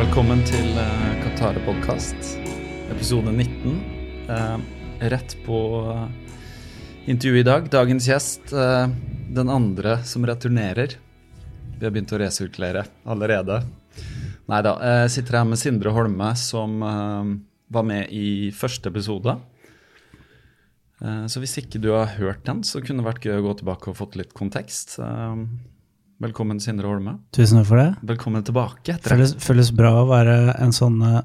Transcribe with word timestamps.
Velkommen 0.00 0.40
til 0.48 0.70
uh, 0.80 1.08
Katare 1.20 1.60
podkast, 1.60 2.38
episode 2.88 3.34
19. 3.34 3.74
Eh, 4.32 4.62
rett 5.12 5.34
på 5.44 5.58
uh, 5.84 6.06
intervjuet 7.04 7.42
i 7.42 7.44
dag. 7.44 7.66
Dagens 7.68 8.06
gjest, 8.08 8.54
eh, 8.56 8.86
den 9.28 9.52
andre 9.52 9.98
som 10.08 10.24
returnerer. 10.24 10.94
Vi 11.76 11.84
har 11.84 11.92
begynt 11.92 12.14
å 12.16 12.20
resirkulere 12.22 12.86
allerede. 13.04 13.60
Nei 14.48 14.62
da. 14.64 14.72
Jeg 15.04 15.12
sitter 15.18 15.42
her 15.42 15.50
med 15.52 15.60
Sindre 15.60 15.92
Holme, 15.92 16.32
som 16.38 16.80
eh, 16.80 17.34
var 17.68 17.88
med 17.92 18.08
i 18.08 18.48
første 18.56 18.88
episode. 18.88 19.36
Eh, 21.04 21.26
så 21.28 21.44
hvis 21.44 21.58
ikke 21.60 21.82
du 21.82 21.92
har 21.92 22.16
hørt 22.16 22.46
den, 22.48 22.64
så 22.64 22.80
kunne 22.80 23.04
det 23.04 23.10
vært 23.10 23.28
gøy 23.28 23.36
å 23.36 23.46
gå 23.50 23.58
tilbake 23.60 23.92
og 23.92 24.00
fått 24.00 24.16
litt 24.16 24.32
kontekst. 24.32 24.96
Velkommen, 26.20 26.58
Sindre 26.60 26.84
Holme. 26.90 27.14
Tusen 27.32 27.56
takk 27.56 27.68
for 27.70 27.80
det. 27.80 27.94
Velkommen 28.04 28.42
tilbake. 28.44 28.92
det. 28.92 29.08
Føles, 29.08 29.30
føles 29.40 29.70
bra 29.72 29.94
å 30.02 30.08
være 30.10 30.34
en 30.60 30.74
sånn 30.76 30.98
uh, 31.00 31.22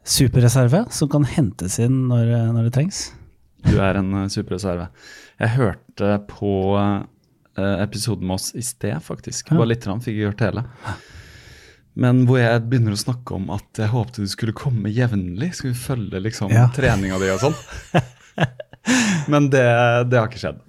superreserve 0.00 0.86
som 0.96 1.10
kan 1.12 1.26
hentes 1.28 1.76
inn 1.84 2.06
når, 2.08 2.30
eh, 2.32 2.46
når 2.54 2.68
det 2.68 2.72
trengs. 2.78 3.02
Du 3.66 3.74
er 3.84 3.98
en 4.00 4.08
uh, 4.16 4.22
superreserve. 4.32 4.86
Jeg 5.36 5.52
hørte 5.58 6.14
på 6.30 6.52
uh, 6.80 7.02
episoden 7.84 8.24
med 8.30 8.38
oss 8.38 8.54
i 8.56 8.64
sted, 8.64 8.96
faktisk. 9.04 9.52
Ja. 9.52 9.58
Bare 9.60 9.74
litt, 9.74 9.84
grann, 9.84 10.00
fikk 10.00 10.16
jeg 10.16 10.32
hørt 10.32 10.46
hele. 10.46 10.64
Men 11.98 12.24
hvor 12.30 12.40
jeg 12.40 12.64
begynner 12.70 12.96
å 12.96 13.02
snakke 13.02 13.36
om 13.36 13.52
at 13.52 13.82
jeg 13.82 13.92
håpte 13.92 14.24
du 14.24 14.32
skulle 14.32 14.56
komme 14.56 14.88
jevnlig. 14.88 15.50
Skulle 15.58 15.76
følge 15.76 16.24
liksom 16.24 16.54
Ja. 16.54 16.70
treninga 16.72 17.20
di 17.20 17.28
og 17.34 17.44
sånn. 17.44 17.60
Men 19.34 19.50
det, 19.52 19.66
det 20.08 20.16
har 20.16 20.32
ikke 20.32 20.40
skjedd. 20.46 20.64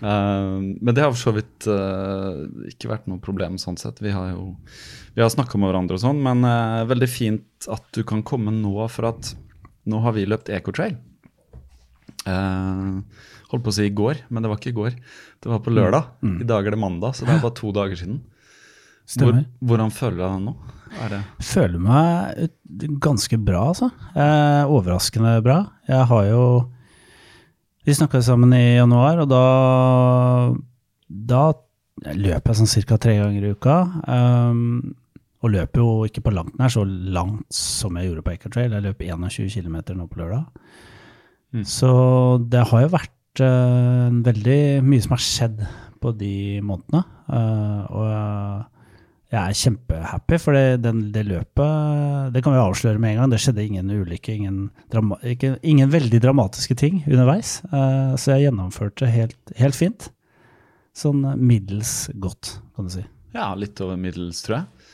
Eh, 0.00 0.56
men 0.80 0.94
det 0.96 1.04
har 1.04 1.12
for 1.12 1.20
så 1.28 1.34
vidt 1.36 1.68
eh, 1.70 2.40
ikke 2.72 2.90
vært 2.92 3.08
noe 3.10 3.22
problem 3.22 3.58
sånn 3.60 3.78
sett. 3.80 4.00
Vi 4.02 4.14
har 4.14 4.32
jo 4.32 4.54
vi 5.14 5.22
har 5.22 5.30
snakka 5.32 5.58
med 5.58 5.72
hverandre 5.72 5.98
og 5.98 6.04
sånn, 6.04 6.20
men 6.22 6.46
eh, 6.46 6.88
veldig 6.90 7.10
fint 7.10 7.70
at 7.70 7.86
du 7.96 8.02
kan 8.06 8.24
komme 8.26 8.54
nå, 8.54 8.74
for 8.92 9.10
at 9.10 9.34
nå 9.90 10.02
har 10.04 10.14
vi 10.16 10.28
løpt 10.28 10.52
Ecotrail. 10.54 10.98
Uh, 12.20 13.00
holdt 13.48 13.64
på 13.64 13.72
å 13.72 13.74
si 13.74 13.86
i 13.88 13.94
går, 13.96 14.18
men 14.28 14.44
det 14.44 14.50
var 14.50 14.58
ikke 14.60 14.74
i 14.74 14.76
går. 14.76 14.96
Det 15.40 15.48
var 15.50 15.62
på 15.64 15.72
lørdag. 15.72 16.10
I 16.44 16.46
dag 16.46 16.66
er 16.68 16.74
det 16.74 16.80
mandag, 16.82 17.16
så 17.16 17.24
det 17.24 17.32
er 17.32 17.40
bare 17.42 17.56
to 17.56 17.72
dager 17.74 17.96
siden. 17.96 18.20
Hvor, 19.18 19.40
hvordan 19.64 19.90
føler 19.94 20.18
du 20.18 20.22
deg 20.22 20.42
nå? 20.44 20.54
Det 20.90 21.20
Føler 21.46 21.82
meg 21.82 22.50
ganske 23.02 23.38
bra, 23.42 23.62
altså. 23.72 23.88
Eh, 24.12 24.70
overraskende 24.70 25.36
bra. 25.42 25.62
Jeg 25.88 26.06
har 26.12 26.28
jo 26.28 26.44
Vi 27.90 27.94
snakka 27.98 28.20
sammen 28.22 28.52
i 28.54 28.76
januar, 28.78 29.18
og 29.18 29.26
da 29.26 29.44
Da 31.10 31.40
løper 32.14 32.52
jeg 32.52 32.58
sånn 32.60 32.84
ca. 32.86 32.98
tre 33.02 33.16
ganger 33.18 33.42
i 33.48 33.50
uka. 33.50 33.78
Um, 34.06 34.94
og 35.42 35.50
løper 35.50 35.82
jo 35.82 36.04
ikke 36.06 36.22
på 36.22 36.32
langt 36.36 36.54
nær 36.60 36.70
så 36.70 36.84
langt 36.86 37.50
som 37.50 37.98
jeg 37.98 38.06
gjorde 38.06 38.22
på 38.22 38.34
Ecotrail. 38.36 38.76
Jeg 38.76 38.84
løper 38.84 39.10
21 39.10 39.50
km 39.50 39.80
nå 39.98 40.06
på 40.06 40.20
lørdag. 40.20 40.46
Mm. 41.50 41.64
Så 41.66 41.90
det 42.52 42.62
har 42.70 42.84
jo 42.84 42.92
vært 42.94 43.42
uh, 43.42 44.06
veldig 44.30 44.60
mye 44.86 45.02
som 45.02 45.16
har 45.16 45.24
skjedd 45.26 45.66
på 45.98 46.14
de 46.20 46.34
månedene. 46.62 47.02
Uh, 47.26 47.82
og 47.90 48.06
jeg 48.12 48.79
er 49.38 49.54
kjempehappy, 49.54 50.38
for 50.42 50.56
det, 50.56 50.80
den, 50.82 51.04
det 51.14 51.22
løpet 51.28 52.32
Det 52.34 52.42
kan 52.42 52.54
vi 52.54 52.62
avsløre 52.62 52.98
med 52.98 53.12
en 53.12 53.20
gang. 53.20 53.30
Det 53.30 53.38
skjedde 53.42 53.62
ingen 53.62 53.92
ulykke, 53.92 54.34
ingen, 54.34 54.56
drama, 54.90 55.20
ikke, 55.22 55.52
ingen 55.62 55.92
veldig 55.92 56.18
dramatiske 56.24 56.74
ting 56.78 57.02
underveis. 57.06 57.60
Uh, 57.70 58.16
så 58.18 58.34
jeg 58.34 58.48
gjennomførte 58.48 59.10
helt, 59.10 59.54
helt 59.60 59.78
fint. 59.78 60.08
Sånn 60.96 61.22
middels 61.38 62.08
godt, 62.18 62.56
kan 62.74 62.88
du 62.88 62.94
si. 62.96 63.04
Ja, 63.36 63.52
litt 63.54 63.78
over 63.84 64.00
middels, 64.00 64.42
tror 64.42 64.60
jeg. 64.60 64.88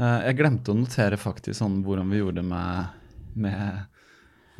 Uh, 0.00 0.20
jeg 0.30 0.38
glemte 0.40 0.72
å 0.72 0.78
notere 0.78 1.20
faktisk 1.20 1.60
sånn 1.60 1.82
hvordan 1.84 2.08
vi 2.10 2.22
gjorde 2.22 2.40
det 2.40 2.48
med, 2.48 2.96
med 3.44 3.84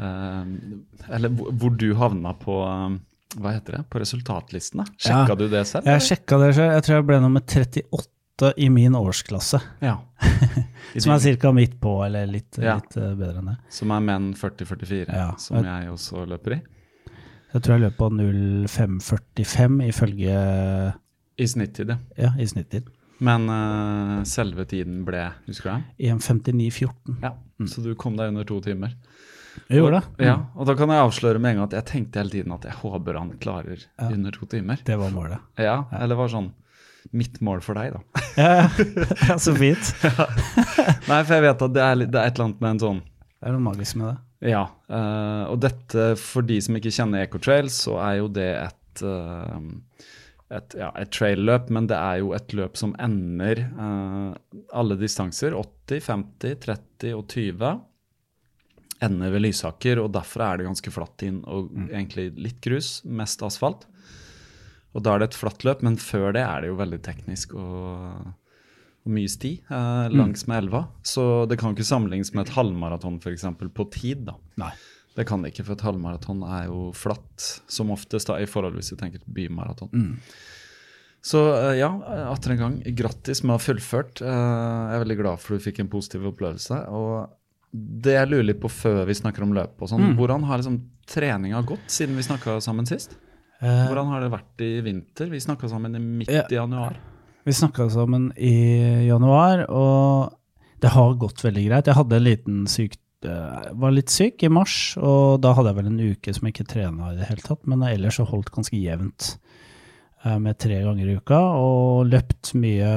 uh, 0.05 1.09
Eller 1.09 1.33
hvor, 1.33 1.49
hvor 1.57 1.75
du 1.81 1.89
havna 1.99 2.37
på 2.39 2.61
eh, 2.69 3.01
hva 3.41 3.51
heter 3.57 3.79
det, 3.79 3.83
på 3.91 3.99
resultatlistene. 3.99 4.85
Sjekka 4.95 5.33
Ja. 5.33 5.39
du 5.39 5.49
det 5.49 5.65
selv? 5.67 5.89
Jeg 5.89 6.05
sjekka 6.07 6.39
det 6.39 6.53
selv. 6.55 6.77
Jeg 6.77 6.85
tror 6.87 7.01
jeg 7.01 7.07
ble 7.09 7.21
nummer 7.25 7.43
38 7.43 7.83
i 8.57 8.69
min 8.71 8.95
årsklasse. 8.95 9.61
Ja. 9.81 10.01
Som 10.99 11.13
er 11.15 11.37
ca. 11.37 11.53
midt 11.53 11.81
på, 11.81 12.05
eller 12.07 12.27
litt, 12.27 12.59
Ja. 12.59 12.75
litt 12.77 12.97
eh, 12.97 13.15
bedre 13.15 13.39
enn 13.39 13.47
det. 13.53 13.57
Som 13.71 13.91
er 13.95 14.01
menn 14.01 14.33
40-44, 14.35 15.07
Ja. 15.15 15.35
som 15.39 15.63
jeg 15.65 15.89
også 15.91 16.27
løper 16.27 16.57
i. 16.57 16.61
Jeg 17.55 17.63
tror 17.63 17.77
jeg 17.77 17.85
løp 17.85 17.97
på 17.97 18.09
05,45 18.11 19.85
ifølge 19.89 20.95
I 21.39 21.47
snittid, 21.47 21.89
ja. 21.91 21.99
ja, 22.19 22.33
i 22.39 22.47
snittid. 22.47 22.89
Men 23.25 23.47
uh, 23.49 24.23
selve 24.27 24.65
tiden 24.67 25.05
ble, 25.07 25.29
husker 25.47 25.71
du 25.71 25.77
det? 26.05 26.15
1,59,14. 26.19 27.21
Ja. 27.23 27.31
Så 27.71 27.83
du 27.85 27.95
kom 27.95 28.17
deg 28.19 28.33
under 28.35 28.45
to 28.49 28.59
timer. 28.61 28.97
Jeg 29.71 29.79
gjorde 29.79 30.01
det. 30.03 30.27
Ja, 30.27 30.35
og 30.59 30.67
da 30.67 30.75
kan 30.75 30.91
jeg 30.91 30.99
avsløre 31.07 31.39
med 31.39 31.55
en 31.55 31.61
gang 31.63 31.69
at 31.71 31.77
jeg 31.79 31.87
tenkte 31.93 32.19
hele 32.19 32.33
tiden 32.35 32.53
at 32.57 32.65
jeg 32.67 32.75
håper 32.81 33.15
han 33.21 33.31
klarer 33.39 33.79
Ja. 33.79 34.09
under 34.11 34.35
to 34.35 34.47
timer. 34.51 34.83
Det 34.85 34.99
var 34.99 35.11
målet. 35.15 35.39
Ja, 35.63 35.85
eller 35.95 36.19
var 36.19 36.29
sånn 36.35 36.51
mitt 37.13 37.41
mål 37.45 37.61
for 37.65 37.79
deg, 37.79 37.97
da. 37.97 38.23
Ja, 38.41 38.69
ja, 39.29 39.37
så 39.39 39.53
fint. 39.55 39.93
Nei, 41.11 41.21
for 41.23 41.35
jeg 41.37 41.45
vet 41.47 41.67
at 41.69 41.75
det 41.77 41.83
er, 41.85 41.99
litt- 42.01 42.11
det 42.15 42.21
er 42.23 42.31
et 42.33 42.39
eller 42.39 42.49
annet 42.51 42.65
med 42.65 42.71
en 42.75 42.83
sånn 42.83 43.03
Det 43.05 43.47
er 43.51 43.55
noe 43.55 43.67
magisk 43.69 44.01
med 44.01 44.09
det. 44.11 44.51
Ja. 44.55 44.65
Uh, 44.91 45.45
og 45.53 45.61
dette, 45.63 46.09
for 46.21 46.45
de 46.45 46.59
som 46.65 46.77
ikke 46.77 46.93
kjenner 46.93 47.23
Ecotrail, 47.25 47.71
så 47.73 47.95
er 48.03 48.19
jo 48.19 48.27
det 48.35 48.51
et 48.65 49.05
uh, 49.07 49.61
et, 50.55 50.75
ja, 50.79 50.91
et 51.01 51.11
trail-løp, 51.15 51.71
men 51.73 51.87
det 51.91 51.97
er 51.97 52.21
jo 52.21 52.35
et 52.37 52.53
løp 52.55 52.77
som 52.79 52.93
ender 53.03 53.63
eh, 53.65 54.59
alle 54.77 54.97
distanser, 55.01 55.55
80, 55.57 56.03
50, 56.05 56.59
30 56.67 57.15
og 57.17 57.25
20, 57.33 57.73
ender 59.09 59.33
ved 59.35 59.43
Lysaker, 59.45 59.99
og 60.05 60.13
derfor 60.15 60.45
er 60.47 60.61
det 60.61 60.69
ganske 60.69 60.93
flatt 60.95 61.25
inn 61.27 61.41
og 61.51 61.73
egentlig 61.89 62.29
litt 62.39 62.61
grus, 62.65 62.99
mest 63.05 63.43
asfalt. 63.43 63.89
Og 64.95 65.03
da 65.03 65.15
er 65.15 65.19
det 65.25 65.31
et 65.33 65.39
flatt 65.41 65.65
løp, 65.67 65.83
men 65.83 65.97
før 65.99 66.33
det 66.37 66.43
er 66.47 66.61
det 66.63 66.69
jo 66.71 66.77
veldig 66.79 67.01
teknisk 67.03 67.55
og, 67.59 68.33
og 69.05 69.11
mye 69.11 69.29
sti 69.33 69.51
eh, 69.67 70.09
langs 70.15 70.47
med 70.47 70.63
elva. 70.65 70.85
Så 71.03 71.25
det 71.51 71.59
kan 71.59 71.75
ikke 71.75 71.87
sammenlignes 71.89 72.31
med 72.35 72.47
et 72.47 72.55
halvmaraton 72.55 73.19
f.eks. 73.21 73.45
på 73.75 73.89
tid. 73.91 74.25
da. 74.31 74.37
Nei. 74.63 74.71
Det 75.15 75.27
kan 75.29 75.43
det 75.43 75.53
ikke, 75.53 75.65
for 75.67 75.77
et 75.77 75.83
halvmaraton 75.87 76.41
er 76.47 76.65
jo 76.71 76.89
flatt 76.99 77.49
som 77.71 77.91
oftest, 77.95 78.27
da, 78.31 78.39
i 78.43 78.47
forhold 78.51 78.75
hvis 78.79 78.91
du 78.91 78.97
tenker 78.99 79.23
bymaraton. 79.27 79.91
Mm. 79.95 80.17
Så 81.25 81.41
eh, 81.57 81.79
ja, 81.81 81.89
atter 82.31 82.53
en 82.55 82.61
gang, 82.61 82.75
grattis 82.99 83.43
med 83.43 83.55
å 83.55 83.59
ha 83.59 83.63
fullført. 83.63 84.21
Eh, 84.23 84.29
Jeg 84.31 84.97
er 84.99 85.03
veldig 85.05 85.19
glad 85.23 85.41
for 85.43 85.55
du 85.59 85.63
fikk 85.65 85.79
en 85.83 85.91
positiv 85.93 86.27
opplevelse. 86.31 86.81
Og 86.93 87.31
det 87.75 88.15
jeg 88.15 88.29
lurer 88.31 88.47
litt 88.53 88.61
på 88.63 88.71
før 88.71 89.03
vi 89.09 89.17
snakker 89.19 89.43
om 89.47 89.55
løp 89.57 89.81
og 89.83 89.89
sånn, 89.91 90.05
Mm. 90.13 90.17
hvordan 90.19 90.45
har 90.47 90.61
liksom 90.61 90.81
treninga 91.11 91.63
gått 91.67 91.89
siden 91.91 92.15
vi 92.15 92.23
snakka 92.23 92.61
sammen 92.63 92.87
sist? 92.87 93.17
Eh, 93.65 93.85
Hvordan 93.89 94.11
har 94.13 94.25
det 94.25 94.33
vært 94.33 94.65
i 94.65 94.71
vinter? 94.85 95.31
Vi 95.33 95.41
snakka 95.41 95.71
sammen 95.73 95.97
i 95.97 96.03
midt 96.03 96.33
i 96.33 96.57
januar. 96.59 96.99
Vi 97.45 97.53
snakka 97.53 97.89
sammen 97.93 98.31
i 98.37 99.07
januar, 99.09 99.65
og 99.73 100.35
det 100.81 100.93
har 100.93 101.17
gått 101.21 101.45
veldig 101.45 101.65
greit. 101.69 101.89
Jeg 101.89 101.97
hadde 101.97 102.19
en 102.19 102.27
liten 102.27 102.59
syk 102.69 102.99
eh, 103.25 103.71
var 103.81 103.95
litt 103.97 104.13
syk 104.13 104.45
i 104.45 104.53
mars, 104.53 104.97
og 105.01 105.41
da 105.45 105.55
hadde 105.57 105.73
jeg 105.73 105.79
vel 105.79 105.91
en 105.93 106.03
uke 106.13 106.35
som 106.37 106.49
jeg 106.49 106.57
ikke 106.57 106.73
trena 106.75 107.13
i 107.13 107.19
det 107.21 107.29
hele 107.31 107.45
tatt. 107.45 107.63
Men 107.71 107.87
ellers 107.89 108.21
så 108.21 108.29
holdt 108.29 108.53
ganske 108.53 108.81
jevnt 108.81 109.31
eh, 110.25 110.37
med 110.37 110.61
tre 110.61 110.83
ganger 110.85 111.09
i 111.09 111.17
uka, 111.21 111.41
og 111.61 112.11
løpt 112.13 112.53
mye, 112.61 112.93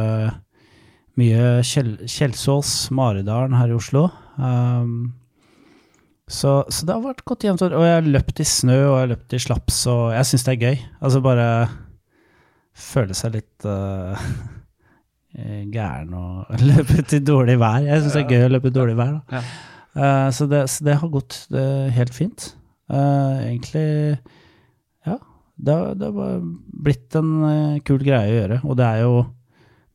mye 1.20 1.48
Kjelsås, 1.64 2.74
Maridalen 2.96 3.56
her 3.56 3.72
i 3.72 3.80
Oslo. 3.80 4.10
Um, 4.36 5.16
så, 6.28 6.52
så 6.68 6.86
det 6.88 6.94
har 6.96 7.04
vært 7.06 7.22
godt 7.28 7.46
jevnt. 7.48 7.62
Og 7.68 7.86
jeg 7.88 7.96
har 7.98 8.08
løpt 8.12 8.42
i 8.44 8.48
snø, 8.48 8.76
og 8.90 8.96
jeg 8.98 9.04
har 9.06 9.12
løpt 9.14 9.36
i 9.38 9.40
slaps, 9.40 9.78
og 9.92 10.02
jeg 10.16 10.28
syns 10.28 10.44
det 10.48 10.54
er 10.58 10.64
gøy. 10.66 10.82
Altså 11.00 11.22
bare 11.24 11.48
føle 12.78 13.16
seg 13.18 13.38
litt 13.38 13.66
eh, 13.66 14.28
gæren 15.76 16.14
og 16.18 16.52
løpe 16.70 17.00
ut 17.02 17.16
i 17.18 17.22
dårlig 17.26 17.58
vær. 17.62 17.80
Jeg 17.88 18.04
syns 18.04 18.18
det 18.18 18.26
er 18.26 18.36
gøy 18.36 18.46
å 18.48 18.52
løpe 18.56 18.72
i 18.72 18.76
dårlig 18.76 18.98
vær. 19.00 19.16
Da. 19.18 19.40
Ja. 19.40 19.44
Eh, 19.98 20.28
så, 20.36 20.48
det, 20.52 20.66
så 20.74 20.86
det 20.88 21.00
har 21.02 21.14
gått 21.16 21.40
det 21.54 21.68
helt 21.98 22.14
fint. 22.16 22.52
Uh, 22.88 23.42
egentlig 23.44 23.88
Ja. 25.04 25.18
Det, 25.60 25.74
har- 25.74 26.44
blitt 26.86 27.16
en 27.20 27.80
kul 27.84 28.00
greie 28.06 28.30
å 28.30 28.36
gjøre. 28.38 28.60
Og 28.64 28.78
det 28.80 28.86
er 28.86 29.02
jo 29.04 29.16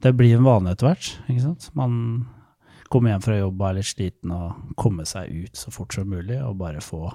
Det 0.02 0.10
blir 0.18 0.34
en 0.36 0.44
vane 0.44 0.72
etter 0.74 0.88
hvert. 0.90 1.06
Ikke 1.30 1.44
sant? 1.44 1.68
Man 1.78 1.92
kommer 2.92 3.14
hjem 3.14 3.24
fra 3.24 3.38
jobb 3.38 3.60
og 3.60 3.68
er 3.68 3.76
litt 3.80 3.88
sliten 3.88 4.32
og 4.36 4.72
komme 4.80 5.06
seg 5.08 5.32
ut 5.32 5.58
så 5.58 5.72
fort 5.74 5.96
som 5.96 6.10
mulig 6.12 6.38
og 6.44 6.58
bare 6.60 6.82
få, 6.84 7.06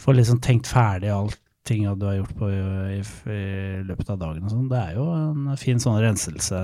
få 0.00 0.16
liksom 0.16 0.42
tenkt 0.44 0.70
ferdig 0.70 1.12
alt 1.14 1.40
tinga 1.68 1.92
du 1.98 2.06
har 2.08 2.16
gjort 2.16 2.36
på, 2.38 2.48
i, 2.48 3.00
i 3.02 3.40
løpet 3.84 4.12
av 4.14 4.20
dagen 4.22 4.46
og 4.46 4.52
sånn. 4.54 4.68
Det 4.70 4.78
er 4.80 4.96
jo 4.96 5.06
en 5.12 5.48
fin 5.60 5.80
sånn 5.82 5.98
renselse 6.00 6.62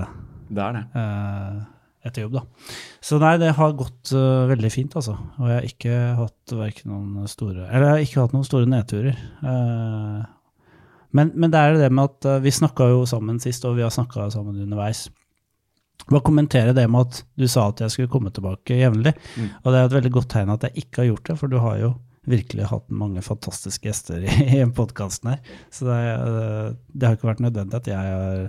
Det 0.48 0.62
er 0.64 0.78
det. 0.78 0.84
eh, 1.00 1.58
etter 2.04 2.26
jobb, 2.26 2.36
da. 2.36 2.44
Så 3.04 3.18
nei, 3.20 3.34
det 3.40 3.54
har 3.56 3.76
gått 3.78 4.12
uh, 4.12 4.44
veldig 4.50 4.70
fint, 4.72 4.94
altså. 4.98 5.16
Og 5.40 5.48
jeg 5.48 5.56
har 5.56 5.68
ikke 5.68 5.98
hatt 6.18 6.54
noen 6.88 7.28
store 7.30 7.64
Eller 7.70 7.86
jeg 7.86 7.94
har 7.94 8.04
ikke 8.04 8.24
hatt 8.26 8.34
noen 8.36 8.48
store 8.48 8.68
nedturer. 8.68 9.16
Eh, 9.40 10.18
men, 11.14 11.30
men 11.32 11.52
det 11.52 11.60
er 11.60 11.78
det 11.78 11.90
med 11.94 12.10
at 12.10 12.28
uh, 12.28 12.42
vi 12.44 12.52
snakka 12.52 12.90
jo 12.92 13.04
sammen 13.08 13.40
sist, 13.40 13.64
og 13.64 13.78
vi 13.78 13.86
har 13.86 13.92
snakka 13.94 14.28
sammen 14.34 14.60
underveis. 14.66 15.06
Bare 16.10 16.24
kommentere 16.24 16.74
det 16.76 16.84
med 16.90 17.08
at 17.08 17.20
du 17.40 17.46
sa 17.48 17.68
at 17.70 17.80
jeg 17.84 17.94
skulle 17.94 18.12
komme 18.12 18.32
tilbake 18.34 18.76
jevnlig. 18.76 19.14
Mm. 19.36 19.48
Og 19.62 19.70
det 19.70 19.78
er 19.78 19.88
et 19.88 19.96
veldig 19.98 20.12
godt 20.18 20.30
tegn 20.34 20.52
at 20.52 20.66
jeg 20.68 20.84
ikke 20.84 21.02
har 21.02 21.10
gjort 21.12 21.30
det, 21.30 21.38
for 21.40 21.52
du 21.52 21.58
har 21.62 21.78
jo 21.80 21.94
virkelig 22.28 22.68
hatt 22.70 22.86
mange 22.88 23.22
fantastiske 23.24 23.88
gjester 23.88 24.24
i, 24.24 24.36
i 24.58 24.62
podkasten 24.76 25.34
her. 25.34 25.56
Så 25.72 25.88
det, 25.88 25.98
det 26.92 27.08
har 27.08 27.18
ikke 27.18 27.30
vært 27.32 27.44
nødvendig 27.44 27.80
at 27.80 27.90
jeg 27.90 28.14
har 28.16 28.48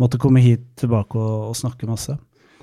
måttet 0.00 0.22
komme 0.22 0.42
hit 0.44 0.66
tilbake 0.80 1.18
og, 1.18 1.50
og 1.50 1.56
snakke 1.58 1.88
masse. 1.90 2.16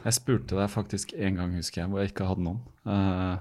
Jeg 0.03 0.17
spurte 0.17 0.59
deg 0.59 0.71
faktisk 0.71 1.13
en 1.15 1.39
gang, 1.39 1.55
husker 1.55 1.83
jeg, 1.83 1.91
hvor 1.91 2.03
jeg 2.03 2.11
ikke 2.11 2.27
hadde 2.27 2.43
noen. 2.43 2.61
Uh, 2.83 3.39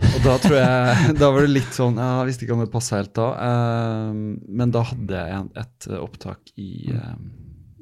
og 0.00 0.22
da 0.24 0.34
tror 0.40 0.54
jeg 0.56 1.14
Da 1.20 1.28
var 1.28 1.44
det 1.44 1.50
litt 1.52 1.74
sånn 1.76 1.98
Jeg 2.00 2.28
visste 2.30 2.46
ikke 2.46 2.54
om 2.54 2.62
det 2.62 2.70
passa 2.72 2.96
helt 2.96 3.12
da. 3.18 3.26
eh, 3.44 4.20
men 4.48 4.72
da 4.72 4.80
hadde 4.88 5.24
jeg 5.28 5.50
et 5.60 5.88
opptak 5.98 6.52
i, 6.56 6.88
eh, 6.94 7.18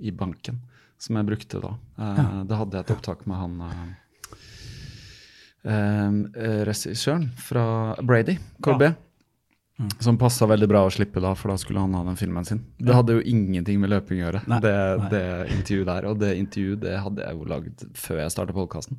i 0.03 0.11
banken 0.11 0.59
som 0.99 1.17
jeg 1.19 1.27
brukte 1.29 1.61
da. 1.63 1.73
Eh, 1.99 2.45
Da 2.51 2.57
hadde 2.61 2.77
jeg 2.79 2.87
et 2.87 2.95
opptak 2.97 3.27
med 3.31 3.37
han 3.39 3.61
eh, 3.69 3.83
eh, 5.65 6.63
regissøren 6.69 7.29
fra 7.39 7.95
Brady, 8.03 8.39
KB. 8.63 8.89
Som 10.03 10.17
passa 10.19 10.43
veldig 10.51 10.67
bra 10.67 10.81
å 10.89 10.91
slippe 10.91 11.21
da, 11.23 11.37
for 11.39 11.53
da 11.53 11.57
skulle 11.63 11.79
han 11.85 11.93
ha 11.95 12.01
den 12.09 12.17
filmen 12.19 12.45
sin. 12.45 12.65
Det 12.83 12.97
hadde 12.97 13.15
jo 13.15 13.21
ingenting 13.23 13.79
med 13.79 13.93
løping 13.93 14.19
å 14.19 14.25
gjøre, 14.27 14.41
Nei, 14.51 14.59
det, 14.65 14.73
nei. 14.99 15.11
det 15.13 15.21
intervjuet 15.55 15.87
der. 15.87 16.09
Og 16.11 16.17
det 16.19 16.33
intervjuet 16.41 16.81
det 16.83 16.97
hadde 16.99 17.23
jeg 17.23 17.39
jo 17.39 17.47
lagd 17.53 17.85
før 17.95 18.19
jeg 18.25 18.33
starta 18.35 18.57
podkasten. 18.57 18.99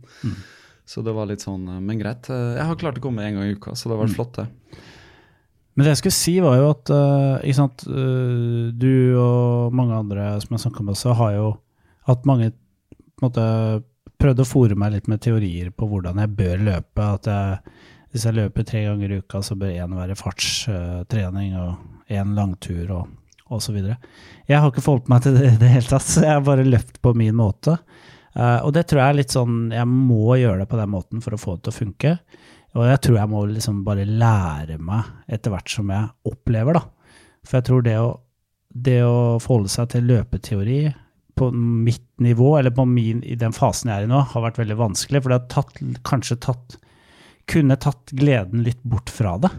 Så 0.90 1.04
det 1.06 1.12
var 1.14 1.28
litt 1.30 1.44
sånn 1.44 1.68
eh, 1.70 1.82
Men 1.84 2.00
greit. 2.00 2.30
eh, 2.32 2.56
Jeg 2.62 2.66
har 2.70 2.80
klart 2.80 2.98
å 2.98 3.04
komme 3.04 3.22
en 3.28 3.36
gang 3.42 3.50
i 3.52 3.58
uka, 3.60 3.76
så 3.76 3.90
det 3.92 3.98
har 3.98 4.06
vært 4.06 4.16
flott, 4.16 4.40
det. 4.40 4.48
Men 5.76 5.84
det 5.86 5.92
jeg 5.94 6.00
skulle 6.02 6.16
si, 6.18 6.32
var 6.44 6.56
jo 6.60 6.70
at 6.74 6.90
uh, 6.92 7.36
ikke 7.46 7.56
sant, 7.60 7.84
uh, 7.88 8.72
du 8.76 8.90
og 9.22 9.76
mange 9.76 9.96
andre 9.96 10.26
som 10.44 10.56
jeg 10.56 10.64
snakka 10.66 10.84
med 10.84 10.98
så 11.00 11.14
har 11.16 11.36
jo 11.38 11.46
hatt 12.10 12.28
mange 12.30 12.52
måte, 13.24 13.46
prøvd 14.20 14.44
å 14.44 14.48
fòre 14.48 14.78
meg 14.80 14.96
litt 14.96 15.08
med 15.12 15.22
teorier 15.24 15.72
på 15.72 15.88
hvordan 15.90 16.20
jeg 16.24 16.36
bør 16.40 16.66
løpe. 16.68 17.06
At 17.06 17.30
jeg, 17.30 17.78
hvis 18.12 18.28
jeg 18.28 18.38
løper 18.40 18.68
tre 18.68 18.84
ganger 18.88 19.14
i 19.14 19.22
uka, 19.22 19.42
så 19.46 19.58
bør 19.60 19.74
én 19.76 19.96
være 19.96 20.18
fartstrening 20.20 21.56
og 21.60 22.12
én 22.12 22.36
langtur 22.38 22.94
og, 22.98 23.16
osv. 23.54 23.80
Jeg 23.80 24.58
har 24.60 24.70
ikke 24.70 24.84
forholdt 24.86 25.10
meg 25.12 25.26
til 25.26 25.38
det 25.38 25.54
i 25.54 25.60
det 25.62 25.74
hele 25.74 25.90
tatt, 25.90 26.06
så 26.06 26.26
jeg 26.26 26.36
har 26.36 26.46
bare 26.46 26.68
løpt 26.68 27.02
på 27.06 27.14
min 27.18 27.38
måte. 27.38 27.78
Eh, 28.36 28.60
og 28.66 28.74
det 28.76 28.86
tror 28.90 29.02
jeg 29.02 29.10
er 29.12 29.18
litt 29.18 29.34
sånn 29.34 29.72
Jeg 29.74 29.90
må 29.90 30.36
gjøre 30.38 30.62
det 30.62 30.68
på 30.70 30.78
den 30.78 30.92
måten 30.94 31.24
for 31.24 31.34
å 31.34 31.40
få 31.42 31.56
det 31.58 31.66
til 31.66 31.74
å 31.74 31.80
funke. 31.80 32.16
Og 32.78 32.86
jeg 32.86 33.02
tror 33.02 33.18
jeg 33.18 33.32
må 33.32 33.44
liksom 33.50 33.84
bare 33.88 34.06
lære 34.06 34.78
meg 34.78 35.08
etter 35.32 35.54
hvert 35.54 35.72
som 35.74 35.90
jeg 35.90 36.12
opplever, 36.30 36.78
da. 36.78 36.84
For 37.48 37.58
jeg 37.58 37.68
tror 37.70 37.86
det 37.86 37.96
å, 37.98 38.10
det 38.70 39.00
å 39.06 39.40
forholde 39.42 39.72
seg 39.74 39.90
til 39.94 40.10
løpeteori 40.12 40.82
på 41.40 41.50
mitt 41.56 42.08
nivå, 42.22 42.52
eller 42.60 42.74
på 42.76 42.86
min, 42.88 43.24
i 43.24 43.38
den 43.40 43.56
fasen 43.56 43.92
jeg 43.92 44.04
er 44.04 44.08
i 44.08 44.12
nå, 44.12 44.22
har 44.34 44.46
vært 44.46 44.60
veldig 44.62 44.78
vanskelig. 44.80 45.24
For 45.24 45.32
det 45.32 45.40
har 45.40 45.50
tatt, 45.56 45.84
kanskje 46.08 46.40
tatt 46.50 46.80
Kunne 47.50 47.80
tatt 47.82 48.12
gleden 48.14 48.62
litt 48.62 48.84
bort 48.86 49.10
fra 49.10 49.32
det. 49.42 49.50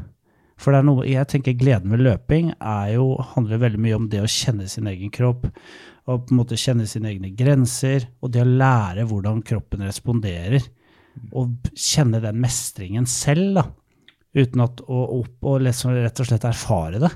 For 0.60 0.70
det 0.70 0.78
er 0.78 0.84
noe, 0.86 1.06
jeg 1.08 1.26
tenker 1.26 1.56
gleden 1.58 1.90
ved 1.90 2.04
løping 2.04 2.52
jo, 2.92 3.06
handler 3.32 3.62
veldig 3.64 3.80
mye 3.82 3.96
om 3.96 4.06
det 4.12 4.20
å 4.22 4.28
kjenne 4.30 4.68
sin 4.70 4.86
egen 4.86 5.10
kropp. 5.10 5.48
Og 6.06 6.28
på 6.28 6.30
en 6.30 6.38
måte 6.38 6.58
kjenne 6.60 6.86
sine 6.86 7.10
egne 7.10 7.32
grenser. 7.34 8.06
Og 8.22 8.30
det 8.30 8.44
å 8.44 8.52
lære 8.62 9.08
hvordan 9.10 9.42
kroppen 9.46 9.82
responderer 9.88 10.62
og 11.34 11.70
kjenne 11.74 12.20
den 12.22 12.38
mestringen 12.42 13.08
selv, 13.10 13.58
da. 13.58 13.64
Uten 14.36 14.62
at 14.62 14.84
å 14.86 15.00
opp 15.18 15.50
og 15.50 15.64
rett 15.64 16.22
og 16.22 16.28
slett 16.28 16.46
erfare 16.46 17.00
det. 17.02 17.10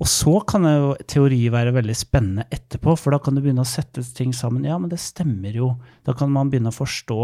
Og 0.00 0.08
så 0.08 0.38
kan 0.48 0.64
jo 0.64 0.94
teori 1.10 1.42
være 1.52 1.74
veldig 1.76 1.94
spennende 1.98 2.46
etterpå, 2.48 2.94
for 2.96 3.12
da 3.12 3.20
kan 3.20 3.36
du 3.36 3.42
begynne 3.44 3.66
å 3.66 3.68
sette 3.68 4.02
ting 4.16 4.32
sammen. 4.36 4.64
Ja, 4.64 4.78
men 4.80 4.92
det 4.92 5.00
stemmer 5.02 5.52
jo. 5.56 5.74
Da 6.08 6.14
kan 6.16 6.32
man 6.32 6.48
begynne 6.52 6.72
å 6.72 6.76
forstå, 6.76 7.18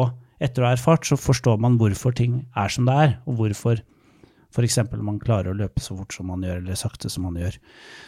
etter 0.44 0.60
å 0.60 0.68
ha 0.68 0.74
erfart, 0.76 1.06
så 1.08 1.16
forstår 1.16 1.56
man 1.64 1.78
hvorfor 1.80 2.12
ting 2.16 2.42
er 2.52 2.72
som 2.72 2.84
det 2.88 2.96
er, 3.00 3.14
og 3.24 3.38
hvorfor 3.40 3.80
f.eks. 4.52 4.78
man 4.92 5.20
klarer 5.22 5.52
å 5.52 5.56
løpe 5.56 5.80
så 5.80 5.96
fort 5.96 6.12
som 6.12 6.28
man 6.28 6.44
gjør, 6.44 6.60
eller 6.60 6.78
sakte 6.78 7.08
som 7.12 7.24
man 7.28 7.38
gjør. 7.40 7.56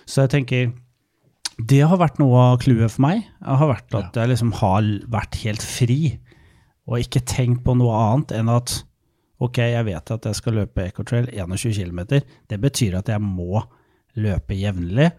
Så 0.09 0.27
jeg 0.27 0.35
tenker 0.37 0.69
det 1.59 1.81
har 1.91 1.99
vært 1.99 2.21
noe 2.21 2.39
av 2.53 2.61
clouet 2.63 2.93
for 2.93 3.03
meg. 3.09 3.25
Det 3.41 3.57
har 3.61 3.73
vært 3.73 3.97
at 3.99 4.21
jeg 4.21 4.31
liksom 4.31 4.53
har 4.61 4.93
vært 5.11 5.41
helt 5.43 5.65
fri 5.65 6.01
og 6.89 7.03
ikke 7.03 7.25
tenkt 7.27 7.65
på 7.67 7.75
noe 7.77 7.97
annet 7.99 8.37
enn 8.37 8.53
at 8.53 8.77
ok, 9.43 9.59
jeg 9.73 9.87
vet 9.89 10.13
at 10.15 10.29
jeg 10.29 10.39
skal 10.39 10.57
løpe 10.61 10.87
Ecotrail 10.87 11.27
21 11.35 11.75
km. 11.81 12.23
Det 12.49 12.61
betyr 12.63 13.01
at 13.01 13.11
jeg 13.11 13.23
må 13.25 13.65
løpe 14.19 14.57
jevnlig. 14.59 15.11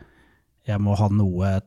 Jeg 0.68 0.84
må 0.84 0.96
ha 1.00 1.10
noe 1.10 1.58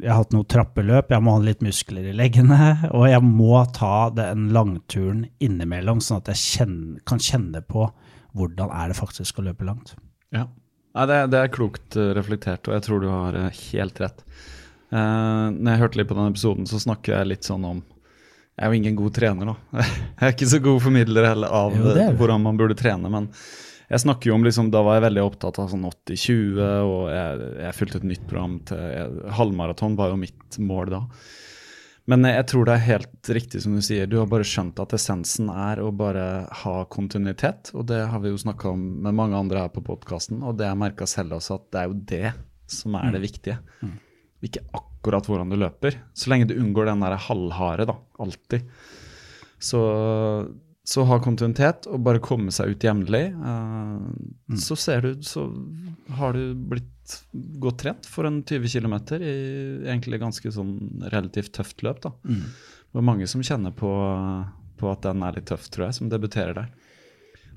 Jeg 0.00 0.10
har 0.10 0.22
hatt 0.22 0.32
noe 0.34 0.46
trappeløp, 0.50 1.12
jeg 1.12 1.22
må 1.22 1.36
ha 1.36 1.42
litt 1.44 1.62
muskler 1.62 2.08
i 2.10 2.16
leggene. 2.16 2.58
Og 2.96 3.06
jeg 3.10 3.22
må 3.26 3.60
ta 3.76 4.08
den 4.14 4.48
langturen 4.54 5.26
innimellom, 5.42 6.02
sånn 6.02 6.22
at 6.22 6.32
jeg 6.34 6.42
kjenner, 6.42 7.04
kan 7.06 7.22
kjenne 7.22 7.62
på 7.62 7.88
hvordan 8.34 8.72
er 8.74 8.90
det 8.90 8.98
faktisk 8.98 9.38
å 9.38 9.46
løpe 9.46 9.66
langt. 9.66 9.94
Ja. 10.34 10.48
Nei, 10.94 11.06
det, 11.10 11.16
det 11.32 11.40
er 11.40 11.54
klokt 11.54 11.96
eh, 11.98 12.12
reflektert, 12.14 12.68
og 12.68 12.76
jeg 12.76 12.84
tror 12.86 13.02
du 13.02 13.08
har 13.10 13.38
eh, 13.38 13.62
helt 13.72 13.98
rett. 14.02 14.20
Uh, 14.94 15.50
når 15.50 15.72
jeg 15.72 15.80
hørte 15.80 15.98
litt 15.98 16.08
på 16.10 16.16
den 16.18 16.30
episoden, 16.30 16.66
så 16.70 16.78
snakker 16.78 17.16
jeg 17.16 17.30
litt 17.32 17.46
sånn 17.48 17.64
om 17.66 17.80
Jeg 17.80 18.62
er 18.62 18.70
jo 18.70 18.78
ingen 18.78 18.98
god 19.00 19.14
trener, 19.16 19.48
da. 19.48 19.80
Jeg 20.20 20.26
er 20.28 20.34
ikke 20.36 20.50
så 20.52 20.60
god 20.62 20.82
formidler 20.84 21.26
heller 21.26 21.54
av 21.56 21.74
Jo, 21.74 21.94
eh, 21.96 22.12
hvordan 22.14 22.44
man 22.44 22.60
burde 22.60 22.76
trene, 22.78 23.10
men 23.10 23.26
jeg 23.90 24.02
snakker 24.04 24.30
jo 24.30 24.36
om 24.38 24.44
liksom, 24.46 24.70
Da 24.72 24.80
var 24.84 24.98
jeg 24.98 25.06
veldig 25.08 25.24
opptatt 25.24 25.58
av 25.62 25.70
sånn 25.72 25.86
80-20, 25.88 26.60
og 26.88 27.00
jeg, 27.12 27.48
jeg 27.66 27.78
fulgte 27.78 28.00
et 28.00 28.10
nytt 28.12 28.28
program 28.30 28.60
til 28.68 28.80
jeg, 28.80 29.24
Halvmaraton 29.38 29.98
var 29.98 30.12
jo 30.12 30.20
mitt 30.20 30.60
mål 30.60 30.92
da. 30.94 31.02
Men 32.10 32.26
jeg 32.28 32.44
tror 32.50 32.66
det 32.68 32.74
er 32.74 32.84
helt 32.84 33.28
riktig 33.32 33.62
som 33.64 33.76
du 33.76 33.80
sier. 33.84 34.08
Du 34.08 34.18
har 34.20 34.28
bare 34.28 34.44
skjønt 34.44 34.80
at 34.82 34.92
essensen 34.96 35.48
er 35.48 35.80
å 35.80 35.88
bare 35.96 36.44
ha 36.64 36.74
kontinuitet. 36.92 37.70
Og 37.72 37.86
det 37.88 38.02
har 38.10 38.20
vi 38.20 38.32
jo 38.32 38.40
snakka 38.40 38.74
om 38.74 38.82
med 39.06 39.16
mange 39.16 39.38
andre 39.38 39.62
her 39.64 39.72
på 39.72 39.84
podkasten, 39.86 40.42
og 40.44 40.58
det 40.60 40.68
jeg 40.68 40.80
merka 40.82 41.08
selv 41.08 41.38
også, 41.38 41.56
at 41.56 41.70
det 41.72 41.80
er 41.80 41.88
jo 41.88 42.02
det 42.12 42.34
som 42.74 42.98
er 43.00 43.14
det 43.14 43.22
viktige. 43.24 43.56
Ikke 44.44 44.66
akkurat 44.76 45.24
hvordan 45.28 45.52
du 45.52 45.56
løper. 45.60 45.96
Så 46.12 46.28
lenge 46.32 46.50
du 46.50 46.58
unngår 46.58 46.90
den 46.90 47.04
der 47.04 47.16
halvharde, 47.24 47.88
da. 47.88 47.96
Alltid. 48.20 48.68
Så 49.64 49.80
så 50.84 51.04
ha 51.08 51.16
kontinuitet 51.24 51.86
og 51.88 52.02
bare 52.04 52.20
komme 52.20 52.52
seg 52.52 52.74
ut 52.74 52.84
jevnlig. 52.84 53.22
Uh, 53.40 54.04
Så 54.60 54.76
ser 54.76 55.00
du, 55.06 55.22
så 55.24 55.46
har 56.18 56.36
du 56.36 56.52
blitt 56.54 56.90
godt 57.60 57.78
trent 57.82 58.06
for 58.08 58.28
en 58.28 58.42
20 58.44 58.68
km 58.68 58.94
i 59.16 59.32
egentlig 59.88 60.20
ganske 60.20 60.52
sånn 60.52 60.74
relativt 61.12 61.52
tøft 61.56 61.82
løp. 61.84 62.02
da. 62.04 62.12
Det 62.92 63.00
er 63.00 63.06
mange 63.08 63.26
som 63.28 63.42
kjenner 63.44 63.72
på, 63.76 63.90
på 64.80 64.90
at 64.92 65.02
den 65.04 65.24
er 65.24 65.36
litt 65.38 65.48
tøff, 65.50 65.66
tror 65.72 65.88
jeg, 65.88 65.98
som 65.98 66.08
debuterer 66.12 66.54
der. 66.54 66.68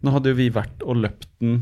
Nå 0.03 0.11
hadde 0.13 0.31
jo 0.31 0.37
vi 0.39 0.49
vært 0.53 0.83
og 0.85 0.99
løpt 1.03 1.27
den 1.41 1.61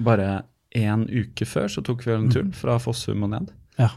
bare 0.00 0.44
én 0.76 1.04
uke 1.10 1.44
før, 1.48 1.68
så 1.68 1.82
tok 1.84 2.04
vi 2.06 2.12
en 2.14 2.28
tur 2.32 2.46
fra 2.56 2.78
Fossum 2.80 3.24
og 3.26 3.32
ned. 3.34 3.50
Ja. 3.80 3.90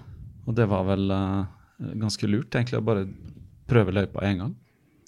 Og 0.47 0.55
det 0.57 0.65
var 0.71 0.83
vel 0.87 1.11
uh, 1.13 1.45
ganske 2.01 2.27
lurt, 2.27 2.51
egentlig, 2.55 2.81
å 2.81 2.87
bare 2.87 3.05
prøve 3.69 3.93
løypa 3.95 4.25
én 4.27 4.41
gang. 4.41 4.55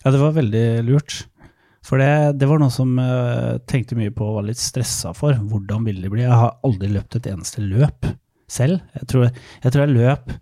Ja, 0.06 0.12
det 0.14 0.22
var 0.22 0.36
veldig 0.36 0.66
lurt. 0.86 1.24
For 1.86 2.02
det, 2.02 2.38
det 2.40 2.50
var 2.50 2.62
noe 2.62 2.74
som 2.74 2.96
jeg 2.98 3.62
tenkte 3.70 3.98
mye 3.98 4.14
på 4.14 4.26
og 4.26 4.40
var 4.40 4.48
litt 4.48 4.62
stressa 4.62 5.14
for. 5.18 5.38
Hvordan 5.38 5.86
vil 5.86 6.02
det 6.02 6.12
bli? 6.14 6.24
Jeg 6.26 6.34
har 6.34 6.58
aldri 6.66 6.92
løpt 6.94 7.18
et 7.20 7.30
eneste 7.30 7.62
løp 7.66 8.08
selv. 8.50 8.82
Jeg 8.98 9.10
tror 9.10 9.28
jeg, 9.28 9.72
tror 9.72 9.84
jeg 9.84 9.96
løp 9.96 10.34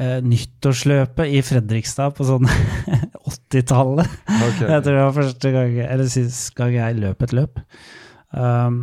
eh, 0.00 0.18
nyttårsløpet 0.24 1.36
i 1.36 1.42
Fredrikstad 1.44 2.16
på 2.16 2.28
sånn 2.28 2.48
80-tallet. 3.30 4.16
Okay. 4.28 4.66
Jeg 4.66 4.84
tror 4.84 4.96
det 4.96 5.04
var 5.04 5.18
første 5.20 5.52
gang, 5.56 5.76
eller 5.86 6.12
sist 6.12 6.56
gang 6.56 6.76
jeg 6.76 7.00
løp 7.00 7.24
et 7.24 7.36
løp. 7.36 7.60
Um, 8.30 8.82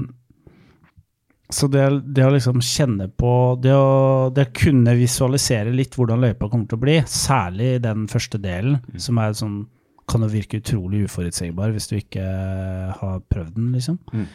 så 1.53 1.69
det, 1.71 1.85
det 2.11 2.25
å 2.27 2.33
liksom 2.33 2.59
kjenne 2.59 3.07
på 3.07 3.31
det 3.63 3.71
å, 3.71 4.27
det 4.35 4.49
å 4.49 4.55
kunne 4.57 4.97
visualisere 4.99 5.71
litt 5.71 5.95
hvordan 5.95 6.25
løypa 6.25 6.49
kommer 6.51 6.67
til 6.67 6.75
å 6.79 6.83
bli, 6.83 6.97
særlig 7.07 7.77
den 7.85 8.09
første 8.11 8.41
delen, 8.43 8.81
som 8.99 9.21
er 9.23 9.37
sånn 9.37 9.61
kan 10.07 10.23
jo 10.23 10.29
virke 10.31 10.61
utrolig 10.61 11.03
uforutsigbar 11.07 11.73
hvis 11.75 11.89
du 11.91 11.97
ikke 11.99 12.23
har 12.99 13.19
prøvd 13.29 13.55
den, 13.55 13.71
liksom, 13.75 13.97
Mm. 14.13 14.27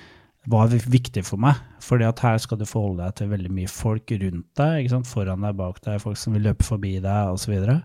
var 0.48 0.68
viktig 0.68 1.24
for 1.24 1.38
meg. 1.38 1.54
Fordi 1.80 2.04
at 2.04 2.18
her 2.20 2.38
skal 2.38 2.58
du 2.58 2.64
forholde 2.66 3.04
deg 3.04 3.14
til 3.14 3.28
veldig 3.30 3.50
mye 3.50 3.68
folk 3.68 4.10
rundt 4.10 4.46
deg, 4.58 4.82
ikke 4.84 4.90
sant? 4.90 5.06
foran 5.06 5.40
deg, 5.40 5.56
bak 5.56 5.80
deg, 5.84 6.00
folk 6.02 6.16
som 6.16 6.34
vil 6.34 6.42
løpe 6.42 6.64
forbi 6.66 6.98
deg, 7.00 7.32
osv. 7.32 7.82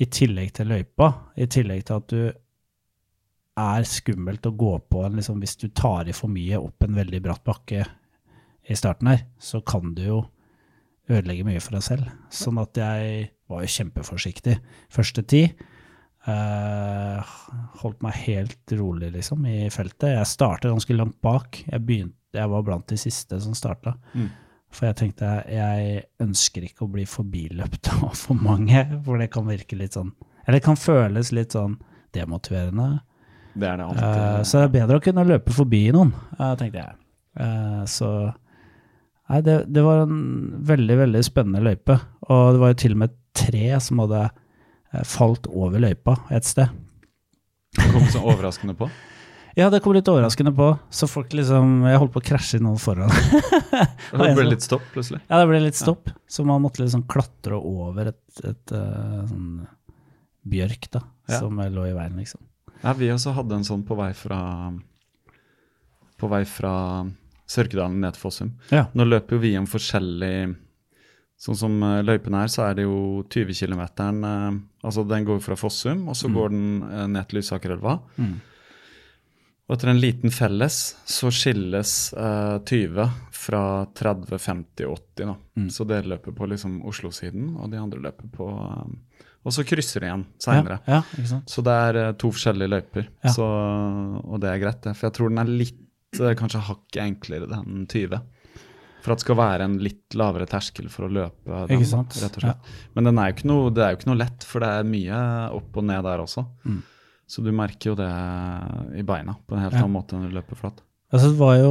I 0.00 0.06
tillegg 0.06 0.52
til 0.52 0.66
løypa, 0.66 1.14
i 1.36 1.46
tillegg 1.46 1.84
til 1.84 1.96
at 1.96 2.06
du 2.08 2.32
er 3.60 3.82
skummelt 3.88 4.46
å 4.46 4.56
gå 4.56 4.78
på 4.88 5.04
en 5.04 5.16
liksom, 5.18 5.40
Hvis 5.40 5.56
du 5.60 5.68
tar 5.68 6.08
i 6.08 6.12
for 6.16 6.28
mye 6.28 6.56
opp 6.60 6.82
en 6.84 6.94
veldig 6.94 7.20
bratt 7.22 7.42
bakke 7.44 7.84
i 8.70 8.74
starten 8.78 9.08
her, 9.08 9.24
så 9.38 9.60
kan 9.66 9.94
du 9.94 10.02
jo 10.04 10.20
ødelegge 11.10 11.44
mye 11.44 11.60
for 11.60 11.72
deg 11.72 11.82
selv. 11.82 12.10
Sånn 12.30 12.60
at 12.62 12.76
jeg 12.78 13.30
var 13.50 13.64
jo 13.64 13.72
kjempeforsiktig 13.74 14.58
første 14.88 15.26
tid. 15.26 15.54
Eh, 16.28 17.34
holdt 17.80 18.02
meg 18.04 18.16
helt 18.26 18.72
rolig, 18.76 19.12
liksom, 19.14 19.44
i 19.48 19.70
feltet. 19.72 20.12
Jeg 20.12 20.28
startet 20.28 20.72
ganske 20.72 20.96
langt 20.96 21.16
bak. 21.24 21.62
Jeg, 21.64 21.82
begynte, 21.86 22.16
jeg 22.36 22.52
var 22.52 22.64
blant 22.66 22.88
de 22.90 22.98
siste 23.00 23.40
som 23.40 23.56
starta. 23.56 23.94
Mm. 24.12 24.28
For 24.70 24.86
jeg 24.86 24.98
tenkte 25.00 25.28
jeg 25.50 26.02
ønsker 26.22 26.66
ikke 26.68 26.84
å 26.86 26.90
bli 26.92 27.06
forbiløpt 27.08 27.90
av 27.96 28.12
for 28.18 28.38
mange, 28.38 28.84
for 29.06 29.18
det 29.18 29.30
kan 29.34 29.48
virke 29.48 29.78
litt 29.78 29.96
sånn 29.96 30.12
Eller 30.44 30.60
det 30.60 30.66
kan 30.68 30.78
føles 30.78 31.32
litt 31.34 31.56
sånn 31.56 31.74
demotiverende. 32.14 33.00
Det 33.50 33.66
er 33.66 33.80
det 33.80 33.86
alltid. 33.88 34.46
så 34.46 34.60
det 34.60 34.68
er 34.68 34.76
bedre 34.76 35.00
å 35.00 35.02
kunne 35.02 35.26
løpe 35.26 35.54
forbi 35.54 35.80
noen, 35.94 36.12
uh, 36.38 36.52
tenkte 36.58 36.84
jeg. 36.84 36.94
Så 37.90 38.10
Nei, 39.30 39.40
det, 39.46 39.56
det 39.70 39.82
var 39.86 40.04
en 40.04 40.22
veldig, 40.66 40.96
veldig 41.04 41.20
spennende 41.22 41.62
løype. 41.62 41.94
Og 42.26 42.54
det 42.54 42.62
var 42.62 42.72
jo 42.72 42.78
til 42.82 42.96
og 42.96 43.02
med 43.04 43.12
tre 43.38 43.66
som 43.82 44.02
hadde 44.02 44.24
falt 45.06 45.46
over 45.50 45.80
løypa 45.82 46.16
et 46.34 46.46
sted. 46.48 46.68
Det 47.76 47.92
kom 47.92 48.06
så 48.10 48.22
overraskende 48.24 48.74
på. 48.78 48.90
Ja, 49.58 49.66
det 49.66 49.80
kom 49.82 49.96
litt 49.96 50.06
overraskende 50.08 50.52
på, 50.54 50.66
så 50.94 51.08
folk 51.10 51.32
liksom 51.34 51.80
Jeg 51.90 51.98
holdt 51.98 52.12
på 52.14 52.20
å 52.22 52.26
krasje 52.28 52.60
i 52.60 52.62
noen 52.62 52.78
foran. 52.78 53.10
Det 54.14 54.28
ble 54.36 54.44
litt 54.46 54.62
stopp 54.62 54.84
plutselig. 54.94 55.18
Ja, 55.26 55.40
det 55.40 55.48
ble 55.50 55.58
litt 55.64 55.76
stopp, 55.76 56.06
så 56.30 56.44
man 56.46 56.62
måtte 56.62 56.84
liksom 56.84 57.02
klatre 57.10 57.58
over 57.58 58.12
et, 58.12 58.22
et 58.46 58.72
eh, 58.78 59.24
sånn 59.26 59.66
bjørk, 60.54 60.86
da, 60.94 61.02
Ja. 61.28 61.40
som 61.42 61.58
lå 61.58 61.88
i 61.90 61.96
veien, 61.98 62.14
liksom. 62.16 62.40
Ja, 62.84 62.94
vi 62.96 63.10
også 63.12 63.34
hadde 63.36 63.58
en 63.58 63.66
sånn 63.66 63.82
på 63.84 63.98
vei 63.98 64.12
fra 64.16 64.38
På 66.20 66.30
vei 66.30 66.44
fra 66.48 66.72
Sørkedalen 67.50 67.98
ned 68.00 68.14
til 68.14 68.22
Fossum. 68.22 68.50
Ja. 68.70 68.86
Nå 68.94 69.04
løper 69.08 69.34
jo 69.34 69.42
vi 69.42 69.56
en 69.58 69.66
forskjellig 69.68 70.54
Sånn 71.40 71.56
som 71.56 71.78
eh, 71.86 72.02
løypen 72.04 72.34
her, 72.36 72.50
så 72.52 72.66
er 72.68 72.74
det 72.76 72.84
jo 72.84 73.22
20 73.32 73.54
km. 73.56 73.80
Altså 74.84 75.04
den 75.08 75.24
går 75.24 75.40
fra 75.44 75.56
Fossum, 75.56 76.06
og 76.12 76.16
så 76.18 76.28
går 76.32 76.52
den 76.52 76.66
eh, 76.90 77.06
ned 77.08 77.28
til 77.30 77.40
Lysakerelva. 77.40 77.98
Mm. 78.20 78.34
Og 79.70 79.76
etter 79.76 79.92
en 79.92 80.00
liten 80.02 80.32
felles 80.34 80.76
så 81.06 81.30
skilles 81.32 81.92
eh, 82.18 82.56
20 82.66 83.04
fra 83.40 83.62
30, 83.96 84.34
50, 84.36 84.84
80. 84.84 85.30
Da. 85.30 85.36
Mm. 85.56 85.68
Så 85.72 85.86
det 85.88 86.02
løper 86.10 86.34
på 86.36 86.48
liksom 86.50 86.80
Oslo-siden, 86.90 87.52
og 87.56 87.70
de 87.72 87.78
andre 87.80 88.02
løper 88.02 88.28
på 88.34 88.48
eh, 88.50 89.22
Og 89.46 89.54
så 89.56 89.64
krysser 89.64 90.02
de 90.04 90.10
igjen 90.10 90.26
seinere. 90.42 90.80
Ja, 90.90 90.98
ja. 91.16 91.38
Så 91.48 91.62
det 91.64 91.76
er 91.86 92.00
eh, 92.02 92.10
to 92.20 92.32
forskjellige 92.34 92.68
løyper, 92.74 93.06
Ja. 93.24 93.32
så, 93.32 93.46
og 94.26 94.42
det 94.42 94.50
er 94.52 94.60
greit. 94.60 94.82
det. 94.84 94.92
For 94.98 95.08
jeg 95.08 95.16
tror 95.16 95.32
den 95.32 95.40
er 95.40 95.54
litt 95.62 96.20
eh, 96.20 96.34
kanskje 96.36 96.66
hakket 96.68 97.00
enklere, 97.06 97.48
den 97.54 97.86
20. 97.88 98.20
For 99.00 99.12
at 99.14 99.20
det 99.20 99.24
skal 99.26 99.38
være 99.40 99.66
en 99.66 99.78
litt 99.80 100.16
lavere 100.18 100.46
terskel 100.50 100.90
for 100.92 101.06
å 101.06 101.12
løpe 101.12 101.64
den, 101.70 101.80
rett 101.80 102.36
og 102.36 102.44
slett. 102.44 102.70
Men 102.94 103.08
den 103.10 103.18
er 103.22 103.34
noe, 103.48 103.70
det 103.74 103.84
er 103.84 103.94
jo 103.94 104.00
ikke 104.00 104.10
noe 104.12 104.20
lett, 104.20 104.44
for 104.46 104.60
det 104.64 104.70
er 104.80 104.88
mye 104.90 105.20
opp 105.56 105.80
og 105.80 105.86
ned 105.88 106.04
der 106.04 106.22
også. 106.26 106.44
Mm. 106.68 106.80
Så 107.30 107.42
du 107.46 107.50
merker 107.54 107.92
jo 107.92 107.96
det 107.98 108.10
i 108.98 109.04
beina 109.06 109.36
på 109.46 109.54
en 109.56 109.62
helt 109.64 109.76
Ja. 109.78 109.84
annen 109.84 109.94
måte 109.94 110.16
enn 110.18 110.28
du 110.28 110.34
løper 110.34 110.58
flatt. 110.58 110.80
Altså, 111.12 111.32
det 111.32 111.38
var 111.40 111.56
jo, 111.58 111.70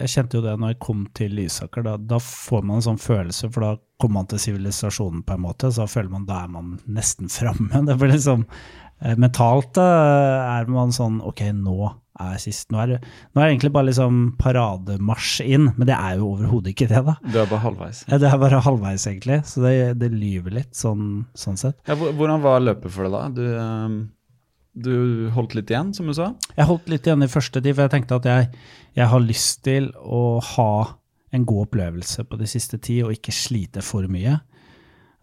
jeg 0.00 0.08
kjente 0.08 0.38
jo 0.38 0.40
det 0.44 0.54
når 0.56 0.70
jeg 0.72 0.78
kom 0.80 1.02
til 1.12 1.34
Lysaker, 1.36 1.82
da, 1.84 1.96
da 2.00 2.16
får 2.22 2.62
man 2.64 2.78
en 2.78 2.84
sånn 2.86 3.00
følelse, 3.02 3.50
for 3.52 3.60
da 3.60 3.72
kommer 4.00 4.22
man 4.22 4.26
til 4.30 4.38
sivilisasjonen 4.40 5.20
på 5.26 5.34
en 5.36 5.42
måte, 5.44 5.68
så 5.68 5.82
da 5.84 5.90
føler 5.92 6.08
man 6.14 6.24
da 6.24 6.38
er 6.46 6.48
man 6.54 6.78
nesten 6.88 7.28
framme. 7.28 7.82
Det 7.90 7.96
blir 8.00 8.14
liksom 8.14 8.46
Mentalt 9.20 9.78
er 9.78 10.66
man 10.72 10.90
sånn 10.94 11.20
ok, 11.22 11.44
nå 11.54 11.92
er 12.18 12.38
sist. 12.42 12.66
Nå 12.74 12.80
er, 12.82 12.90
det, 12.90 12.98
nå 13.30 13.40
er 13.40 13.46
det 13.46 13.52
egentlig 13.52 13.70
bare 13.76 13.88
liksom 13.90 14.20
parademarsj 14.40 15.44
inn, 15.46 15.68
men 15.76 15.86
det 15.88 15.94
er 15.94 16.18
jo 16.18 16.32
overhodet 16.32 16.72
ikke 16.72 16.88
det, 16.90 17.02
da. 17.06 17.14
Det 17.22 17.42
er 17.44 17.50
bare 17.50 17.62
halvveis. 17.62 18.02
Ja, 18.08 18.18
Det 18.18 18.30
er 18.32 18.40
bare 18.42 18.62
halvveis, 18.64 19.06
egentlig, 19.10 19.40
så 19.46 19.62
det, 19.62 19.74
det 20.02 20.10
lyver 20.14 20.56
litt, 20.58 20.72
sånn, 20.76 21.26
sånn 21.38 21.60
sett. 21.60 21.78
Ja, 21.88 21.94
hvordan 21.98 22.42
var 22.42 22.64
løpet 22.64 22.90
for 22.94 23.06
deg 23.06 23.14
da? 23.14 23.22
Du, 23.36 23.44
eh, 23.54 23.98
du 24.88 24.92
holdt 25.34 25.54
litt 25.58 25.70
igjen, 25.70 25.94
som 25.94 26.10
du 26.10 26.16
sa? 26.18 26.32
Jeg 26.56 26.68
holdt 26.70 26.90
litt 26.90 27.06
igjen 27.06 27.22
i 27.22 27.30
første 27.30 27.62
tid, 27.62 27.74
for 27.74 27.86
jeg 27.86 27.94
tenkte 27.94 28.18
at 28.18 28.28
jeg, 28.32 28.50
jeg 28.98 29.12
har 29.14 29.24
lyst 29.24 29.62
til 29.66 29.90
å 30.02 30.24
ha 30.56 30.70
en 31.34 31.44
god 31.44 31.68
opplevelse 31.68 32.24
på 32.26 32.38
de 32.40 32.46
siste 32.48 32.80
ti, 32.82 32.98
og 33.04 33.14
ikke 33.14 33.34
slite 33.34 33.82
for 33.84 34.06
mye. 34.10 34.38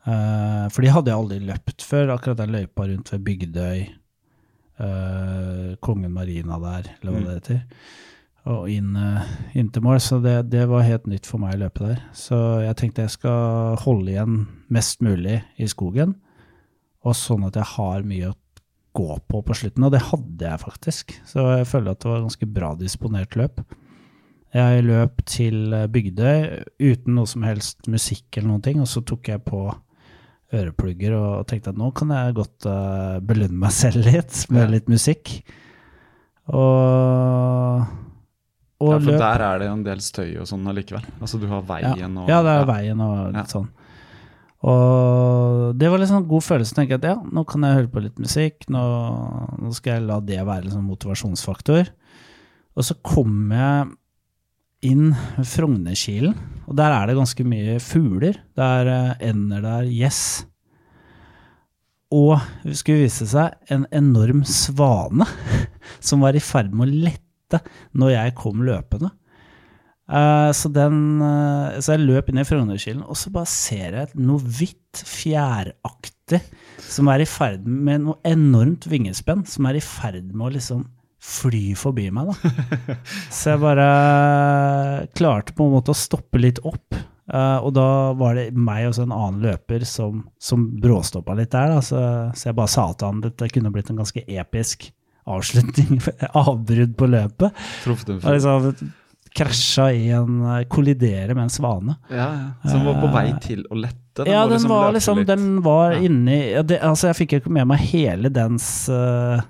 Eh, 0.05 0.65
for 0.69 0.81
de 0.85 0.91
hadde 0.93 1.09
jeg 1.11 1.17
aldri 1.17 1.39
løpt 1.47 1.81
før, 1.85 2.13
akkurat 2.13 2.37
den 2.43 2.53
løypa 2.53 2.87
rundt 2.91 3.11
ved 3.15 3.23
Bygdøy, 3.29 3.85
Uh, 4.75 5.77
Kongen 5.79 6.11
Marina 6.11 6.57
der, 6.59 6.89
eller 6.99 7.13
hva 7.13 7.19
Mm. 7.21 7.25
det 7.25 7.35
heter, 7.37 7.61
og 8.45 8.65
inn, 8.69 8.89
uh, 8.97 9.21
inn 9.55 9.69
til 9.71 9.81
mål. 9.81 10.01
Så 10.03 10.17
det, 10.21 10.49
det 10.51 10.65
var 10.67 10.83
helt 10.83 11.05
nytt 11.07 11.25
for 11.25 11.39
meg 11.39 11.55
å 11.55 11.59
løpe 11.61 11.79
der. 11.87 12.01
Så 12.11 12.35
jeg 12.59 12.75
tenkte 12.75 13.05
jeg 13.05 13.13
skal 13.13 13.77
holde 13.85 14.11
igjen 14.11 14.47
mest 14.67 14.99
mulig 14.99 15.37
i 15.57 15.63
skogen, 15.71 16.15
og 17.05 17.15
sånn 17.15 17.47
at 17.47 17.55
jeg 17.55 17.63
har 17.63 18.03
mye 18.03 18.33
å 18.33 18.35
gå 18.99 19.15
på 19.31 19.41
på 19.47 19.55
slutten, 19.55 19.87
og 19.87 19.91
det 19.95 20.03
hadde 20.11 20.43
jeg 20.43 20.59
faktisk. 20.59 21.15
Så 21.23 21.47
jeg 21.55 21.67
føler 21.71 21.91
at 21.91 22.03
det 22.03 22.11
var 22.11 22.27
ganske 22.27 22.53
bra 22.59 22.75
disponert 22.75 23.39
løp. 23.39 23.63
Jeg 24.53 24.83
løp 24.83 25.23
til 25.25 25.71
Bygdøy 25.71 26.65
uten 26.83 27.15
noe 27.15 27.31
som 27.31 27.43
helst 27.47 27.87
musikk 27.87 28.35
eller 28.35 28.49
noen 28.49 28.61
ting, 28.67 28.81
og 28.83 28.87
så 28.91 28.99
tok 29.07 29.31
jeg 29.31 29.39
på 29.47 29.69
øreplugger 30.55 31.13
og 31.17 31.45
tenkte 31.49 31.71
at 31.73 31.77
nå 31.79 31.91
kan 31.97 32.09
jeg 32.15 32.35
godt 32.37 32.65
uh, 32.69 33.19
belønne 33.25 33.59
meg 33.65 33.71
selv 33.81 34.05
litt 34.07 34.41
med 34.49 34.65
Ja. 34.67 34.71
litt 34.77 34.89
musikk. 34.91 35.35
Og, 36.47 37.85
og 38.81 38.91
Ja, 38.91 38.99
for 38.99 39.07
løp 39.09 39.19
der 39.23 39.43
er 39.47 39.59
det 39.63 39.69
en 39.71 39.83
del 39.85 40.01
støy 40.03 40.35
og 40.41 40.47
sånn 40.49 40.67
allikevel. 40.69 41.05
Altså 41.21 41.39
du 41.41 41.47
har 41.51 41.63
veien 41.65 42.19
og 42.21 42.29
ja, 42.29 42.41
det 42.45 42.53
er 42.59 42.69
veien 42.69 43.01
og 43.01 43.17
litt 43.33 43.41
Ja. 43.41 43.49
sånn. 43.57 43.69
Og 44.65 45.75
det 45.77 45.89
var 45.91 45.99
liksom 46.01 46.23
en 46.23 46.27
god 46.29 46.41
følelse. 46.41 46.73
å 46.73 46.77
tenke 46.79 46.95
at 46.97 47.03
ja, 47.05 47.15
nå 47.21 47.43
kan 47.45 47.61
jeg 47.61 47.75
høre 47.77 47.91
på 47.93 48.01
litt 48.01 48.17
musikk. 48.17 48.65
Nå, 48.73 48.81
nå 49.61 49.73
skal 49.77 49.99
jeg 49.99 50.07
la 50.07 50.19
det 50.25 50.39
være 50.47 50.71
sånn 50.73 50.87
motivasjonsfaktor. 50.89 51.91
Og 52.75 52.83
så 52.87 52.95
kom 53.05 53.51
jeg 53.53 53.91
inn 54.85 55.13
Frognerkilen, 55.45 56.35
og 56.65 56.77
der 56.79 56.93
er 56.95 57.07
det 57.07 57.17
ganske 57.17 57.45
mye 57.47 57.77
fugler. 57.83 58.37
Det 58.57 58.65
er 58.79 58.91
eh, 58.91 59.27
ender 59.29 59.63
der, 59.63 59.89
gjess. 59.89 60.23
Og 62.15 62.37
det 62.63 62.77
skulle 62.79 63.05
vise 63.05 63.27
seg 63.29 63.55
en 63.73 63.85
enorm 63.95 64.43
svane 64.47 65.27
som 66.07 66.23
var 66.25 66.37
i 66.37 66.43
ferd 66.43 66.73
med 66.73 66.87
å 66.87 67.05
lette 67.07 67.61
når 67.97 68.15
jeg 68.15 68.35
kom 68.39 68.63
løpende. 68.65 69.11
Eh, 70.05 70.51
så, 70.53 70.69
den, 70.69 71.21
eh, 71.25 71.79
så 71.81 71.95
jeg 71.95 72.05
løp 72.05 72.29
inn 72.29 72.41
i 72.41 72.45
Frognerkilen, 72.45 73.03
og 73.05 73.17
så 73.17 73.31
bare 73.33 73.49
ser 73.49 73.99
jeg 73.99 74.19
noe 74.21 74.41
hvitt, 74.41 74.81
fjæraktig, 74.95 76.39
som 76.85 77.09
er 77.11 77.23
i 77.23 77.29
ferd 77.29 77.65
med 77.65 78.05
noe 78.05 78.19
enormt 78.27 78.85
vingespenn, 78.89 79.43
som 79.49 79.67
er 79.69 79.79
i 79.79 79.83
ferd 79.83 80.29
med 80.31 80.47
å 80.47 80.53
liksom 80.55 80.85
fly 81.25 81.73
forbi 81.79 82.09
meg, 82.13 82.29
da. 82.29 82.95
Så 83.33 83.55
jeg 83.55 83.61
bare 83.63 83.87
klarte 85.17 85.55
på 85.57 85.65
en 85.67 85.73
måte 85.75 85.93
å 85.93 85.97
stoppe 85.97 86.39
litt 86.41 86.59
opp. 86.65 86.93
eh, 87.33 87.57
og 87.65 87.71
da 87.73 87.87
var 88.17 88.37
det 88.37 88.51
meg 88.53 88.87
og 88.91 88.99
en 89.01 89.15
annen 89.15 89.41
løper 89.47 89.85
som, 89.89 90.23
som 90.39 90.67
bråstoppa 90.81 91.33
litt 91.39 91.51
der. 91.55 91.73
Så, 91.85 91.97
så 92.37 92.51
jeg 92.51 92.57
bare 92.59 92.71
sa 92.75 92.91
til 92.93 93.09
han 93.09 93.23
at 93.25 93.37
det 93.41 93.51
kunne 93.55 93.73
blitt 93.73 93.89
en 93.93 94.01
ganske 94.03 94.21
episk 94.27 94.91
avslutning, 95.25 95.97
avbrudd 96.45 96.93
på 96.99 97.07
løpet. 97.09 97.65
Og 97.89 98.29
liksom 98.29 98.93
krasja 99.35 99.89
i 99.91 100.05
en 100.15 100.37
Kollidere 100.71 101.33
med 101.35 101.47
en 101.49 101.51
svane. 101.51 101.97
Ja, 102.13 102.27
ja. 102.37 102.69
Som 102.71 102.85
var 102.87 103.01
på 103.01 103.09
vei 103.11 103.25
til 103.43 103.65
å 103.67 103.75
lette? 103.81 104.23
ja, 104.29 104.45
må 104.45 104.53
den 104.53 104.67
var 104.71 104.93
liksom. 104.95 105.25
Den 105.27 105.47
var 105.65 105.91
Ja. 105.97 106.05
inni 106.07 106.37
ja, 106.53 106.61
det, 106.63 106.77
Altså, 106.87 107.09
jeg 107.09 107.17
fikk 107.23 107.33
ikke 107.41 107.51
med 107.57 107.67
meg 107.67 107.81
hele 107.89 108.29
dens 108.31 108.87
eh, 108.87 109.41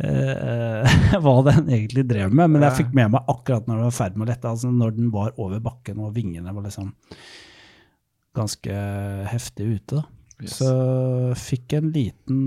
eh, 0.00 0.96
Hva 1.22 1.34
den 1.50 1.68
egentlig 1.68 2.06
drev 2.08 2.32
med, 2.32 2.50
men 2.54 2.62
jeg 2.66 2.78
fikk 2.84 2.94
med 2.96 3.12
meg 3.14 3.28
akkurat 3.28 3.66
når 3.68 3.76
den 3.76 3.84
var 3.88 3.92
i 3.92 3.98
ferd 3.98 4.16
med 4.16 4.26
å 4.26 4.30
lette. 4.32 4.48
Altså 4.54 4.70
når 4.72 4.96
den 4.96 5.10
var 5.14 5.32
over 5.36 5.60
bakken 5.64 6.00
og 6.00 6.14
vingene 6.16 6.54
var 6.54 6.64
liksom 6.66 6.92
ganske 8.36 8.76
heftig 9.28 9.66
ute, 9.76 10.00
da. 10.00 10.06
Yes. 10.42 10.56
Så 10.58 10.70
fikk 11.38 11.76
en 11.78 11.92
liten 11.94 12.46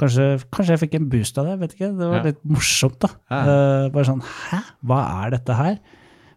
Kanskje, 0.00 0.24
kanskje 0.50 0.72
jeg 0.72 0.80
fikk 0.80 0.94
en 0.96 1.04
boost 1.12 1.36
av 1.38 1.46
det, 1.46 1.52
vet 1.60 1.74
ikke. 1.76 1.90
Det 1.94 2.06
var 2.08 2.16
Ja. 2.16 2.22
litt 2.32 2.38
morsomt, 2.48 2.96
da. 3.04 3.10
Ja. 3.30 3.40
Uh, 3.44 3.88
bare 3.92 4.06
sånn 4.08 4.22
Hæ, 4.24 4.58
hva 4.88 5.00
er 5.22 5.30
dette 5.36 5.54
her? 5.54 5.76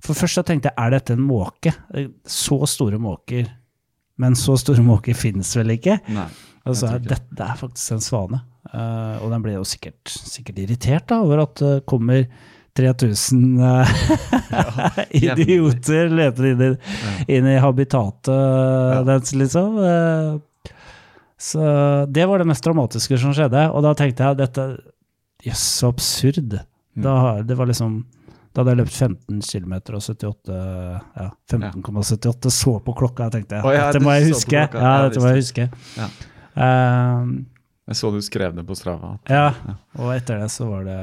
For 0.04 0.14
først 0.14 0.38
så 0.38 0.44
tenkte 0.46 0.70
jeg, 0.70 0.76
er 0.78 0.92
dette 0.92 1.16
en 1.16 1.24
måke? 1.26 1.72
Eh, 1.96 2.10
Så 2.28 2.60
store 2.70 3.00
måker. 3.02 3.48
Men 4.22 4.36
så 4.38 4.58
store 4.60 4.84
måker 4.86 5.16
finnes 5.18 5.50
vel 5.58 5.72
ikke? 5.80 5.98
Nei. 6.14 6.28
Og 6.68 6.76
så 6.78 6.92
er 6.92 7.00
dette 7.00 7.16
dette 7.32 7.48
er 7.48 7.58
faktisk 7.64 7.96
en 7.96 8.04
svane. 8.06 8.42
Eh, 8.74 9.16
og 9.22 9.32
den 9.34 9.46
ble 9.46 9.56
jo 9.58 9.66
sikkert, 9.68 10.02
sikkert 10.10 10.64
irritert 10.64 11.08
da, 11.12 11.22
over 11.26 11.44
at 11.46 11.62
det 11.62 11.76
kommer 11.90 12.26
3000 12.76 13.62
eh, 13.64 13.94
idioter 15.22 16.12
løper 16.12 16.50
inn 16.52 16.66
i, 16.66 16.72
inn 17.38 17.48
i 17.48 17.60
habitatet 17.64 19.06
dens, 19.08 19.32
liksom. 19.38 19.80
Uh, 19.80 20.74
så 21.40 21.62
det 22.12 22.26
var 22.28 22.42
det 22.42 22.50
mest 22.50 22.64
dramatiske 22.66 23.20
som 23.22 23.34
skjedde. 23.36 23.68
Og 23.76 23.84
da 23.86 23.94
tenkte 23.98 24.28
jeg 24.28 24.40
dette 24.40 24.68
Jøss, 25.46 25.62
så 25.82 25.92
absurd. 25.94 26.56
Da, 26.96 27.16
det 27.46 27.58
var 27.60 27.68
liksom 27.70 28.00
da 28.56 28.64
hadde 28.64 28.72
jeg 28.72 28.80
løpt 28.80 28.96
15 28.96 29.42
km 29.44 29.74
og 29.98 29.98
78 30.00 30.54
ja, 30.56 31.26
15,78, 31.52 32.52
så 32.56 32.78
på 32.86 32.94
klokka 32.96 33.28
og 33.28 33.34
tenkte 33.36 33.60
Oh, 33.60 33.74
ja, 33.76 33.90
dette 33.90 34.00
må 34.00 34.14
jeg 34.16 34.30
huske. 34.32 34.56
Ja, 34.56 34.70
Ja, 34.72 34.94
dette 35.04 35.20
må 35.20 35.34
jeg 35.34 35.42
huske. 35.44 35.66
Ja. 36.00 36.08
Um, 36.56 37.34
Jeg 37.86 38.00
så 38.00 38.10
du 38.14 38.20
skrev 38.26 38.56
det 38.58 38.66
på 38.66 38.76
Strava. 38.78 39.18
ja, 39.30 39.52
og 40.00 40.12
etter 40.16 40.42
det 40.42 40.50
så 40.54 40.66
var 40.70 40.86
det 40.88 41.00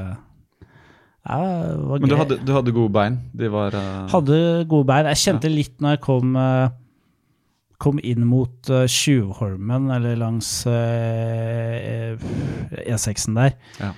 Ja, 1.23 1.37
det 1.39 1.77
var 1.87 1.99
Men 2.03 2.09
du 2.11 2.15
hadde, 2.19 2.37
du 2.43 2.51
hadde 2.51 2.73
gode 2.75 2.91
bein? 2.91 3.19
De 3.31 3.47
var 3.51 3.75
uh... 3.77 4.07
Hadde 4.11 4.39
gode 4.67 4.87
bein. 4.89 5.07
Jeg 5.13 5.21
kjente 5.21 5.51
litt 5.51 5.77
når 5.79 5.95
jeg 5.95 6.01
kom, 6.03 6.35
eh, 6.35 6.73
kom 7.79 8.01
inn 8.03 8.25
mot 8.27 8.71
Tjuvholmen, 8.91 9.87
eller 9.95 10.19
langs 10.19 10.49
uh, 10.67 12.19
E6-en 12.83 13.39
der, 13.39 13.55
Ja. 13.79 13.93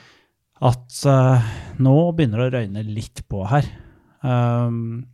at 0.70 1.02
uh, 1.10 1.50
nå 1.82 1.98
begynner 2.14 2.46
det 2.46 2.48
å 2.52 2.56
røyne 2.60 2.86
litt 2.86 3.26
på 3.30 3.42
her. 3.50 3.66
Um, 4.22 5.08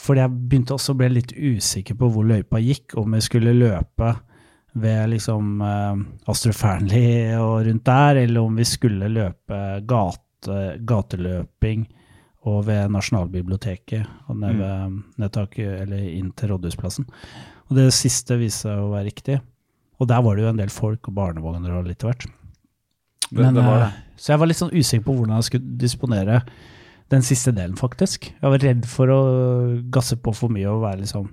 fordi 0.00 0.20
jeg 0.20 0.36
begynte 0.48 0.76
også 0.76 0.92
å 0.92 1.00
bli 1.00 1.08
litt 1.12 1.32
usikker 1.32 1.96
på 1.96 2.08
hvor 2.12 2.28
løypa 2.28 2.60
gikk, 2.60 2.96
om 3.00 3.16
jeg 3.16 3.24
skulle 3.28 3.56
løpe 3.56 4.14
ved 4.72 5.08
liksom 5.10 5.60
eh, 5.66 6.52
Fearnley 6.54 7.34
og 7.38 7.66
rundt 7.66 7.84
der, 7.84 8.20
eller 8.24 8.40
om 8.46 8.56
vi 8.56 8.66
skulle 8.68 9.08
løpe 9.10 9.60
gate, 9.88 10.58
gateløping 10.86 11.88
og 12.48 12.62
ved 12.70 12.88
Nasjonalbiblioteket 12.94 14.06
og 14.30 14.38
ned, 14.40 14.56
ved, 14.56 15.00
ned 15.20 15.32
tak, 15.34 15.58
eller 15.58 16.04
inn 16.08 16.30
til 16.32 16.54
Rådhusplassen. 16.54 17.08
Og 17.68 17.76
det 17.76 17.90
siste 17.92 18.38
viste 18.40 18.68
seg 18.68 18.80
å 18.80 18.92
være 18.94 19.10
riktig. 19.10 19.40
Og 20.00 20.08
der 20.08 20.22
var 20.24 20.36
det 20.36 20.46
jo 20.46 20.52
en 20.54 20.60
del 20.62 20.72
folk 20.72 21.10
og 21.10 21.16
barnevogner 21.18 21.74
og 21.76 21.90
litt 21.90 22.06
hvert. 22.06 22.24
Men, 23.30 23.54
det 23.54 23.60
det 23.60 23.66
det. 23.68 23.90
eh, 23.90 23.98
Så 24.16 24.32
jeg 24.32 24.40
var 24.40 24.48
litt 24.50 24.58
sånn 24.62 24.72
usikker 24.72 25.04
på 25.06 25.18
hvordan 25.18 25.36
jeg 25.36 25.50
skulle 25.50 25.76
disponere 25.82 26.40
den 27.10 27.22
siste 27.26 27.52
delen, 27.52 27.76
faktisk. 27.76 28.30
Jeg 28.32 28.54
var 28.54 28.64
redd 28.64 28.86
for 28.88 29.12
å 29.12 29.20
gasse 29.92 30.16
på 30.16 30.32
for 30.34 30.52
mye 30.54 30.70
og 30.70 30.82
være 30.86 31.02
liksom 31.04 31.28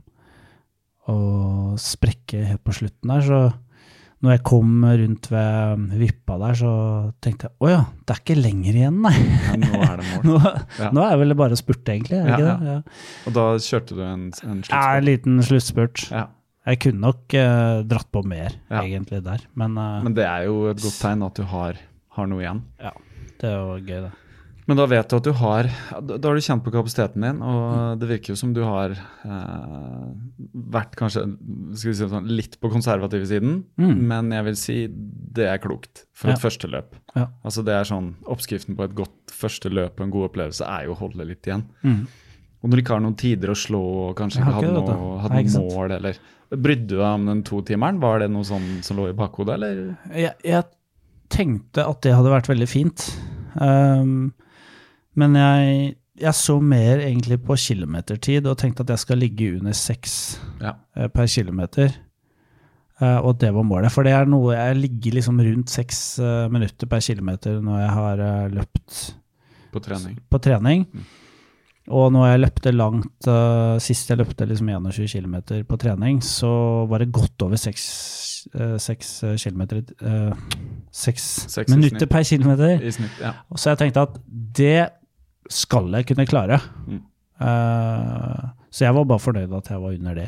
Og 1.14 1.78
sprekke 1.80 2.42
helt 2.50 2.64
på 2.68 2.74
slutten 2.76 3.14
der, 3.14 3.22
så 3.24 3.40
når 4.26 4.32
jeg 4.34 4.42
kom 4.50 4.72
rundt 4.82 5.28
ved 5.30 5.82
vippa 6.00 6.40
der, 6.42 6.56
så 6.58 6.70
tenkte 7.22 7.48
jeg 7.48 7.54
å 7.62 7.68
ja, 7.70 7.82
det 8.02 8.16
er 8.16 8.22
ikke 8.24 8.38
lenger 8.42 8.80
igjen, 8.80 8.96
nei. 9.06 9.14
Ja, 9.14 9.58
nå 9.62 9.82
er 9.86 10.00
det 10.02 10.08
mål. 10.12 10.24
Nå, 10.26 10.40
Ja. 10.82 10.90
nå 10.98 11.04
er 11.06 11.12
det 11.14 11.20
vel 11.22 11.36
bare 11.38 11.54
å 11.58 11.60
spurte, 11.62 11.94
egentlig. 11.94 12.18
Er 12.18 12.26
det 12.26 12.32
Ja, 12.34 12.56
ikke 12.58 12.72
ja. 12.72 12.80
det? 12.82 12.98
Og 13.30 13.36
da 13.38 13.46
kjørte 13.68 13.98
du 14.00 14.02
en, 14.08 14.26
en 14.50 14.64
Ja, 14.72 14.82
en 14.98 15.06
liten 15.06 15.38
sluttspurt. 15.46 16.08
Ja. 16.10 16.26
Jeg 16.68 16.82
kunne 16.84 17.00
nok 17.06 17.38
eh, 17.40 17.78
dratt 17.88 18.10
på 18.12 18.26
mer, 18.28 18.58
egentlig, 18.82 19.22
der. 19.24 19.46
Men, 19.56 19.78
eh, 19.80 20.02
Men 20.04 20.18
det 20.18 20.26
er 20.28 20.50
jo 20.50 20.66
et 20.74 20.82
godt 20.84 20.98
tegn 21.00 21.22
at 21.30 21.38
du 21.40 21.46
har, 21.54 21.78
har 22.18 22.28
noe 22.28 22.42
igjen. 22.44 22.64
Ja, 22.84 22.92
det 23.40 23.48
er 23.54 23.56
jo 23.62 23.78
gøy, 23.86 24.02
det. 24.10 24.12
Men 24.68 24.76
da 24.82 24.86
vet 24.92 25.08
du 25.08 25.16
at 25.16 25.24
du 25.24 25.32
har 25.40 25.64
Da 26.04 26.18
har 26.28 26.36
du 26.36 26.42
kjent 26.44 26.64
på 26.66 26.74
kapasiteten 26.74 27.24
din, 27.24 27.38
og 27.42 28.00
det 28.02 28.10
virker 28.10 28.34
jo 28.34 28.36
som 28.36 28.52
du 28.54 28.60
har 28.68 28.92
eh, 28.92 30.08
vært 30.76 30.98
kanskje 31.00 31.24
si 31.80 31.94
sånn, 31.96 32.28
litt 32.28 32.58
på 32.60 32.72
konservative 32.74 33.26
siden, 33.30 33.62
Mm. 33.80 34.02
men 34.10 34.32
jeg 34.36 34.44
vil 34.50 34.56
si 34.60 34.78
det 34.88 35.48
er 35.48 35.58
klokt 35.64 36.04
for 36.14 36.30
et 36.32 36.36
Ja. 36.40 36.50
første 36.50 36.68
løp. 36.70 36.96
Ja. 37.16 37.28
Altså 37.46 37.64
det 37.64 37.74
er 37.78 37.84
sånn, 37.88 38.16
Oppskriften 38.26 38.76
på 38.76 38.84
et 38.84 38.96
godt 38.96 39.32
første 39.32 39.70
løp 39.72 40.00
og 40.00 40.06
en 40.08 40.12
god 40.12 40.30
opplevelse 40.32 40.66
er 40.68 40.86
jo 40.86 40.94
å 40.96 41.00
holde 41.00 41.26
litt 41.26 41.44
igjen. 41.48 41.64
Mm. 41.84 42.08
Og 42.64 42.70
når 42.70 42.76
du 42.76 42.82
ikke 42.84 42.94
har 42.98 43.02
noen 43.06 43.16
tider 43.18 43.50
å 43.54 43.56
slå 43.56 44.10
og 44.10 44.16
kanskje 44.18 44.42
ikke 44.42 44.54
hadde 44.58 44.74
noe, 44.74 45.20
hadde 45.22 45.34
Nei, 45.34 45.44
mål, 45.62 45.92
eller 45.92 46.18
Brydde 46.50 46.88
du 46.88 46.96
deg 46.96 47.06
om 47.06 47.26
den 47.28 47.44
totimeren? 47.44 48.00
Var 48.00 48.20
det 48.20 48.30
noe 48.32 48.44
sånn 48.44 48.82
som 48.82 48.98
lå 48.98 49.10
i 49.10 49.14
bakhodet, 49.14 49.56
eller? 49.56 49.98
Jeg, 50.16 50.34
jeg 50.44 50.64
tenkte 51.30 51.84
at 51.88 52.02
det 52.02 52.14
hadde 52.16 52.32
vært 52.32 52.48
veldig 52.48 52.68
fint. 52.72 53.04
Um, 53.60 54.34
men 55.18 55.36
jeg, 55.36 55.96
jeg 56.22 56.34
så 56.38 56.56
mer 56.62 57.02
egentlig 57.04 57.40
på 57.46 57.58
kilometertid 57.60 58.48
og 58.50 58.58
tenkte 58.62 58.86
at 58.86 58.94
jeg 58.96 59.04
skal 59.06 59.18
ligge 59.22 59.52
under 59.60 59.76
seks 59.78 60.14
Ja. 60.62 60.76
eh, 60.96 61.08
per 61.14 61.28
kilometer. 61.28 61.94
Eh, 63.02 63.18
og 63.22 63.38
det 63.42 63.52
var 63.54 63.66
målet. 63.68 63.92
For 63.94 64.06
det 64.08 64.14
er 64.18 64.26
noe 64.30 64.56
jeg 64.56 64.78
ligger 64.80 65.20
liksom 65.20 65.40
rundt 65.42 65.70
seks 65.70 66.02
eh, 66.20 66.48
minutter 66.54 66.90
per 66.90 67.04
kilometer 67.06 67.60
når 67.62 67.80
jeg 67.84 67.94
har 68.00 68.26
løpt 68.56 69.00
På 69.74 69.80
trening. 69.86 70.18
på 70.30 70.40
trening. 70.42 70.86
Og 71.88 72.10
når 72.12 72.26
jeg 72.28 72.40
løpte 72.42 72.72
langt, 72.76 73.28
uh, 73.32 73.78
sist 73.80 74.10
jeg 74.12 74.18
løpte 74.20 74.44
liksom 74.44 74.68
21 74.68 75.08
km 75.08 75.36
på 75.70 75.78
trening, 75.80 76.18
så 76.20 76.50
var 76.90 77.00
det 77.00 77.14
godt 77.16 77.46
over 77.46 77.56
6 77.56 77.86
km 79.40 79.62
uh, 80.04 80.34
6, 80.92 81.30
6 81.48 81.72
minutter 81.72 82.10
per 82.12 82.24
kilometer. 82.28 82.82
I 82.84 82.92
snitt, 82.92 83.22
ja. 83.22 83.32
Og 83.50 83.60
så 83.60 83.72
jeg 83.72 83.80
tenkte 83.86 84.04
at 84.04 84.20
det 84.58 84.90
skal 85.50 85.92
jeg 85.96 86.08
kunne 86.10 86.26
klare. 86.30 86.60
Mm. 86.88 87.02
Uh, 87.38 88.50
så 88.74 88.86
jeg 88.88 88.96
var 88.98 89.06
bare 89.10 89.22
fornøyd 89.24 89.54
at 89.58 89.70
jeg 89.72 89.82
var 89.84 89.94
under 89.98 90.16
det. 90.18 90.28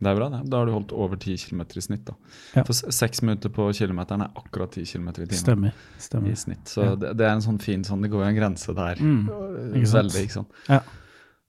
Det 0.00 0.08
er 0.08 0.16
bra, 0.16 0.30
det. 0.32 0.38
Da 0.48 0.56
har 0.62 0.68
du 0.68 0.72
holdt 0.72 0.92
over 0.96 1.18
10 1.20 1.34
km 1.50 1.60
i 1.76 1.82
snitt. 1.84 2.04
da. 2.08 2.14
Ja. 2.56 2.62
For 2.64 2.72
seks 2.72 3.20
minutter 3.20 3.52
på 3.52 3.66
kilometeren 3.76 4.22
er 4.24 4.30
akkurat 4.38 4.72
10 4.72 4.86
km 4.94 5.08
i 5.10 5.26
timen 5.28 5.72
Stemmer. 6.00 6.30
i 6.30 6.36
snitt. 6.40 6.64
Så 6.72 6.84
Ja. 6.86 6.94
det, 6.96 7.10
det 7.18 7.26
er 7.26 7.34
en 7.34 7.44
sånn 7.44 7.58
fin 7.60 7.84
sånn, 7.84 8.00
det 8.00 8.08
går 8.10 8.22
jo 8.24 8.28
en 8.30 8.38
grense 8.38 8.72
der. 8.74 8.96
Mm, 8.96 9.28
Øh, 9.28 9.76
ikke 9.76 9.90
sant? 9.90 10.08
Veldig, 10.08 10.22
ikke 10.24 10.38
sant. 10.38 10.48
Ja. 10.70 10.80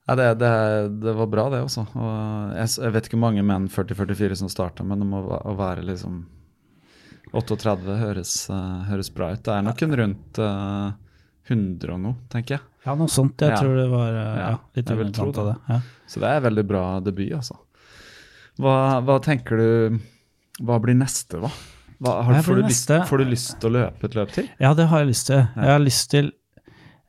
Ja, 0.10 0.15
det, 0.20 0.28
det, 0.41 0.52
det 1.06 1.13
var 1.15 1.28
bra, 1.32 1.46
det 1.54 1.62
også. 1.63 1.86
Og 1.96 2.56
jeg, 2.58 2.67
jeg 2.84 2.91
vet 2.98 3.06
ikke 3.08 3.15
hvor 3.22 3.24
mange 3.30 3.44
menn 3.48 3.70
40-44 3.72 4.36
som 4.41 4.50
starta, 4.52 4.84
men 4.84 5.00
det 5.00 5.08
må 5.08 5.22
være 5.56 5.86
liksom 5.88 6.26
38 7.32 7.96
høres, 8.02 8.34
eh, 8.52 8.84
høres 8.89 9.10
bra 9.15 9.32
ut. 9.32 9.44
Det 9.46 9.54
er 9.56 9.63
nok 9.63 9.82
en 9.86 9.96
rundt 9.96 10.39
uh, 10.44 10.91
100 11.48 11.94
og 11.96 12.02
noe, 12.04 12.15
tenker 12.34 12.58
jeg. 12.58 12.65
Ja, 12.86 12.96
noe 12.98 13.08
sånt. 13.13 13.38
Jeg 13.38 13.52
Ja. 13.54 13.58
tror 13.62 13.76
det 13.78 13.89
var 13.91 14.08
eh, 14.13 14.38
Ja, 14.41 14.58
litt 14.76 14.89
underkant 14.89 15.38
av 15.38 15.46
det. 15.52 15.54
det. 15.54 15.74
Ja. 15.76 15.82
Så 16.08 16.20
det 16.24 16.30
er 16.32 16.41
veldig 16.50 16.63
bra 16.67 17.00
debut, 17.00 17.32
altså. 17.38 17.58
Hva, 18.60 19.02
hva 19.06 19.20
tenker 19.24 19.58
du 19.58 20.00
Hva 20.62 20.80
blir 20.82 20.94
neste, 20.98 21.39
hva? 21.41 21.50
hva 22.02 22.24
har, 22.26 22.41
får, 22.41 22.56
du 22.56 22.62
lyst, 22.67 22.89
får 23.08 23.17
du 23.22 23.26
lyst 23.30 23.60
til 23.62 23.70
å 23.70 23.74
løpe 23.76 24.04
et 24.10 24.15
løp 24.17 24.32
til? 24.34 24.50
Ja, 24.60 24.74
det 24.74 24.88
har 24.89 25.00
jeg 25.04 25.08
lyst 25.12 25.28
til. 25.28 25.38
Jeg 25.56 25.70
har 25.72 25.80
lyst 25.80 26.10
til 26.12 26.32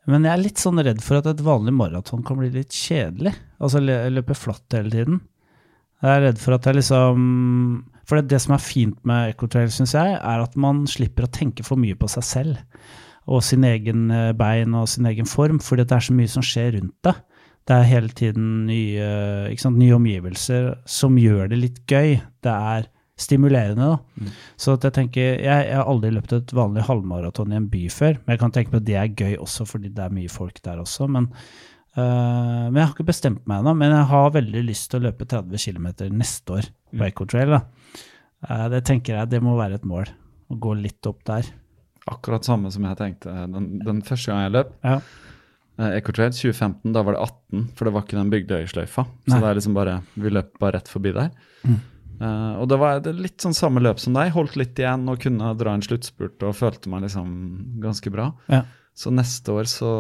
Men 0.06 0.24
jeg 0.24 0.32
er 0.32 0.42
litt 0.42 0.58
sånn 0.58 0.80
redd 0.84 1.00
for 1.02 1.16
at 1.20 1.26
et 1.30 1.40
vanlig 1.46 1.72
maraton 1.72 2.24
kan 2.26 2.36
bli 2.36 2.50
litt 2.50 2.70
kjedelig. 2.74 3.32
Altså 3.60 3.78
lø- 3.80 4.10
løpe 4.10 4.34
flatt 4.36 4.66
hele 4.72 4.90
tiden. 4.90 5.20
Jeg 6.02 6.10
er 6.10 6.24
redd 6.26 6.38
for 6.42 6.54
at 6.54 6.64
jeg 6.64 6.74
liksom 6.80 7.84
For 8.04 8.16
det, 8.20 8.28
det 8.28 8.40
som 8.42 8.54
er 8.56 8.58
fint 8.58 8.98
med 9.06 9.30
ecotrail, 9.34 9.68
syns 9.70 9.92
jeg, 9.94 10.16
er 10.20 10.42
at 10.42 10.56
man 10.56 10.84
slipper 10.86 11.24
å 11.24 11.30
tenke 11.30 11.62
for 11.64 11.76
mye 11.78 11.94
på 11.94 12.08
seg 12.10 12.24
selv. 12.26 12.58
Og 13.30 13.44
sin 13.46 13.66
egen 13.66 14.08
eh, 14.10 14.32
bein 14.34 14.74
og 14.78 14.88
sin 14.90 15.06
egen 15.06 15.28
form, 15.28 15.60
fordi 15.62 15.86
det 15.86 15.98
er 15.98 16.08
så 16.08 16.16
mye 16.16 16.30
som 16.30 16.46
skjer 16.46 16.74
rundt 16.78 16.96
deg. 17.06 17.20
Det 17.68 17.76
er 17.76 17.86
hele 17.86 18.10
tiden 18.18 18.46
nye, 18.66 19.54
sant, 19.60 19.78
nye 19.78 19.94
omgivelser 19.94 20.72
som 20.90 21.14
gjør 21.20 21.52
det 21.52 21.60
litt 21.60 21.78
gøy. 21.86 22.16
Det 22.42 22.54
er 22.74 22.88
stimulerende, 23.22 23.92
da. 23.92 24.30
Så 24.58 24.76
at 24.76 24.86
jeg 24.88 24.96
tenker 24.96 25.22
jeg, 25.22 25.42
jeg 25.68 25.76
har 25.78 25.86
aldri 25.86 26.10
løpt 26.14 26.34
et 26.34 26.54
vanlig 26.56 26.86
halvmaraton 26.88 27.52
i 27.52 27.58
en 27.60 27.68
by 27.70 27.84
før, 27.92 28.18
men 28.22 28.34
jeg 28.34 28.42
kan 28.42 28.54
tenke 28.56 28.72
på 28.72 28.80
at 28.80 28.88
det 28.88 28.96
er 28.98 29.12
gøy 29.14 29.36
også 29.44 29.66
fordi 29.68 29.92
det 29.94 30.02
er 30.02 30.16
mye 30.16 30.32
folk 30.32 30.58
der 30.64 30.82
også. 30.82 31.06
Men, 31.06 31.28
øh, 31.94 32.66
men 32.66 32.80
jeg 32.80 32.86
har 32.86 32.94
ikke 32.96 33.10
bestemt 33.12 33.46
meg 33.46 33.62
ennå. 33.62 33.76
Men 33.78 33.94
jeg 33.94 34.10
har 34.10 34.36
veldig 34.38 34.64
lyst 34.66 34.90
til 34.90 35.02
å 35.02 35.06
løpe 35.06 35.28
30 35.28 35.62
km 35.62 35.88
neste 36.18 36.58
år 36.58 36.70
på 36.90 37.08
Ecotrail. 37.08 37.58
da. 37.58 37.62
Eh, 38.48 38.68
det 38.74 38.84
tenker 38.88 39.20
jeg 39.20 39.34
det 39.36 39.42
må 39.44 39.54
være 39.60 39.78
et 39.78 39.86
mål. 39.86 40.10
Å 40.50 40.58
gå 40.58 40.74
litt 40.80 41.06
opp 41.06 41.22
der. 41.28 41.46
Akkurat 42.10 42.44
samme 42.44 42.70
som 42.74 42.82
jeg 42.88 42.98
tenkte 42.98 43.30
den, 43.52 43.78
den 43.86 44.00
første 44.02 44.32
gang 44.32 44.42
jeg 44.46 44.54
løp. 44.56 44.72
Ja. 44.82 44.96
Eh, 45.78 45.94
Ecotrail 46.00 46.32
2015, 46.34 46.92
da 46.92 47.02
var 47.06 47.16
det 47.16 47.22
18, 47.22 47.68
for 47.78 47.86
det 47.88 47.92
var 47.94 48.04
ikke 48.04 48.18
den 48.18 48.32
Bygdøysløyfa. 48.32 49.04
Så 49.28 49.38
det 49.38 49.48
er 49.48 49.58
liksom 49.58 49.76
bare, 49.76 50.00
vi 50.18 50.32
løp 50.34 50.50
bare 50.60 50.76
rett 50.80 50.90
forbi 50.90 51.14
der. 51.16 51.30
Eh, 52.22 52.52
og 52.60 52.66
da 52.70 52.76
var 52.78 53.00
det 53.02 53.14
litt 53.18 53.42
sånn 53.42 53.54
samme 53.56 53.80
løp 53.82 54.02
som 54.02 54.14
deg. 54.18 54.32
Holdt 54.34 54.58
litt 54.60 54.78
igjen 54.78 55.06
og 55.10 55.22
kunne 55.22 55.54
dra 55.58 55.72
en 55.74 55.82
sluttspurt 55.84 56.42
og 56.46 56.54
følte 56.58 56.90
meg 56.92 57.06
liksom 57.06 57.32
ganske 57.82 58.12
bra. 58.14 58.28
Ja. 58.52 58.64
Så 58.94 59.10
neste 59.14 59.54
år 59.56 59.70
så, 59.70 59.90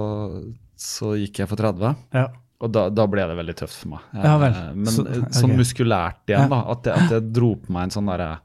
så 0.76 1.14
gikk 1.18 1.40
jeg 1.42 1.50
for 1.50 1.60
30. 1.62 1.94
Ja. 2.18 2.26
Og 2.62 2.70
da, 2.70 2.84
da 2.94 3.06
ble 3.10 3.24
det 3.26 3.38
veldig 3.40 3.54
tøft 3.58 3.78
for 3.80 3.94
meg. 3.96 4.04
Eh. 4.14 4.58
Men 4.74 4.86
Så- 4.92 5.06
okay. 5.06 5.32
sånn 5.34 5.56
muskulært 5.58 6.28
igjen, 6.30 6.50
da. 6.52 6.60
At 6.76 6.86
jeg, 6.86 6.94
at 7.08 7.16
jeg 7.16 7.32
dro 7.34 7.54
på 7.58 7.72
meg 7.74 7.88
en 7.88 7.94
sånn 7.96 8.10
derre 8.12 8.36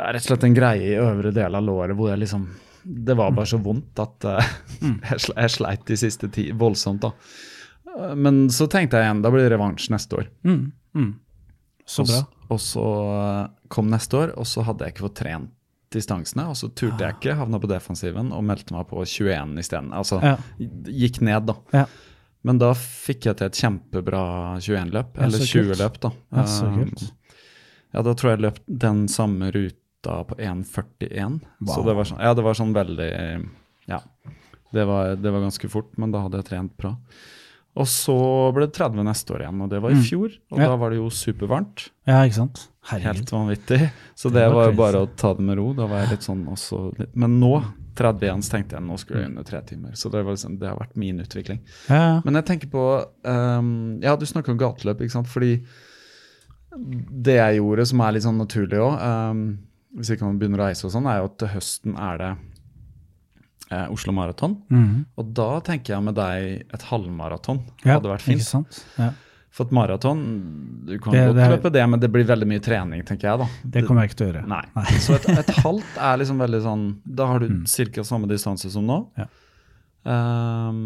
ja, 0.00 0.10
Rett 0.16 0.24
og 0.24 0.32
slett 0.32 0.48
en 0.48 0.56
greie 0.56 0.90
i 0.94 0.98
øvre 1.00 1.32
del 1.36 1.54
av 1.58 1.64
låret 1.66 1.98
hvor 1.98 2.08
jeg 2.12 2.22
liksom 2.22 2.46
Det 2.82 3.14
var 3.18 3.34
bare 3.36 3.50
så 3.50 3.58
vondt 3.60 4.00
at 4.00 4.24
uh, 4.30 4.52
jeg, 4.80 5.50
sleit 5.52 5.84
de 5.88 5.98
siste 6.00 6.30
ti 6.32 6.46
voldsomt, 6.56 7.04
da. 7.04 7.12
Eh, 7.98 8.14
Men 8.16 8.46
så 8.50 8.64
tenkte 8.72 8.96
jeg 8.96 9.04
igjen, 9.10 9.20
da 9.24 9.32
blir 9.34 9.44
det 9.44 9.52
revansj 9.52 9.90
neste 9.92 10.16
år. 10.22 10.30
Mm, 10.48 10.62
mm. 10.96 11.10
Så 11.84 12.06
bra. 12.08 12.22
Og 12.50 12.60
så 12.64 12.84
eh, 13.20 13.42
kom 13.68 13.90
neste 13.92 14.16
år, 14.24 14.32
og 14.40 14.48
så 14.48 14.64
hadde 14.66 14.86
jeg 14.88 14.94
ikke 14.96 15.04
fått 15.10 15.18
trent 15.20 15.52
distansene. 15.92 16.46
Og 16.50 16.56
så 16.56 16.70
turte 16.70 17.02
jeg 17.04 17.18
ikke, 17.18 17.36
havna 17.38 17.58
på 17.60 17.68
defensiven 17.70 18.30
og 18.32 18.44
meldte 18.46 18.74
meg 18.76 18.86
på 18.90 19.02
21 19.04 19.56
isteden. 19.60 19.92
Altså 19.92 20.20
Ja. 20.22 20.36
gikk 20.86 21.20
ned, 21.26 21.50
da. 21.50 21.56
Ja. 21.74 21.84
Men 22.46 22.60
da 22.62 22.70
fikk 22.78 23.26
jeg 23.28 23.36
til 23.36 23.50
et 23.50 23.58
kjempebra 23.58 24.22
21-løp, 24.62 25.18
eller 25.20 25.42
20-løp, 25.44 25.98
da. 26.00 26.12
Ja, 26.32 26.44
så 26.48 26.70
kult. 26.72 27.02
Ja, 27.92 28.04
da 28.06 28.14
tror 28.14 28.30
jeg 28.30 28.38
jeg 28.38 28.44
løp 28.46 28.60
den 28.86 29.02
samme 29.10 29.50
ruta 30.00 30.24
på 30.24 30.34
1,41. 30.36 31.40
Så 31.66 31.84
det 31.84 31.94
var 31.94 32.04
sånn, 32.04 32.20
ja, 32.20 32.34
det 32.34 32.42
var 32.44 32.54
sånn 32.54 32.74
veldig 32.74 33.48
Ja. 33.88 34.00
Det 34.72 34.84
var, 34.86 35.16
det 35.16 35.30
var 35.32 35.40
ganske 35.40 35.68
fort, 35.68 35.96
men 35.98 36.12
da 36.12 36.20
hadde 36.22 36.38
jeg 36.38 36.44
trent 36.46 36.76
bra. 36.78 36.96
Og 37.76 37.86
så 37.86 38.14
ble 38.54 38.66
det 38.66 38.74
30 38.74 39.02
neste 39.04 39.32
år 39.34 39.42
igjen, 39.42 39.60
og 39.62 39.68
det 39.70 39.80
var 39.82 39.90
i 39.90 39.94
Mm. 39.94 40.02
fjor. 40.02 40.30
Og 40.52 40.58
Ja. 40.58 40.66
da 40.68 40.76
var 40.76 40.90
det 40.90 40.96
jo 40.98 41.08
supervarmt. 41.10 41.90
Ja, 42.06 42.22
ikke 42.24 42.34
sant? 42.34 42.68
Helt 42.84 43.26
vanvittig. 43.30 43.90
Så 44.14 44.30
Det 44.30 44.34
det 44.34 44.52
var 44.52 44.54
var 44.54 44.70
jo 44.70 44.76
bare 44.76 45.06
å 45.06 45.16
ta 45.16 45.34
det 45.34 45.40
med 45.42 45.56
ro. 45.58 45.72
Da 45.74 45.86
var 45.86 46.00
jeg 46.02 46.10
litt 46.10 46.20
sånn 46.22 46.46
også 46.46 46.98
litt, 46.98 47.14
Men 47.16 47.40
nå, 47.40 47.64
30 47.96 48.20
igjen, 48.22 48.42
så 48.42 48.50
tenkte 48.50 48.70
jeg 48.78 48.82
nå 48.82 48.96
skulle 48.98 49.20
jeg 49.22 49.28
under 49.30 49.42
tre 49.42 49.60
timer. 49.62 49.90
Så 49.92 50.10
det, 50.10 50.24
var 50.24 50.32
liksom, 50.34 50.58
det 50.58 50.68
har 50.68 50.76
vært 50.76 50.96
min 50.96 51.18
utvikling. 51.20 51.60
Ja. 51.88 52.20
Men 52.24 52.34
jeg 52.34 52.44
tenker 52.46 52.70
på 52.70 53.06
um, 53.24 54.00
Ja, 54.02 54.14
du 54.16 54.24
snakker 54.24 54.50
om 54.50 54.58
gateløp, 54.58 55.00
ikke 55.00 55.10
sant. 55.10 55.26
Fordi 55.26 55.64
det 57.22 57.34
jeg 57.36 57.58
gjorde 57.60 57.86
som 57.86 58.00
er 58.00 58.12
litt 58.12 58.22
sånn 58.22 58.38
naturlig 58.38 58.78
òg, 58.78 59.58
hvis 59.96 60.10
ikke 60.14 60.26
man 60.28 60.38
begynner 60.38 60.62
å 60.62 60.66
reise 60.68 60.86
og 60.86 60.92
sånn, 60.94 61.06
er 61.10 61.18
jo 61.20 61.30
at 61.30 61.38
til 61.42 61.48
høsten 61.54 61.96
er 61.98 62.18
det 62.20 62.30
eh, 63.70 63.86
Oslo 63.90 64.12
Maraton. 64.14 64.54
Mm. 64.70 64.92
Og 65.18 65.32
da 65.34 65.48
tenker 65.66 65.94
jeg 65.96 66.04
med 66.06 66.14
deg 66.18 66.66
et 66.74 66.86
halvmaraton 66.90 67.60
ja 67.84 67.96
hadde 67.98 68.12
vært 68.12 68.26
Ikke 68.28 68.36
fint. 68.38 68.46
sant? 68.48 68.84
Ja. 68.98 69.10
For 69.50 69.66
et 69.66 69.72
maraton 69.74 70.20
Du 70.86 70.92
kan 71.02 71.10
Det- 71.12 71.24
godt 71.26 71.34
det 71.40 71.48
løpe 71.50 71.72
det, 71.74 71.82
men 71.90 71.98
det 71.98 72.08
blir 72.14 72.24
veldig 72.24 72.46
mye 72.46 72.62
trening, 72.62 73.02
tenker 73.04 73.26
jeg, 73.32 73.38
da. 73.40 73.46
Det 73.66 73.82
kommer 73.86 74.02
jeg 74.06 74.10
ikke 74.12 74.18
til 74.20 74.26
å 74.28 74.30
gjøre. 74.30 74.46
Nei. 74.46 74.64
Så 75.04 75.16
et, 75.18 75.26
et 75.42 75.50
halvt 75.64 75.96
er 75.98 76.20
liksom 76.22 76.38
veldig 76.38 76.60
sånn 76.62 76.84
Da 77.04 77.26
har 77.26 77.40
du 77.42 77.48
ca. 77.66 78.04
samme 78.06 78.28
distanse 78.30 78.70
som 78.70 78.86
nå. 78.86 79.00
Mm. 79.10 79.24
Ja. 79.24 79.26
Ehm, 80.06 80.84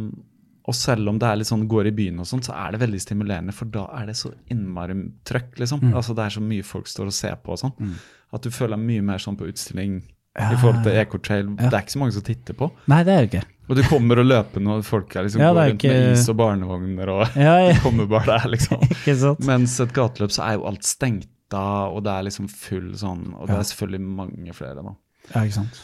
og 0.64 0.76
selv 0.76 1.10
om 1.10 1.18
det 1.20 1.28
er 1.28 1.36
litt 1.36 1.50
sånn 1.50 1.66
går 1.68 1.90
i 1.90 1.94
byen 1.96 2.22
og 2.22 2.28
sånt, 2.28 2.46
så 2.48 2.54
er 2.56 2.72
det 2.72 2.80
veldig 2.80 3.00
stimulerende, 3.02 3.52
for 3.52 3.68
da 3.68 3.84
er 3.98 4.08
det 4.08 4.16
så 4.16 4.30
innmari 4.52 4.96
trøkk, 5.28 5.58
liksom. 5.60 5.82
Mm. 5.84 5.96
Altså 6.00 6.16
det 6.16 6.24
er 6.24 6.36
så 6.38 6.44
mye 6.44 6.64
folk 6.64 6.88
står 6.88 7.10
og 7.10 7.16
ser 7.16 7.34
på 7.44 7.52
og 7.52 7.60
sånn. 7.60 7.94
At 8.34 8.46
du 8.46 8.48
føler 8.54 8.78
deg 8.78 8.86
mye 8.88 9.04
mer 9.12 9.20
sånn 9.20 9.36
på 9.36 9.48
utstilling 9.50 9.98
i 10.34 10.56
forhold 10.58 10.80
til 10.86 10.96
Ecotrail. 10.98 11.50
Ja. 11.52 11.68
Det 11.68 11.76
er 11.76 11.84
ikke 11.84 11.94
så 11.94 12.00
mange 12.00 12.16
som 12.16 12.24
titter 12.26 12.56
på. 12.58 12.70
Nei, 12.90 13.02
det 13.06 13.12
er 13.12 13.20
det 13.20 13.28
ikke. 13.28 13.44
Og 13.68 13.78
du 13.78 13.82
kommer 13.88 14.20
og 14.20 14.26
løper 14.28 14.64
når 14.64 14.82
folk 14.84 15.14
er 15.16 15.24
liksom 15.24 15.40
Ja, 15.40 15.52
går 15.54 15.70
rundt 15.70 15.86
med 15.88 16.08
is 16.12 16.26
og 16.28 16.36
barnevogner 16.36 17.12
og 17.14 17.38
Ja, 17.38 17.54
ja. 17.64 17.70
Du 17.76 17.84
kommer 17.86 18.08
bare 18.10 18.26
der, 18.34 18.50
liksom. 18.52 18.82
Ikke 18.96 19.14
sant? 19.20 19.44
Mens 19.48 19.78
et 19.80 19.94
gateløp 19.96 20.34
så 20.34 20.44
er 20.48 20.58
jo 20.58 20.66
alt 20.68 20.84
stengt 20.84 21.30
da, 21.52 21.64
og 21.92 22.02
det 22.04 22.12
er 22.12 22.26
liksom 22.26 22.48
full 22.50 22.90
sånn 22.98 23.28
Og 23.36 23.46
det 23.48 23.56
er 23.60 23.66
selvfølgelig 23.68 24.14
mange 24.18 24.56
flere, 24.56 24.82
da. 24.84 24.94
Ja, 25.30 25.44
ikke 25.44 25.60
sant. 25.60 25.78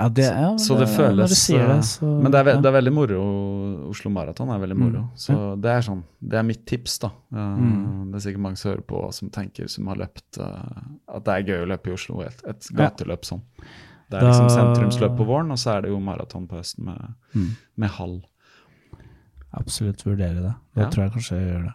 Ja, 0.00 0.06
det, 0.16 0.24
ja, 0.24 0.50
Så 0.56 0.78
det 0.80 0.86
Når 0.88 0.94
føles 0.96 1.34
det, 1.50 1.58
eh, 1.60 1.80
så 1.84 2.08
Men 2.22 2.32
det 2.32 2.40
er, 2.40 2.48
ja. 2.54 2.60
det 2.64 2.70
er 2.70 2.76
veldig 2.78 2.92
moro. 2.96 3.18
Oslo 3.90 4.10
Maraton 4.14 4.48
er 4.54 4.62
veldig 4.62 4.78
moro. 4.80 5.02
Mm. 5.10 5.10
Så 5.26 5.36
det 5.60 5.70
er 5.74 5.84
sånn 5.84 6.00
Det 6.24 6.38
er 6.40 6.46
mitt 6.48 6.64
tips, 6.66 6.98
da. 7.04 7.10
Eh, 7.34 7.52
Mm. 7.60 8.10
Det 8.10 8.16
er 8.20 8.24
sikkert 8.30 8.44
mange 8.46 8.56
som 8.62 8.70
hører 8.72 8.82
på 8.88 9.02
som 9.12 9.28
tenker, 9.30 9.68
som 9.68 9.86
har 9.92 10.00
løpt 10.00 10.40
eh, 10.40 10.82
At 11.14 11.24
det 11.28 11.36
er 11.36 11.46
gøy 11.52 11.62
å 11.66 11.70
løpe 11.74 11.90
i 11.92 11.94
Oslo. 11.98 12.22
Et, 12.24 12.42
et 12.48 12.70
gateløp 12.80 13.28
sånn. 13.28 13.42
Det 14.10 14.18
er 14.18 14.26
liksom 14.26 14.48
sentrumsløp 14.50 15.12
på 15.20 15.24
våren, 15.28 15.52
og 15.54 15.58
så 15.62 15.76
er 15.76 15.82
det 15.82 15.90
jo 15.92 16.00
maraton 16.02 16.48
på 16.50 16.56
høsten 16.58 16.84
med, 16.88 17.12
Mm. 17.34 17.50
med 17.76 17.90
halv. 18.00 18.22
Absolutt 19.52 20.02
vurdere 20.06 20.42
det. 20.44 20.52
Da 20.78 20.86
tror 20.90 21.04
jeg 21.08 21.12
kanskje 21.16 21.36
jeg 21.38 21.46
gjør 21.50 21.62
det. 21.68 21.74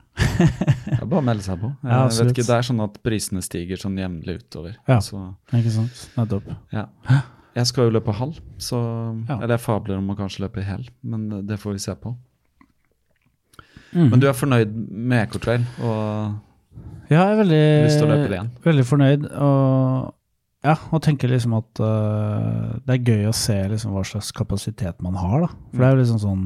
Ja, 0.95 1.05
bare 1.11 1.21
melde 1.27 1.43
seg 1.43 1.59
på. 1.59 1.71
Ja, 1.83 2.05
Jeg 2.07 2.25
vet 2.25 2.31
ikke, 2.37 2.45
Det 2.47 2.55
er 2.55 2.67
sånn 2.69 2.83
at 2.85 2.99
prisene 3.03 3.41
stiger 3.43 3.77
sånn 3.81 3.97
jevnlig 3.99 4.37
utover. 4.45 4.77
Ja. 4.87 4.99
Så 5.03 5.19
Ikke 5.51 5.73
sant? 5.75 6.05
Nettopp. 6.15 6.47
ja. 6.71 6.85
Jeg 7.55 7.69
skal 7.69 7.87
jo 7.87 7.93
løpe 7.95 8.11
halv, 8.13 8.39
så 8.59 8.77
Ja. 9.29 9.37
Eller 9.39 9.55
jeg 9.55 9.63
fabler 9.63 9.97
om 9.97 10.09
å 10.11 10.17
kanskje 10.17 10.43
løpe 10.43 10.59
i 10.59 10.67
hel, 10.67 10.83
men 11.03 11.29
det 11.47 11.57
får 11.61 11.77
vi 11.77 11.83
se 11.85 11.95
på. 11.95 12.15
Mm. 13.95 14.09
Men 14.11 14.19
du 14.19 14.27
er 14.27 14.35
fornøyd 14.35 14.73
med 14.91 15.29
Ecotrail? 15.29 15.63
Og 15.79 16.35
Ja, 17.07 17.21
jeg 17.21 17.35
er 17.35 17.39
veldig, 17.43 17.63
Lyst 17.85 17.99
til 18.01 18.07
å 18.07 18.11
løpe 18.11 18.29
det 18.29 18.37
igjen. 18.39 18.51
veldig 18.65 18.85
fornøyd. 18.89 19.25
Og, 19.37 20.13
ja, 20.65 20.75
og 20.91 21.01
tenker 21.05 21.29
liksom 21.29 21.53
at 21.55 21.79
uh, 21.79 22.79
det 22.83 22.95
er 22.95 23.11
gøy 23.13 23.27
å 23.29 23.35
se 23.37 23.55
liksom 23.71 23.93
hva 23.93 24.03
slags 24.03 24.31
kapasitet 24.35 25.01
man 25.05 25.15
har. 25.21 25.45
Da. 25.45 25.49
For 25.71 25.77
det 25.83 25.87
er 25.87 25.95
jo 25.95 26.01
liksom 26.01 26.19
sånn 26.23 26.45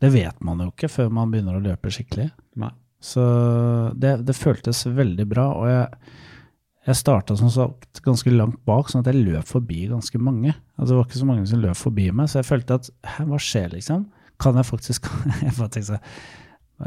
Det 0.00 0.10
vet 0.12 0.40
man 0.44 0.58
jo 0.60 0.70
ikke 0.72 0.88
før 0.90 1.12
man 1.14 1.30
begynner 1.30 1.56
å 1.56 1.62
løpe 1.62 1.92
skikkelig. 1.92 2.30
Nei. 2.60 2.72
Så 3.04 3.22
det, 4.00 4.16
det 4.26 4.34
føltes 4.36 4.82
veldig 4.88 5.26
bra. 5.28 5.46
Og 5.60 5.68
jeg, 5.68 5.86
jeg 6.84 7.00
starta 7.00 7.36
som 7.38 7.50
sagt 7.52 8.02
ganske 8.04 8.32
langt 8.32 8.60
bak, 8.68 8.90
sånn 8.90 9.04
at 9.04 9.08
jeg 9.08 9.24
løp 9.24 9.48
forbi 9.48 9.86
ganske 9.88 10.20
mange. 10.20 10.52
Altså, 10.76 10.90
det 10.92 10.98
var 10.98 11.06
ikke 11.08 11.22
så 11.22 11.28
mange 11.28 11.46
som 11.48 11.62
løp 11.62 11.78
forbi 11.80 12.10
meg, 12.12 12.28
så 12.28 12.42
jeg 12.42 12.50
følte 12.50 12.80
at 12.80 12.90
hva 13.24 13.40
skjer, 13.40 13.70
liksom? 13.78 14.08
Kan 14.42 14.58
jeg 14.58 14.66
faktisk 14.66 15.06
Jeg 15.44 15.54
bare 15.56 15.70
tenkte 15.70 15.94
sånn 15.94 16.02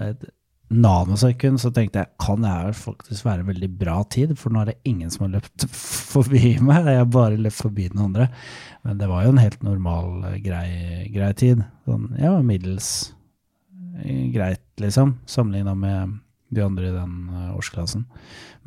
et 0.03 0.25
nanosekund 0.67 1.62
så 1.62 1.69
tenkte 1.71 2.01
jeg 2.01 2.12
kan 2.19 2.41
det 2.43 2.51
her 2.51 2.73
faktisk 2.75 3.23
være 3.23 3.43
en 3.43 3.49
veldig 3.53 3.69
bra 3.79 4.01
tid, 4.12 4.33
for 4.39 4.51
nå 4.51 4.62
er 4.62 4.73
det 4.73 4.89
ingen 4.89 5.12
som 5.13 5.25
har 5.25 5.38
løpt 5.38 5.67
forbi 6.13 6.57
meg, 6.60 6.89
jeg 6.91 7.01
har 7.01 7.12
bare 7.12 7.39
løpt 7.39 7.62
forbi 7.62 7.88
den 7.93 8.03
andre. 8.03 8.27
Men 8.83 8.99
det 8.99 9.10
var 9.12 9.23
jo 9.25 9.33
en 9.33 9.41
helt 9.41 9.63
normal, 9.65 10.12
eh, 10.29 10.39
grei, 10.43 10.67
grei 11.13 11.31
tid. 11.39 11.63
Sånn, 11.88 12.10
ja, 12.19 12.36
middels 12.43 12.91
eh, 14.03 14.27
greit, 14.36 14.65
liksom, 14.83 15.17
sammenligna 15.29 15.75
med 15.77 16.17
de 16.53 16.63
andre 16.63 16.89
i 16.89 16.95
den 16.95 17.15
eh, 17.33 17.53
årsklassen. 17.57 18.05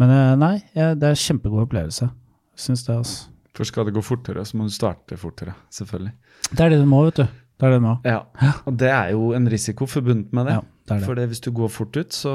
Men 0.01 0.15
eh, 0.15 0.33
nei, 0.41 0.55
det 0.75 1.01
er 1.01 1.15
en 1.15 1.23
kjempegod 1.27 1.67
opplevelse. 1.67 2.11
Syns 2.61 2.85
det, 2.87 2.97
altså. 3.01 3.29
For 3.57 3.67
skal 3.67 3.89
det 3.89 3.95
gå 3.97 4.03
fortere, 4.05 4.45
så 4.47 4.57
må 4.57 4.69
du 4.69 4.75
starte 4.75 5.17
fortere. 5.21 5.57
Selvfølgelig. 5.75 6.13
Det 6.51 6.61
er 6.65 6.75
det 6.75 6.83
du 6.83 6.89
må, 6.89 7.03
vet 7.09 7.23
du. 7.23 7.25
Det 7.61 7.67
er 7.67 7.75
det 7.75 7.81
du 7.81 7.85
må. 7.85 7.95
Ja, 8.09 8.21
Og 8.69 8.77
det 8.81 8.91
er 8.93 9.11
jo 9.13 9.33
en 9.37 9.49
risiko 9.53 9.89
forbundet 9.91 10.33
med 10.37 10.49
det. 10.49 10.55
Ja, 10.59 10.63
det 10.89 11.01
det. 11.01 11.09
For 11.09 11.25
hvis 11.33 11.43
du 11.45 11.51
går 11.57 11.73
fort 11.73 11.97
ut, 11.99 12.15
så 12.17 12.33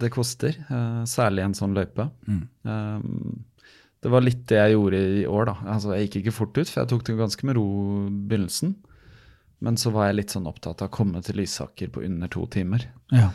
det 0.00 0.10
koster. 0.14 0.56
eh, 0.66 1.02
særlig 1.06 1.44
en 1.44 1.54
sånn 1.54 1.76
løype. 1.76 2.08
Mm. 2.26 2.40
Um, 2.66 3.44
det 4.02 4.10
var 4.12 4.24
litt 4.24 4.42
det 4.50 4.58
jeg 4.58 4.74
gjorde 4.74 4.98
i 5.20 5.22
år, 5.26 5.46
da. 5.50 5.54
Altså, 5.74 5.94
jeg 5.94 6.08
gikk 6.08 6.18
ikke 6.22 6.36
fort 6.40 6.58
ut, 6.58 6.68
for 6.68 6.82
jeg 6.82 6.90
tok 6.92 7.06
det 7.06 7.18
ganske 7.20 7.46
med 7.48 7.56
ro 7.58 7.66
i 8.06 8.10
begynnelsen. 8.30 8.74
Men 9.64 9.78
så 9.80 9.90
var 9.94 10.10
jeg 10.10 10.18
litt 10.18 10.34
sånn 10.34 10.48
opptatt 10.50 10.82
av 10.84 10.90
å 10.90 10.96
komme 10.96 11.22
til 11.24 11.38
Lysaker 11.40 11.90
på 11.94 12.02
under 12.04 12.30
to 12.32 12.44
timer. 12.52 12.84
Ja. 13.14 13.30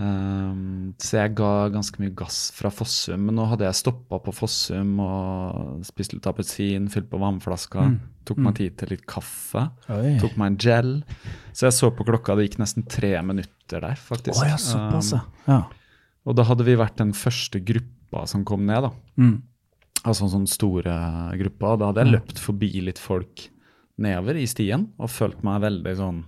Um, 0.00 0.94
så 1.02 1.18
jeg 1.18 1.34
ga 1.36 1.68
ganske 1.72 2.00
mye 2.00 2.14
gass 2.16 2.46
fra 2.56 2.70
Fossum. 2.72 3.26
Men 3.28 3.36
nå 3.36 3.44
hadde 3.50 3.66
jeg 3.68 3.76
stoppa 3.82 4.18
på 4.24 4.32
Fossum 4.34 4.94
og 5.04 5.82
spist 5.86 6.14
litt 6.16 6.26
appelsin, 6.30 6.88
fylt 6.92 7.10
på 7.12 7.20
vannflaska. 7.20 7.84
Mm. 7.92 7.98
Tok 8.28 8.40
meg 8.46 8.56
tid 8.60 8.76
til 8.80 8.92
litt 8.94 9.04
kaffe. 9.10 9.66
Oi. 9.92 10.16
Tok 10.22 10.38
meg 10.40 10.52
en 10.54 10.58
gel. 10.62 10.90
Så 11.52 11.68
jeg 11.68 11.76
så 11.76 11.92
på 11.92 12.06
klokka, 12.08 12.36
det 12.38 12.48
gikk 12.48 12.60
nesten 12.62 12.86
tre 12.88 13.14
minutter 13.26 13.82
der, 13.84 13.98
faktisk. 14.00 14.40
Oh, 14.40 14.48
ja, 14.48 14.58
såpass, 14.60 15.12
Um, 15.12 15.30
ja. 15.48 15.60
og 16.24 16.36
da 16.38 16.46
hadde 16.48 16.64
vi 16.66 16.78
vært 16.78 17.00
den 17.00 17.12
første 17.16 17.60
gruppa 17.60 18.26
som 18.30 18.44
kom 18.48 18.64
ned, 18.68 18.86
da. 18.88 18.92
Mm. 19.20 19.40
Altså 20.02 20.26
en 20.26 20.32
sånn 20.32 20.48
store 20.50 20.94
gruppa. 21.38 21.76
Da 21.78 21.90
hadde 21.90 22.06
jeg 22.06 22.14
løpt 22.16 22.40
forbi 22.42 22.70
litt 22.88 22.98
folk 22.98 23.48
nedover 24.02 24.38
i 24.40 24.46
stien 24.50 24.88
og 24.98 25.10
følt 25.12 25.42
meg 25.46 25.60
veldig 25.62 25.92
sånn 25.98 26.22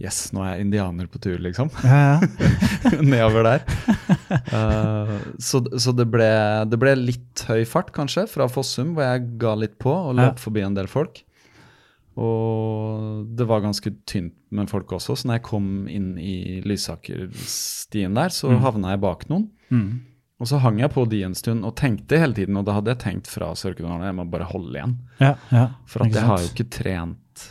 Yes, 0.00 0.30
nå 0.32 0.40
er 0.40 0.54
jeg 0.56 0.64
indianer 0.64 1.08
på 1.12 1.18
tur, 1.20 1.36
liksom. 1.44 1.68
Ja, 1.84 1.98
ja. 2.16 3.00
Nedover 3.04 3.44
der. 3.44 3.64
Uh, 4.48 5.10
så 5.38 5.60
så 5.76 5.92
det, 5.92 6.06
ble, 6.08 6.28
det 6.72 6.78
ble 6.80 6.94
litt 6.96 7.42
høy 7.50 7.66
fart, 7.68 7.90
kanskje, 7.92 8.24
fra 8.32 8.46
Fossum, 8.48 8.94
hvor 8.96 9.04
jeg 9.04 9.26
ga 9.42 9.52
litt 9.60 9.76
på 9.82 9.92
og 9.92 10.14
løp 10.16 10.38
Ja. 10.38 10.40
forbi 10.40 10.64
en 10.64 10.78
del 10.78 10.88
folk. 10.88 11.20
Og 12.20 13.26
det 13.36 13.46
var 13.48 13.62
ganske 13.64 13.92
tynt 14.08 14.34
med 14.50 14.68
folk 14.72 14.90
også, 14.96 15.14
så 15.20 15.28
når 15.28 15.38
jeg 15.38 15.44
kom 15.46 15.68
inn 15.88 16.08
i 16.20 16.60
Lysaker-stien 16.66 18.16
der, 18.18 18.32
så 18.34 18.50
havna 18.64 18.94
jeg 18.96 19.02
bak 19.04 19.28
noen. 19.30 19.46
Mm. 19.70 20.00
Og 20.40 20.48
så 20.48 20.58
hang 20.64 20.80
jeg 20.80 20.90
på 20.94 21.04
de 21.08 21.20
en 21.26 21.36
stund 21.36 21.64
og 21.68 21.76
tenkte 21.76 22.18
hele 22.20 22.34
tiden, 22.36 22.56
og 22.56 22.64
da 22.66 22.78
hadde 22.78 22.94
jeg 22.94 23.02
tenkt 23.04 23.28
fra 23.30 23.52
Sørkedalen 23.56 24.06
jeg 24.08 24.16
må 24.16 24.24
bare 24.32 24.48
holde 24.48 24.72
igjen. 24.78 24.94
ja, 25.20 25.34
ja. 25.52 25.66
For 25.86 26.06
at 26.06 26.16
jeg 26.16 26.24
har 26.32 26.40
jo 26.40 26.48
ikke 26.54 26.68
trent 26.72 27.44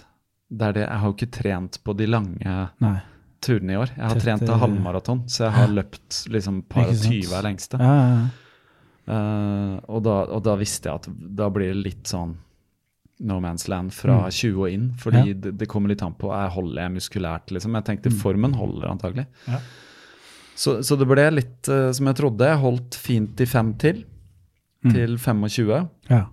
det 0.49 0.73
det, 0.75 0.81
Jeg 0.87 0.99
har 0.99 1.07
jo 1.07 1.13
ikke 1.15 1.31
trent 1.31 1.79
på 1.85 1.93
de 1.97 2.05
lange 2.09 2.53
Nei. 2.81 2.95
turene 3.41 3.73
i 3.73 3.77
år. 3.77 3.91
Jeg 3.95 4.01
har 4.03 4.13
Tett, 4.17 4.23
trent 4.23 4.45
til 4.47 4.57
halvmaraton, 4.63 5.23
så 5.29 5.45
jeg 5.45 5.51
har 5.53 5.67
løpt 5.67 6.23
liksom 6.33 6.61
par 6.67 6.87
og 6.89 6.95
sant. 6.95 7.11
tyve 7.13 7.37
er 7.37 7.43
lengste. 7.45 7.77
Ja, 7.79 7.95
ja, 7.95 8.07
ja. 8.17 8.27
Uh, 9.09 9.79
og, 9.89 10.03
da, 10.05 10.15
og 10.29 10.43
da 10.45 10.53
visste 10.59 10.89
jeg 10.89 10.99
at 11.01 11.07
da 11.39 11.47
blir 11.49 11.71
det 11.73 11.81
litt 11.85 12.09
sånn 12.11 12.35
no 13.25 13.39
man's 13.43 13.65
land 13.67 13.91
fra 13.91 14.19
Mm. 14.27 14.31
20 14.31 14.59
og 14.61 14.69
inn. 14.71 14.83
Fordi 14.97 15.23
Ja. 15.27 15.33
det, 15.33 15.57
det 15.57 15.67
kommer 15.67 15.89
litt 15.89 16.01
an 16.05 16.13
på 16.13 16.29
jeg 16.31 16.51
holder 16.53 16.81
jeg 16.83 16.91
muskulært, 16.93 17.51
liksom. 17.51 17.73
Jeg 17.75 17.85
tenkte 17.85 18.11
formen 18.15 18.53
holder 18.55 18.87
antagelig. 18.91 19.25
Mm. 19.47 19.53
Ja. 19.53 19.59
Så, 20.55 20.77
så 20.83 20.97
det 20.99 21.07
ble 21.07 21.25
litt 21.31 21.67
uh, 21.71 21.91
som 21.91 22.05
jeg 22.07 22.15
trodde. 22.19 22.45
Jeg 22.47 22.59
holdt 22.61 22.95
fint 22.99 23.39
i 23.41 23.45
fem 23.49 23.73
til. 23.81 24.05
Mm. 24.85 24.93
Til 24.93 25.17
25. 25.17 25.89
ja. 26.09 26.25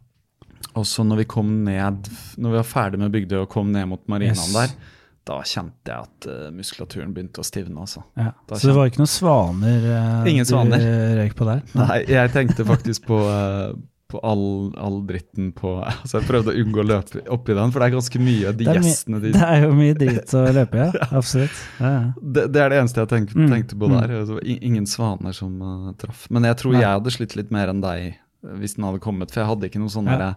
Og 0.77 0.85
så 0.87 1.05
når 1.07 1.23
vi 1.23 1.25
kom 1.31 1.49
ned, 1.65 2.11
når 2.37 2.53
vi 2.53 2.61
var 2.61 2.69
ferdig 2.69 3.01
med 3.01 3.15
Bygdøy 3.15 3.41
og 3.45 3.49
kom 3.53 3.73
ned 3.73 3.89
mot 3.89 4.03
marinaen 4.13 4.37
Yes. 4.37 4.53
der, 4.57 4.93
da 5.27 5.41
kjente 5.43 5.91
jeg 5.91 6.05
at 6.07 6.27
uh, 6.31 6.47
muskulaturen 6.55 7.11
begynte 7.17 7.43
å 7.43 7.47
stivne, 7.47 7.81
altså. 7.83 8.05
ja. 8.15 8.29
Så 8.53 8.69
det 8.69 8.77
var 8.77 8.87
ikke 8.91 9.01
noen 9.01 9.11
svaner 9.11 9.87
uh, 9.91 10.29
Ingen 10.31 10.47
svaner. 10.47 10.79
du 10.79 11.17
røyk 11.23 11.35
på 11.39 11.49
der? 11.49 11.65
Nei, 11.81 11.97
jeg 12.13 12.31
tenkte 12.37 12.67
faktisk 12.69 13.09
på, 13.09 13.19
uh, 13.27 13.73
på 14.13 14.21
all, 14.23 14.45
all 14.79 15.01
dritten 15.09 15.49
på 15.57 15.73
Altså, 15.97 16.21
jeg 16.21 16.29
prøvde 16.29 16.55
å 16.55 16.61
unngå 16.63 16.85
å 16.85 16.87
løpe 16.93 17.25
oppi 17.35 17.57
den, 17.59 17.75
for 17.75 17.83
det 17.83 17.89
er 17.89 17.97
ganske 17.97 18.23
mye 18.23 18.53
de 18.55 18.69
Det 18.69 18.77
er, 18.77 18.83
gjestene 18.87 19.23
de 19.25 19.33
det 19.41 19.45
er 19.49 19.65
jo 19.67 19.75
mye 19.83 19.99
drit 19.99 20.37
å 20.39 20.47
løpe 20.61 20.79
i, 20.79 20.87
ja. 20.87 21.09
Absolutt. 21.11 21.63
Ja, 21.81 21.91
ja. 21.97 22.05
det, 22.23 22.49
det 22.55 22.63
er 22.63 22.75
det 22.77 22.83
eneste 22.85 23.03
jeg 23.03 23.15
tenk, 23.17 23.35
Mm, 23.35 23.49
tenkte 23.57 23.81
på 23.83 23.91
mm. 23.91 23.97
der. 23.99 24.15
Altså, 24.23 24.39
ingen 24.61 24.87
svaner 24.87 25.35
som 25.35 25.57
traff. 25.99 26.29
Men 26.31 26.47
jeg 26.53 26.61
tror 26.63 26.77
Nei. 26.77 26.85
jeg 26.85 27.01
hadde 27.01 27.17
slitt 27.19 27.35
litt 27.41 27.51
mer 27.51 27.73
enn 27.75 27.83
deg 27.83 28.13
hvis 28.61 28.77
den 28.79 28.87
hadde 28.87 29.03
kommet, 29.03 29.33
for 29.35 29.43
jeg 29.43 29.51
hadde 29.51 29.67
ikke 29.73 29.83
noe 29.83 29.91
sånn 29.91 30.07
Ja. 30.13 30.37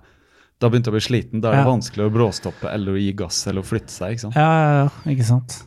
Da 0.60 0.68
begynte 0.70 0.90
jeg 0.90 0.94
å 0.94 0.98
bli 0.98 1.06
sliten. 1.08 1.42
Da 1.42 1.52
er 1.54 1.60
det 1.60 1.66
Ja. 1.66 1.70
vanskelig 1.72 2.06
å 2.10 2.12
bråstoppe 2.14 2.72
eller 2.74 2.92
å 2.94 3.00
gi 3.00 3.14
gass 3.14 3.48
eller 3.48 3.62
å 3.62 3.66
flytte 3.70 3.90
seg. 3.96 4.12
ikke 4.18 4.26
sant? 4.28 4.36
ja, 4.36 4.84
ja. 4.84 4.90
Ikke 5.14 5.24
sant. 5.26 5.64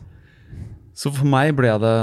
Så 0.93 1.09
for 1.11 1.25
meg 1.25 1.55
ble 1.57 1.71
det, 1.81 1.95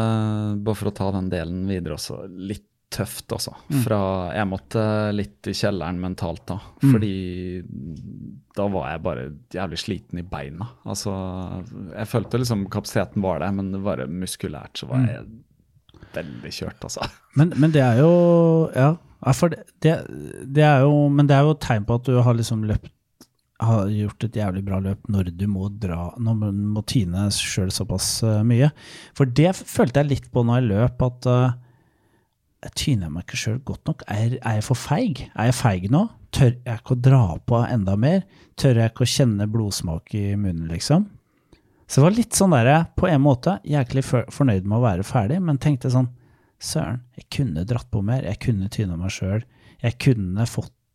bare 0.65 0.75
for 0.75 0.91
å 0.91 0.95
ta 0.95 1.11
den 1.15 1.29
delen 1.31 1.67
videre 1.71 1.95
også, 1.95 2.25
litt 2.37 2.65
tøft, 2.91 3.29
altså. 3.31 3.53
Mm. 3.71 3.83
Fra 3.85 3.99
Jeg 4.35 4.49
måtte 4.51 5.15
litt 5.15 5.47
i 5.47 5.53
kjelleren 5.55 6.01
mentalt 6.03 6.43
da. 6.51 6.57
Mm. 6.83 6.91
Fordi 6.91 7.13
da 8.57 8.67
var 8.67 8.89
jeg 8.91 9.03
bare 9.05 9.29
jævlig 9.55 9.79
sliten 9.79 10.19
i 10.19 10.23
beina. 10.27 10.67
Altså, 10.85 11.13
jeg 11.95 12.09
følte 12.11 12.41
liksom 12.43 12.67
kapasiteten 12.69 13.23
var 13.23 13.39
der, 13.45 13.53
men 13.53 13.71
bare 13.85 14.09
muskulært 14.11 14.75
så 14.83 14.89
Mm. 14.89 14.91
var 14.91 15.07
jeg 15.07 15.25
veldig 16.15 16.51
kjørt, 16.51 16.81
altså. 16.83 17.07
Men, 17.37 17.53
men 17.57 17.71
det 17.71 17.83
er 17.83 17.99
jo 18.03 18.71
Ja, 18.75 18.97
ja 19.21 19.35
for 19.37 19.53
det, 19.53 19.67
det, 19.85 19.99
det 20.49 20.65
er 20.65 20.87
jo 20.87 21.09
Men 21.13 21.29
det 21.29 21.37
er 21.37 21.45
jo 21.45 21.59
tegn 21.61 21.85
på 21.85 21.99
at 22.01 22.09
du 22.09 22.15
har 22.25 22.37
liksom 22.39 22.65
løpt 22.69 22.93
har 23.61 23.91
gjort 23.93 24.25
et 24.25 24.37
jævlig 24.41 24.63
bra 24.65 24.79
løp 24.83 25.09
når 25.13 25.33
du 25.37 25.47
må 25.51 25.69
dra 25.83 26.11
Når 26.17 26.39
du 26.41 26.61
må 26.75 26.83
tine 26.89 27.27
sjøl 27.35 27.73
såpass 27.75 28.23
eh, 28.27 28.41
mye. 28.47 28.71
For 29.17 29.29
det 29.29 29.53
følte 29.59 30.01
jeg 30.01 30.11
litt 30.11 30.31
på 30.33 30.45
når 30.47 30.61
jeg 30.61 30.71
løp, 30.71 31.05
at 31.05 31.29
uh, 31.29 31.59
jeg 32.65 32.77
tyner 32.77 33.13
meg 33.13 33.27
ikke 33.27 33.41
sjøl 33.41 33.61
godt 33.69 33.91
nok. 33.91 34.05
Er, 34.09 34.39
er 34.39 34.59
jeg 34.59 34.67
for 34.67 34.81
feig? 34.81 35.25
Er 35.35 35.51
jeg 35.51 35.59
feig 35.59 35.89
nå? 35.93 36.07
Tør 36.37 36.53
jeg 36.55 36.81
ikke 36.81 36.97
å 36.97 37.03
dra 37.09 37.23
på 37.49 37.63
enda 37.67 37.97
mer? 38.01 38.23
Tør 38.61 38.81
jeg 38.83 38.93
ikke 38.93 39.07
å 39.07 39.13
kjenne 39.13 39.49
blodsmak 39.51 40.15
i 40.17 40.25
munnen, 40.37 40.69
liksom? 40.71 41.09
Så 41.91 41.99
det 41.99 42.07
var 42.07 42.15
litt 42.15 42.37
sånn 42.39 42.55
der, 42.55 42.69
på 42.95 43.09
en 43.11 43.23
måte, 43.25 43.57
jæklig 43.67 44.05
for, 44.07 44.29
fornøyd 44.31 44.69
med 44.69 44.79
å 44.79 44.85
være 44.85 45.07
ferdig, 45.07 45.41
men 45.43 45.59
tenkte 45.59 45.91
sånn 45.91 46.07
Søren, 46.61 47.01
jeg 47.17 47.27
kunne 47.33 47.65
dratt 47.65 47.89
på 47.91 48.03
mer, 48.05 48.27
jeg 48.29 48.39
kunne 48.45 48.69
tyna 48.73 48.97
meg 49.01 49.11
sjøl. 49.15 49.45
Jeg 49.83 49.97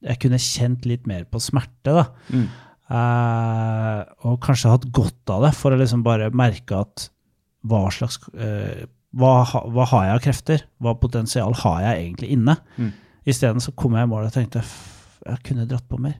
Jeg 0.05 0.19
kunne 0.21 0.37
kjent 0.37 0.85
litt 0.85 1.07
mer 1.09 1.23
på 1.25 1.39
smerte, 1.41 1.89
da. 1.95 2.03
Mm. 2.29 2.47
Uh, 2.85 4.01
og 4.29 4.35
kanskje 4.45 4.69
hatt 4.75 4.85
godt 4.93 5.31
av 5.33 5.47
det, 5.47 5.53
for 5.57 5.73
å 5.73 5.79
liksom 5.79 6.03
bare 6.05 6.27
merke 6.37 6.77
at 6.83 7.07
hva 7.65 7.87
slags 7.89 8.19
uh, 8.37 8.83
hva, 9.15 9.31
hva 9.73 9.85
har 9.89 10.03
jeg 10.05 10.13
av 10.17 10.21
krefter? 10.25 10.63
Hva 10.83 10.93
potensial 10.99 11.55
har 11.63 11.79
jeg 11.85 12.03
egentlig 12.03 12.29
inne? 12.35 12.57
Mm. 12.77 12.91
Isteden 13.25 13.63
så 13.63 13.73
kom 13.79 13.95
jeg 13.97 14.05
i 14.05 14.11
mål 14.11 14.27
og 14.27 14.35
tenkte 14.35 14.59
"F- 14.61 15.21
jeg 15.25 15.41
kunne 15.47 15.65
dratt 15.65 15.87
på 15.89 15.97
mer. 16.03 16.19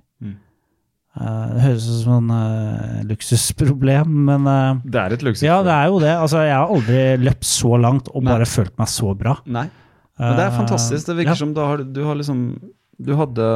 Mm. 1.15 1.25
Eh, 1.27 1.53
det 1.55 1.61
høres 1.63 1.85
ut 1.87 2.03
som 2.03 2.17
en 2.29 2.31
eh, 2.35 3.03
luksusproblem, 3.07 4.11
men 4.27 4.47
eh, 4.51 4.81
Det 4.85 4.99
er 5.01 5.13
et 5.15 5.23
luksusproblem. 5.23 5.53
ja, 5.53 5.63
det 5.63 5.75
er 5.77 5.87
jo 5.93 5.99
det. 6.03 6.13
Altså, 6.25 6.41
jeg 6.43 6.55
har 6.55 6.73
aldri 6.75 7.01
løpt 7.23 7.47
så 7.47 7.77
langt 7.79 8.09
og 8.13 8.23
Nei. 8.23 8.31
bare 8.33 8.45
følt 8.45 8.77
meg 8.77 8.87
så 8.91 9.13
bra. 9.17 9.37
Nei. 9.47 9.67
Men 10.19 10.37
det 10.39 10.45
er 10.45 10.53
fantastisk. 10.55 11.07
Det 11.09 11.15
virker 11.17 11.33
ja. 11.33 11.39
som 11.41 11.53
du 11.55 11.59
har, 11.59 11.77
du 11.83 12.03
har 12.07 12.15
liksom 12.15 12.43
Du 13.03 13.09
hadde 13.19 13.47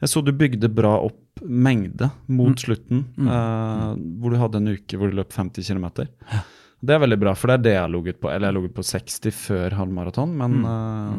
Jeg 0.00 0.08
så 0.08 0.22
du 0.24 0.30
bygde 0.32 0.70
bra 0.72 0.94
opp 1.04 1.42
mengde 1.44 2.10
mot 2.28 2.52
Mm. 2.56 2.56
slutten, 2.60 3.02
eh, 3.20 3.90
hvor 4.20 4.30
du 4.32 4.36
hadde 4.40 4.56
en 4.60 4.68
uke 4.72 4.96
hvor 4.96 5.10
du 5.10 5.16
løp 5.16 5.32
50 5.32 5.64
km. 5.68 6.06
Det 6.80 6.94
er 6.94 7.00
veldig 7.02 7.18
bra, 7.20 7.34
for 7.36 7.50
det 7.50 7.54
er 7.58 7.62
det 7.66 7.72
jeg 7.74 7.82
har 7.82 7.90
ligget 7.92 8.20
på. 8.22 8.28
Eller 8.32 8.46
jeg 8.48 8.54
har 8.54 8.56
ligget 8.56 8.76
på 8.78 8.84
60 8.88 9.34
før 9.36 9.74
halvmaraton, 9.76 10.30
men 10.38 10.54
Mm. 10.60 10.64
uh, 10.64 11.16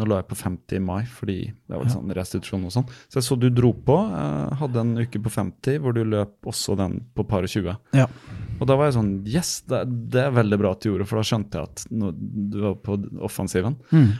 nå 0.00 0.06
lå 0.06 0.16
jeg 0.20 0.26
på 0.28 0.36
50 0.36 0.76
i 0.76 0.80
mai 0.84 1.04
fordi 1.08 1.36
det 1.48 1.72
var 1.76 1.84
litt 1.86 1.94
sånn 1.94 2.12
restitusjon 2.16 2.66
og 2.68 2.72
sånn. 2.74 2.86
Så 3.08 3.16
jeg 3.20 3.24
så 3.26 3.38
du 3.40 3.48
dro 3.50 3.72
på. 3.72 3.96
Uh, 4.12 4.52
hadde 4.60 4.80
en 4.84 4.92
uke 5.00 5.22
på 5.24 5.32
50 5.32 5.78
hvor 5.80 5.96
du 5.96 6.02
løp 6.04 6.36
også 6.52 6.76
den 6.76 6.98
på 7.16 7.24
par 7.28 7.42
og 7.48 7.48
20. 7.48 7.78
Ja. 7.96 8.06
Og 8.60 8.66
da 8.68 8.76
var 8.76 8.90
jeg 8.90 8.98
sånn 8.98 9.14
Yes, 9.26 9.62
det, 9.72 9.86
det 10.12 10.26
er 10.26 10.36
veldig 10.36 10.58
bra 10.60 10.72
at 10.76 10.80
du 10.84 10.90
gjorde, 10.92 11.08
for 11.08 11.16
da 11.16 11.24
skjønte 11.30 11.56
jeg 11.62 11.70
at 11.72 11.86
nå, 11.90 12.12
du 12.52 12.60
var 12.66 12.76
på 12.84 12.98
offensiven. 13.24 13.78
Mm. 13.90 14.12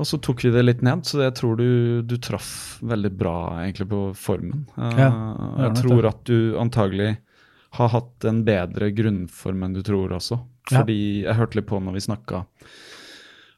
Og 0.00 0.06
så 0.06 0.18
tok 0.22 0.42
vi 0.46 0.50
det 0.54 0.62
litt 0.64 0.82
ned, 0.86 1.02
så 1.04 1.20
jeg 1.22 1.34
tror 1.36 1.56
du, 1.60 2.02
du 2.02 2.16
traff 2.22 2.78
veldig 2.82 3.10
bra 3.20 3.34
egentlig 3.62 3.86
på 3.90 4.02
formen. 4.16 4.66
Uh, 4.78 4.90
Ja, 4.98 5.10
jeg 5.68 5.82
tror 5.84 6.06
at 6.10 6.22
du 6.26 6.56
antagelig 6.58 7.18
har 7.78 7.92
hatt 7.92 8.26
en 8.26 8.44
bedre 8.46 8.90
grunnform 8.94 9.66
enn 9.66 9.76
du 9.76 9.82
tror 9.86 10.16
også. 10.16 10.40
Ja. 10.70 10.80
Fordi 10.80 11.00
jeg 11.24 11.38
hørte 11.38 11.60
litt 11.60 11.68
på 11.70 11.78
når 11.82 11.98
vi 11.98 12.06
snakka 12.08 12.44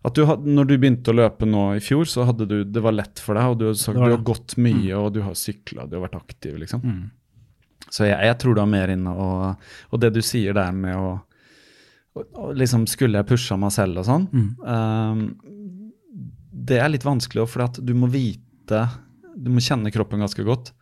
at 0.02 0.14
du 0.18 0.24
had, 0.26 0.46
når 0.46 0.66
du 0.66 0.78
begynte 0.82 1.12
å 1.12 1.14
løpe 1.14 1.46
nå 1.46 1.64
i 1.76 1.82
fjor, 1.82 2.08
så 2.10 2.24
hadde 2.26 2.46
du, 2.50 2.56
det 2.66 2.82
var 2.82 2.94
lett 2.96 3.20
for 3.22 3.38
deg, 3.38 3.52
og 3.52 3.58
du 3.60 3.68
har, 3.68 3.76
sagt, 3.78 3.94
Det 3.94 4.02
var 4.02 4.10
du 4.10 4.16
har 4.16 4.24
gått 4.32 4.56
mye, 4.58 4.94
og 4.98 5.12
du 5.14 5.20
har 5.22 5.36
sykla, 5.38 5.86
du 5.86 5.94
har 5.94 6.08
vært 6.08 6.18
aktiv, 6.18 6.56
liksom. 6.58 6.82
Mm. 6.82 7.04
Så 7.86 8.08
jeg, 8.08 8.16
jeg 8.26 8.38
tror 8.42 8.56
du 8.56 8.62
har 8.64 8.72
mer 8.72 8.90
inne, 8.94 9.12
og, 9.14 9.68
og 9.92 10.02
det 10.02 10.10
du 10.16 10.18
sier 10.26 10.56
der 10.58 10.74
med 10.74 10.98
å, 10.98 11.12
og, 12.18 12.26
og 12.34 12.50
liksom 12.58 12.84
Skulle 12.90 13.22
jeg 13.22 13.28
pusha 13.30 13.56
meg 13.60 13.72
selv 13.72 14.02
og 14.02 14.08
sånn? 14.08 14.26
Mm. 14.34 14.48
Um, 14.66 15.22
det 16.52 16.82
er 16.82 16.90
litt 16.90 17.06
vanskelig, 17.06 17.46
for 17.48 17.64
at 17.64 17.78
du 17.80 17.94
må 17.96 18.10
vite 18.12 18.82
Du 19.32 19.48
må 19.54 19.62
kjenne 19.64 19.92
kroppen 19.94 20.20
ganske 20.20 20.44
godt. 20.44 20.74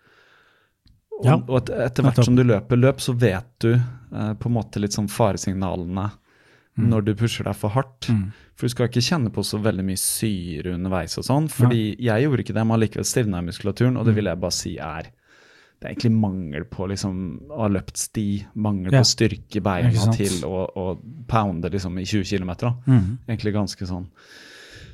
Og, 1.20 1.26
Ja, 1.28 1.36
og 1.36 1.56
et, 1.62 1.70
etter 1.86 2.06
hvert 2.06 2.24
som 2.24 2.36
du 2.38 2.42
løper 2.48 2.80
løp, 2.80 3.00
så 3.04 3.12
vet 3.16 3.48
du 3.60 3.74
eh, 3.74 4.32
på 4.40 4.48
en 4.48 4.56
måte 4.56 4.80
litt 4.80 4.96
sånn 4.96 5.08
faresignalene 5.12 6.10
når 6.80 7.02
du 7.04 7.14
pusher 7.18 7.44
deg 7.44 7.56
for 7.60 7.74
hardt. 7.74 8.06
Mm. 8.08 8.30
For 8.56 8.64
du 8.64 8.72
skal 8.72 8.88
ikke 8.88 9.02
kjenne 9.04 9.28
på 9.34 9.42
så 9.44 9.58
veldig 9.60 9.84
mye 9.84 10.00
syre 10.00 10.72
underveis 10.78 11.18
og 11.20 11.26
sånn. 11.26 11.48
Fordi 11.52 11.96
jeg 12.00 12.24
gjorde 12.24 12.44
ikke 12.44 12.54
det, 12.56 12.62
men 12.64 12.76
allikevel 12.78 13.04
stivna 13.08 13.40
i 13.42 13.46
muskulaturen, 13.50 13.92
Mm. 13.96 14.00
og 14.00 14.06
det 14.06 14.14
vil 14.16 14.30
jeg 14.30 14.40
bare 14.40 14.56
si 14.56 14.76
er 14.78 15.10
det 15.80 15.88
er 15.88 15.94
egentlig 15.94 16.12
mangel 16.12 16.64
på 16.68 16.86
liksom, 16.90 17.18
å 17.50 17.60
ha 17.62 17.68
løpt 17.72 17.96
sti, 17.96 18.24
mangel 18.54 18.92
Ja. 18.92 19.00
på 19.00 19.08
styrke 19.08 19.56
i 19.56 19.60
beina 19.64 20.12
til 20.12 20.42
å, 20.44 20.66
å 20.76 20.86
pounde 21.26 21.70
liksom, 21.72 21.96
i 21.98 22.04
20 22.04 22.24
km. 22.36 22.50
Mm. 22.86 23.18
Egentlig 23.28 23.54
ganske 23.54 23.86
sånn. 23.88 24.06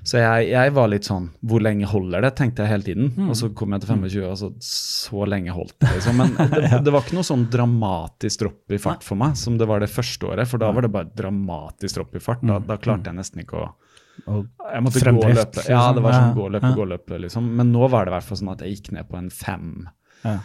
Så 0.06 0.20
jeg, 0.20 0.50
jeg 0.52 0.70
var 0.76 0.86
litt 0.92 1.02
sånn 1.08 1.24
Hvor 1.42 1.58
lenge 1.66 1.88
holder 1.90 2.22
det? 2.22 2.30
tenkte 2.38 2.62
jeg 2.62 2.70
hele 2.70 2.86
tiden. 2.86 3.08
Mm. 3.16 3.30
Og 3.32 3.36
så 3.40 3.48
kom 3.58 3.72
jeg 3.74 3.82
til 3.82 3.90
25, 3.96 4.26
og 4.30 4.36
så 4.38 4.50
så 4.62 5.26
lenge 5.26 5.50
holdt 5.56 5.74
det. 5.82 5.90
Liksom. 5.96 6.20
Men 6.22 6.36
det, 6.54 6.70
det 6.86 6.92
var 6.94 7.02
ikke 7.02 7.16
noe 7.18 7.26
sånn 7.26 7.42
dramatisk 7.50 8.44
dropp 8.44 8.76
i 8.76 8.78
fart 8.78 9.02
for 9.06 9.18
meg 9.18 9.34
som 9.40 9.56
det 9.58 9.66
var 9.66 9.82
det 9.82 9.90
første 9.90 10.28
året. 10.30 10.46
For 10.46 10.62
da 10.62 10.70
var 10.76 10.86
det 10.86 10.92
bare 10.94 11.10
dramatisk 11.18 11.98
dropp 11.98 12.14
i 12.14 12.22
fart. 12.22 12.44
Da, 12.46 12.60
Mm. 12.60 12.68
da 12.70 12.76
klarte 12.78 13.10
jeg 13.10 13.18
nesten 13.18 13.42
ikke 13.42 13.64
å 13.64 13.66
jeg 14.26 14.80
måtte 14.80 15.02
gå 15.12 15.20
og 15.26 15.34
løpe. 15.36 15.62
Ja, 15.68 15.82
det 15.92 16.00
var 16.00 16.14
liksom. 16.14 16.22
sånn 16.30 16.36
gå 16.38 16.44
og 16.46 16.52
løpe, 16.54 16.70
gå 16.78 16.84
og 16.86 16.88
løpe, 16.94 17.18
liksom. 17.26 17.50
Men 17.58 17.72
nå 17.74 17.88
var 17.92 18.06
det 18.06 18.14
i 18.14 18.14
hvert 18.14 18.24
fall 18.30 18.38
sånn 18.40 18.52
at 18.54 18.62
jeg 18.64 18.76
gikk 18.78 18.92
ned 18.96 19.08
på 19.10 19.18
en 19.18 19.28
fem. 19.34 19.66
Ja. 20.22 20.38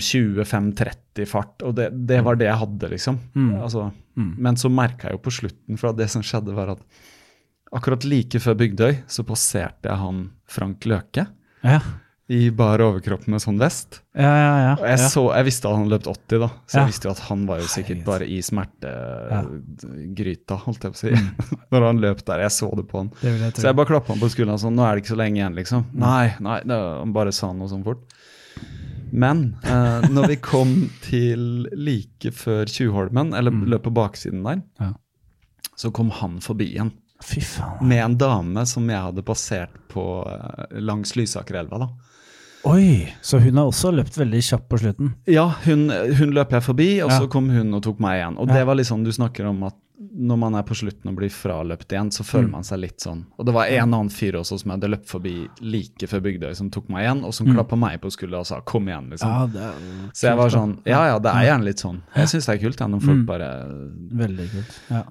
5.20-5.30 0.00 1.26
fart, 1.28 1.60
og 1.66 1.74
det, 1.76 1.90
det 2.08 2.20
var 2.24 2.38
det 2.40 2.46
jeg 2.48 2.58
hadde, 2.62 2.88
liksom. 2.94 3.18
Mm. 3.34 3.50
Altså, 3.60 3.90
Men 4.16 4.56
så 4.56 4.70
merka 4.72 5.08
jeg 5.10 5.18
jo 5.18 5.22
på 5.26 5.32
slutten, 5.36 5.78
for 5.80 5.96
det 5.96 6.08
som 6.12 6.24
skjedde, 6.24 6.54
var 6.56 6.72
at 6.76 6.82
akkurat 7.72 8.04
like 8.08 8.40
før 8.42 8.54
Bygdøy 8.60 8.94
så 9.10 9.22
passerte 9.26 9.88
jeg 9.90 9.98
han 10.00 10.16
Frank 10.50 10.84
Løke. 10.90 11.26
ja. 11.64 11.80
i 12.30 12.46
bar 12.54 12.78
overkropp 12.78 13.24
med 13.26 13.42
sånn 13.42 13.56
vest. 13.58 14.04
Ja, 14.14 14.30
ja, 14.30 14.50
ja. 14.62 14.74
Og 14.78 14.84
jeg, 14.86 14.98
så, 15.10 15.24
jeg 15.34 15.44
visste 15.48 15.66
at 15.66 15.74
han 15.80 15.88
løpt 15.90 16.06
80, 16.06 16.38
da, 16.44 16.48
så 16.70 16.78
jeg 16.78 16.86
visste 16.92 17.08
jo 17.08 17.14
at 17.16 17.22
han 17.26 17.40
var 17.48 17.58
jo 17.58 17.66
sikkert 17.72 18.04
bare 18.06 18.22
i 18.30 18.36
smertegryta, 18.46 20.54
holdt 20.62 20.84
jeg 20.86 20.92
på 20.94 20.98
å 20.98 21.00
si. 21.00 21.10
Når 21.74 21.80
han 21.88 21.98
løp 22.04 22.20
der. 22.28 22.38
Jeg 22.46 22.52
så 22.54 22.68
det 22.78 22.84
på 22.90 22.96
han. 23.02 23.10
Det 23.20 23.32
jeg 23.34 23.50
Så 23.58 23.66
jeg 23.66 23.76
bare 23.80 23.90
klappa 23.90 24.12
han 24.14 24.22
på 24.22 24.30
skulderen 24.30 24.62
sånn, 24.62 24.76
nå 24.78 24.82
er 24.86 24.92
det 24.94 25.00
ikke 25.04 25.14
så 25.14 25.18
lenge 25.20 25.38
igjen, 25.42 25.58
liksom. 25.58 25.82
Nei, 26.00 26.26
nei, 26.44 26.58
det, 26.70 26.78
han 27.02 27.14
bare 27.16 27.32
sa 27.34 27.46
noe 27.56 27.68
sånn 27.72 27.82
fort. 27.86 28.02
Men 29.10 29.38
eh, 29.66 30.00
når 30.14 30.24
vi 30.30 30.36
kom 30.38 30.70
til 31.02 31.66
like 31.74 32.30
før 32.36 32.62
Tjuvholmen, 32.70 33.34
eller 33.34 33.50
løp 33.74 33.82
på 33.88 33.92
baksiden 33.96 34.46
der, 34.46 34.58
Ja. 34.78 34.92
så 35.74 35.90
kom 35.96 36.10
han 36.20 36.38
forbi 36.44 36.66
igjen. 36.76 36.92
Fy 37.22 37.40
faen. 37.40 37.86
Med 37.86 38.04
en 38.04 38.16
dame 38.16 38.66
som 38.66 38.86
jeg 38.88 39.00
hadde 39.00 39.22
passert 39.22 39.70
på 39.92 40.04
eh, 40.26 40.80
langs 40.80 41.12
Lysakerelva. 41.16 41.78
da. 41.78 41.88
Oi, 42.64 43.08
så 43.22 43.38
hun 43.40 43.56
har 43.56 43.70
også 43.70 43.88
løpt 43.96 44.18
veldig 44.20 44.40
kjapt 44.44 44.66
på 44.68 44.78
slutten. 44.82 45.14
Ja, 45.26 45.46
hun, 45.64 45.86
hun 45.88 46.32
løp 46.36 46.50
jeg 46.52 46.62
forbi, 46.62 46.88
og 47.02 47.08
Ja. 47.10 47.20
så 47.20 47.28
kom 47.32 47.48
hun 47.48 47.72
og 47.74 47.82
tok 47.82 47.98
meg 48.00 48.18
igjen. 48.20 48.36
Og 48.38 48.48
Ja. 48.48 48.54
det 48.58 48.66
var 48.66 48.74
litt 48.74 48.86
sånn, 48.86 49.02
du 49.04 49.10
snakker 49.12 49.46
om 49.48 49.62
at 49.64 49.74
når 50.16 50.36
man 50.38 50.54
er 50.54 50.62
på 50.62 50.74
slutten 50.76 51.08
og 51.08 51.16
blir 51.16 51.28
fraløpt 51.32 51.88
igjen, 51.92 52.10
så 52.10 52.22
føler 52.24 52.48
Mm. 52.48 52.50
man 52.52 52.62
seg 52.64 52.80
litt 52.80 52.98
sånn. 53.00 53.24
Og 53.38 53.44
det 53.46 53.54
var 53.54 53.64
en 53.66 53.92
annen 53.94 54.08
fyr 54.10 54.32
også 54.34 54.58
som 54.60 54.70
jeg 54.72 54.80
hadde 54.80 54.90
løpt 54.96 55.06
forbi 55.08 55.48
like 55.60 56.06
før 56.08 56.20
Bygdøy, 56.20 56.54
som 56.56 56.70
tok 56.70 56.88
meg 56.90 57.04
igjen, 57.04 57.24
og 57.24 57.32
som 57.34 57.46
klappa 57.46 57.76
meg 57.78 58.00
på 58.00 58.10
skuldra 58.10 58.38
og 58.40 58.46
sa 58.46 58.60
'kom 58.60 58.86
igjen', 58.88 59.10
liksom. 59.10 59.28
Ja, 59.28 59.46
det 59.46 59.60
er 59.62 59.74
så 60.12 60.28
jeg 60.28 60.36
var 60.36 60.48
sånn 60.50 60.78
Ja 60.86 61.04
ja, 61.06 61.18
det 61.18 61.30
er 61.32 61.44
gjerne 61.44 61.64
litt 61.64 61.76
sånn. 61.78 62.00
Jeg 62.16 62.26
syns 62.28 62.46
det 62.46 62.60
er 62.60 62.66
kult 62.68 62.80
ja, 62.80 62.86
når 62.86 63.00
folk 63.02 63.18
Mm. 63.18 63.26
bare 63.26 63.66
Veldig 64.12 64.50
kult. 64.50 64.78
Ja. 64.90 65.02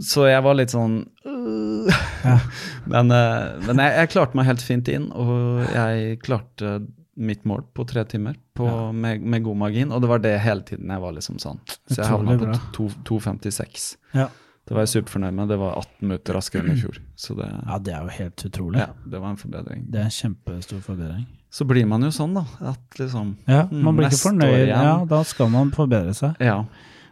Så 0.00 0.24
jeg 0.26 0.42
var 0.42 0.54
litt 0.54 0.68
sånn 0.70 1.06
øh. 1.44 2.44
Men, 2.92 3.10
eh, 3.10 3.66
men 3.66 3.80
jeg, 3.80 3.94
jeg 4.00 4.12
klarte 4.12 4.36
meg 4.38 4.46
helt 4.48 4.62
fint 4.64 4.88
inn, 4.92 5.10
og 5.12 5.62
jeg 5.72 6.18
klarte 6.24 6.78
mitt 7.14 7.44
mål 7.46 7.62
på 7.76 7.84
tre 7.86 8.02
timer 8.10 8.34
på, 8.58 8.66
med, 8.92 9.22
med 9.22 9.44
god 9.46 9.56
margin, 9.60 9.92
og 9.94 10.02
det 10.02 10.08
var 10.10 10.22
det 10.24 10.32
hele 10.42 10.64
tiden 10.66 10.90
jeg 10.90 11.02
var 11.04 11.14
liksom 11.14 11.38
sånn. 11.42 11.60
Så 11.86 12.00
jeg 12.00 12.10
havna 12.10 12.34
på 12.40 12.88
2.56. 13.20 13.84
Ja. 14.18 14.28
Det 14.64 14.72
var 14.72 14.86
jeg 14.86 14.92
superfornøyd 14.94 15.36
med. 15.36 15.50
Det 15.52 15.58
var 15.60 15.74
18 15.76 16.06
minutter 16.08 16.36
raskere 16.38 16.64
enn 16.64 16.72
i 16.72 16.80
fjor. 16.80 16.96
Så 17.20 17.34
det, 17.36 17.46
ja, 17.52 17.78
det 17.84 17.92
er 17.92 18.06
jo 18.06 18.14
helt 18.16 18.44
utrolig. 18.48 18.80
ja, 18.80 18.86
det 19.12 19.20
var 19.20 19.34
en 19.34 19.40
forbedring. 19.40 19.82
Det 19.92 20.00
er 20.00 20.08
en 20.08 20.14
kjempestor 20.16 20.80
forbedring. 20.86 21.26
Så 21.52 21.66
blir 21.68 21.84
man 21.86 22.02
jo 22.02 22.10
sånn, 22.14 22.32
da. 22.34 22.46
At 22.72 22.96
liksom 22.98 23.34
Ja, 23.46 23.66
Man 23.70 23.98
blir 23.98 24.08
ikke 24.08 24.22
fornøyd. 24.30 24.64
Ja, 24.72 24.96
Da 25.08 25.20
skal 25.28 25.52
man 25.52 25.70
forbedre 25.76 26.16
seg. 26.16 26.40
Ja. 26.42 26.62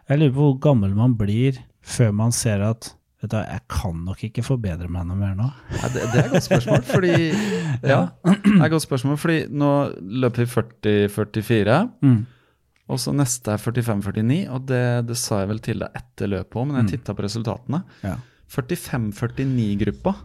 Jeg 0.09 0.19
lurer 0.23 0.33
på 0.35 0.47
hvor 0.49 0.57
gammel 0.65 0.97
man 0.97 1.15
blir 1.21 1.61
før 1.85 2.11
man 2.17 2.33
ser 2.35 2.65
at 2.65 2.95
vet 3.23 3.31
du, 3.31 3.39
jeg 3.39 3.63
kan 3.71 4.05
nok 4.07 4.23
ikke 4.27 4.45
forbedre 4.47 4.91
meg 4.91 5.07
noe 5.09 5.19
mer 5.19 5.35
nå. 5.39 5.49
Ja, 5.79 5.91
det, 5.95 6.05
det 6.13 6.21
er 6.21 6.29
et 6.29 6.35
godt 6.37 6.49
spørsmål, 6.49 6.85
fordi 6.95 7.13
Ja, 7.87 8.01
det 8.27 8.55
er 8.59 8.67
et 8.67 8.75
godt 8.75 8.87
spørsmål, 8.87 9.19
fordi 9.23 9.41
nå 9.63 9.73
løper 10.25 10.45
vi 10.45 10.51
40-44. 11.09 11.79
Mm. 12.03 12.21
Og 12.93 13.01
så 13.01 13.15
neste 13.17 13.55
er 13.55 13.63
45-49, 13.63 14.41
og 14.53 14.67
det, 14.69 14.85
det 15.09 15.17
sa 15.21 15.43
jeg 15.43 15.53
vel 15.53 15.63
til 15.65 15.85
deg 15.85 16.01
etter 16.03 16.33
løpet 16.33 16.59
òg, 16.59 16.69
men 16.69 16.83
jeg 16.83 16.97
titta 16.97 17.15
på 17.17 17.25
resultatene. 17.25 17.85
Ja. 18.05 18.17
45-49-gruppa, 18.53 20.17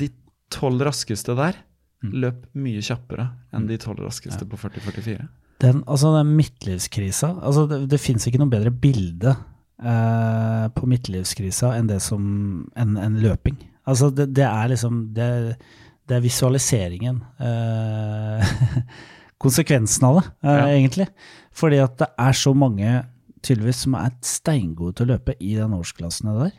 de 0.00 0.08
tolv 0.54 0.86
raskeste 0.86 1.34
der, 1.36 1.58
løp 2.06 2.46
mye 2.56 2.82
kjappere 2.84 3.26
enn 3.56 3.66
de 3.68 3.78
tolv 3.82 4.04
raskeste 4.06 4.46
på 4.48 4.58
40-44. 4.60 5.26
Den, 5.62 5.80
altså 5.88 6.10
den 6.12 6.34
midtlivskrisa 6.36 7.30
altså 7.40 7.62
Det, 7.70 7.78
det 7.88 7.96
fins 7.96 8.26
ikke 8.28 8.42
noe 8.42 8.52
bedre 8.52 8.68
bilde 8.68 9.32
eh, 9.82 10.66
på 10.76 10.88
midtlivskrisa 10.90 11.74
enn 11.76 11.90
det 11.90 12.00
som 12.04 12.22
en, 12.76 12.96
en 13.00 13.18
løping. 13.22 13.58
Altså 13.86 14.10
det, 14.10 14.30
det 14.34 14.44
er 14.48 14.72
liksom 14.72 15.02
Det, 15.14 15.28
det 16.08 16.16
er 16.16 16.22
visualiseringen. 16.24 17.20
Uh, 17.40 18.42
konsekvensen 19.42 20.06
av 20.08 20.20
det, 20.20 20.24
uh, 20.46 20.50
Ja. 20.50 20.66
egentlig. 20.70 21.08
Fordi 21.54 21.80
at 21.82 21.96
det 21.98 22.08
er 22.18 22.32
så 22.36 22.52
mange 22.54 23.04
tydeligvis 23.42 23.84
som 23.86 23.94
er 23.98 24.14
steingode 24.26 24.96
til 24.96 25.06
å 25.06 25.14
løpe 25.14 25.36
i 25.40 25.54
den 25.58 25.74
årsklassene 25.76 26.34
der. 26.40 26.54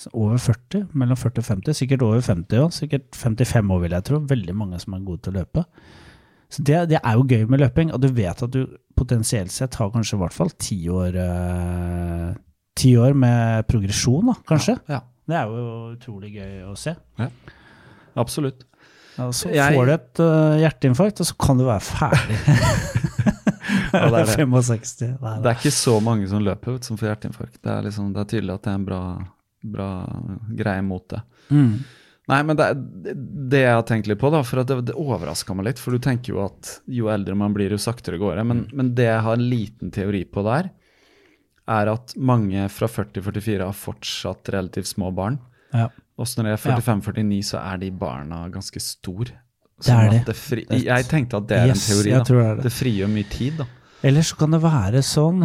Så 0.00 0.08
Over 0.16 0.38
40, 0.40 0.86
mellom 0.96 1.16
40 1.16 1.42
og 1.42 1.44
50, 1.44 1.76
sikkert 1.76 2.02
over 2.06 2.20
50 2.24 2.62
òg. 2.62 2.70
Sikkert 2.72 3.16
55 3.16 3.72
år, 3.74 3.80
vil 3.84 3.96
jeg 3.96 4.06
tro. 4.08 4.20
Veldig 4.30 4.54
mange 4.56 4.80
som 4.80 4.96
er 4.96 5.04
gode 5.04 5.20
til 5.26 5.34
å 5.34 5.42
løpe. 5.42 5.64
Så 6.50 6.64
det, 6.66 6.80
det 6.90 6.98
er 6.98 7.14
jo 7.18 7.24
gøy 7.30 7.44
med 7.48 7.60
løping, 7.62 7.92
og 7.94 8.00
du 8.02 8.08
vet 8.14 8.42
at 8.42 8.50
du 8.50 8.64
potensielt 8.98 9.52
sett 9.54 9.76
har 9.78 9.90
kanskje 9.94 10.16
i 10.18 10.20
hvert 10.24 10.34
fall 10.34 10.50
ti 10.58 10.80
år, 10.90 11.14
eh, 11.22 12.32
ti 12.76 12.96
år 12.98 13.14
med 13.14 13.68
progresjon, 13.70 14.32
da, 14.32 14.34
kanskje. 14.50 14.74
Ja, 14.90 15.00
Det 15.30 15.36
er 15.38 15.46
jo 15.46 15.94
utrolig 15.94 16.32
gøy 16.34 16.64
å 16.66 16.74
se. 16.76 16.96
Ja, 17.20 17.28
absolutt. 18.18 18.64
Og 19.20 19.30
så 19.36 19.50
Jeg- 19.54 19.74
får 19.76 19.86
du 19.86 19.92
et 19.92 20.20
uh, 20.24 20.56
hjerteinfarkt, 20.58 21.20
og 21.20 21.26
så 21.28 21.36
kan 21.38 21.58
du 21.58 21.64
være 21.68 21.80
ferdig. 21.80 22.38
Ja, 23.92 24.06
det 24.10 24.20
er 24.20 24.26
det. 24.26 24.34
65. 24.38 25.18
Nei, 25.20 25.32
Det 25.42 25.50
er 25.50 25.56
ikke 25.58 25.70
så 25.74 25.96
mange 26.02 26.26
som 26.30 26.42
løper 26.42 26.76
ut 26.78 26.84
som 26.86 26.96
får 26.98 27.08
hjerteinfarkt. 27.12 27.58
Det 27.62 27.70
er, 27.70 27.82
liksom, 27.86 28.12
det 28.14 28.20
er 28.22 28.28
tydelig 28.32 28.54
at 28.54 28.62
det 28.66 28.70
er 28.72 28.78
en 28.78 28.84
bra, 28.86 29.00
bra 29.76 29.88
greie 30.58 30.82
mot 30.86 31.04
det. 31.10 31.20
Mm. 31.50 31.72
Nei, 32.30 32.40
men 32.46 32.56
det, 32.58 32.66
det 33.50 33.62
jeg 33.64 33.74
har 33.74 33.82
tenkt 33.88 34.06
litt 34.10 34.20
på, 34.22 34.30
da, 34.30 34.40
for 34.46 34.62
at 34.62 34.68
det, 34.70 34.76
det 34.92 34.94
overraska 34.98 35.54
meg 35.58 35.66
litt. 35.70 35.80
For 35.82 35.96
du 35.96 35.98
tenker 36.04 36.34
jo 36.36 36.44
at 36.44 36.76
jo 36.86 37.08
eldre 37.10 37.34
man 37.38 37.54
blir, 37.56 37.72
jo 37.74 37.80
saktere 37.82 38.20
går 38.22 38.38
det. 38.38 38.44
Men, 38.46 38.60
men 38.76 38.92
det 38.94 39.08
jeg 39.08 39.24
har 39.26 39.34
en 39.38 39.48
liten 39.50 39.90
teori 39.94 40.22
på 40.30 40.44
der, 40.46 40.68
er 41.70 41.90
at 41.92 42.14
mange 42.18 42.64
fra 42.72 42.88
40-44 42.90 43.60
har 43.66 43.76
fortsatt 43.76 44.48
relativt 44.54 44.88
små 44.90 45.10
barn. 45.14 45.36
Ja. 45.74 45.88
Også 46.20 46.40
når 46.42 46.48
de 46.50 46.54
er 46.56 46.62
45-49, 46.80 47.40
så 47.50 47.60
er 47.62 47.78
de 47.82 47.90
barna 47.94 48.44
ganske 48.52 48.80
store. 48.82 49.36
Det 49.80 49.88
er 49.94 50.10
Sånn 50.10 50.24
det. 50.26 50.34
fri, 50.36 50.64
er- 50.68 50.82
jeg 50.90 51.06
tenkte 51.08 51.38
at 51.38 51.46
det 51.48 51.56
er 51.58 51.70
Yes, 51.70 51.84
en 51.88 51.94
teori. 51.96 52.10
jeg 52.10 52.18
da. 52.18 52.24
det 52.34 52.46
er 52.46 52.56
det. 52.58 52.64
det 52.66 52.72
frigjør 52.76 53.12
mye 53.14 53.28
tid, 53.32 53.60
da. 53.62 53.68
Eller 54.10 54.22
så 54.26 54.36
kan 54.40 54.50
det 54.54 54.60
være 54.64 55.00
sånn, 55.04 55.44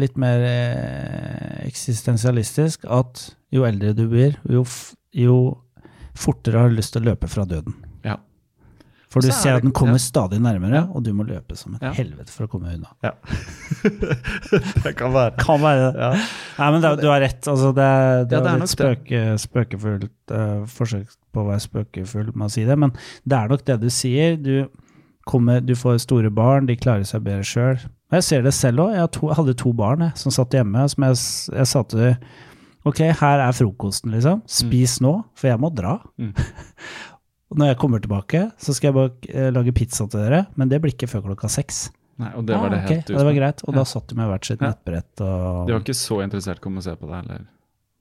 litt 0.00 0.16
mer 0.20 0.42
eh, 0.46 1.66
eksistensialistisk, 1.68 2.84
at 2.88 3.26
jo 3.52 3.64
eldre 3.68 3.92
du 3.96 4.06
blir, 4.08 4.36
jo, 4.48 4.64
jo 5.16 5.36
fortere 6.20 6.64
har 6.66 6.74
lyst 6.74 6.94
til 6.94 7.04
å 7.04 7.12
løpe 7.12 7.30
fra 7.30 7.46
døden. 7.48 7.76
Ja. 8.06 8.18
For 9.10 9.24
du 9.24 9.32
er 9.32 9.34
ser 9.34 9.56
at 9.58 9.64
den 9.64 9.72
kommer 9.74 9.98
ja. 9.98 10.02
stadig 10.04 10.38
nærmere, 10.42 10.84
og 10.94 11.02
du 11.02 11.10
må 11.16 11.24
løpe 11.26 11.56
som 11.58 11.74
et 11.74 11.82
Ja. 11.82 11.90
helvete 11.96 12.30
for 12.30 12.46
å 12.46 12.50
komme 12.52 12.70
unna. 12.76 12.92
ja. 13.02 13.10
det 14.84 14.92
kan 14.98 15.10
være. 15.12 15.34
Kan 15.40 15.64
være 15.64 15.88
det. 15.88 16.04
Ja. 16.04 16.10
Nei, 16.60 16.68
men 16.70 16.84
det, 16.84 16.92
du 17.00 17.08
har 17.10 17.20
rett. 17.24 17.40
Altså, 17.50 17.72
det, 17.74 17.88
det 18.30 18.38
det 18.38 18.52
er 18.52 18.60
litt 18.62 18.70
spøke, 18.70 19.22
spøkefullt 19.42 20.34
uh, 20.34 20.62
forsøk 20.70 21.10
på 21.34 21.42
å 21.42 21.48
være 21.48 21.64
spøkefull 21.66 22.30
med 22.34 22.46
å 22.46 22.52
si 22.54 22.66
det, 22.68 22.76
men 22.78 22.94
det 23.26 23.40
er 23.40 23.50
nok 23.50 23.66
det 23.66 23.80
du 23.82 23.88
sier. 23.90 24.38
Du, 24.38 24.68
kommer, 25.26 25.60
du 25.60 25.74
får 25.78 25.98
store 26.06 26.30
barn, 26.30 26.70
de 26.70 26.78
klarer 26.78 27.06
seg 27.06 27.26
bedre 27.26 27.46
sjøl. 27.46 27.82
Jeg 28.14 28.26
ser 28.26 28.46
det 28.46 28.54
selv 28.56 28.86
òg. 28.86 28.94
Jeg 28.94 29.34
hadde 29.38 29.56
to 29.58 29.74
barn 29.76 30.06
jeg, 30.06 30.14
som 30.18 30.34
satt 30.34 30.54
hjemme. 30.54 30.86
Som 30.90 31.06
jeg, 31.06 31.18
jeg 31.54 31.70
sa 31.70 31.82
til 31.86 32.02
dem 32.02 32.30
Ok, 32.88 32.98
her 33.20 33.40
er 33.44 33.52
frokosten, 33.52 34.12
liksom. 34.14 34.42
Spis 34.48 35.00
nå, 35.04 35.24
for 35.36 35.50
jeg 35.50 35.60
må 35.60 35.68
dra. 35.74 35.98
Mm. 36.18 36.32
Når 37.60 37.66
jeg 37.72 37.78
kommer 37.82 37.98
tilbake, 38.00 38.44
så 38.62 38.72
skal 38.72 38.88
jeg 38.88 38.94
bare 38.94 39.32
eh, 39.34 39.50
lage 39.52 39.72
pizza 39.74 40.06
til 40.08 40.20
dere, 40.22 40.44
men 40.56 40.68
det 40.70 40.78
blir 40.80 40.94
ikke 40.94 41.08
før 41.10 41.24
klokka 41.28 41.50
seks. 41.50 41.88
Nei, 42.20 42.30
og 42.36 42.44
det 42.46 42.54
var 42.56 42.68
Ah, 42.68 42.74
det 42.76 42.80
helt 42.88 43.08
Ja, 43.10 43.16
det 43.18 43.24
var 43.26 43.34
greit. 43.36 43.62
Og 43.66 43.72
Ja. 43.74 43.78
da 43.80 43.84
satt 43.88 44.06
de 44.08 44.14
med 44.16 44.28
hvert 44.30 44.44
sitt 44.46 44.60
Ja. 44.60 44.68
nettbrett. 44.70 45.20
Og 45.24 45.66
De 45.66 45.72
var 45.74 45.80
ikke 45.80 45.96
så 45.98 46.20
interessert 46.22 46.56
i 46.56 46.60
å 46.60 46.64
komme 46.68 46.78
og 46.78 46.84
se 46.84 46.94
på 46.96 47.08
det 47.08 47.16
heller. 47.20 47.46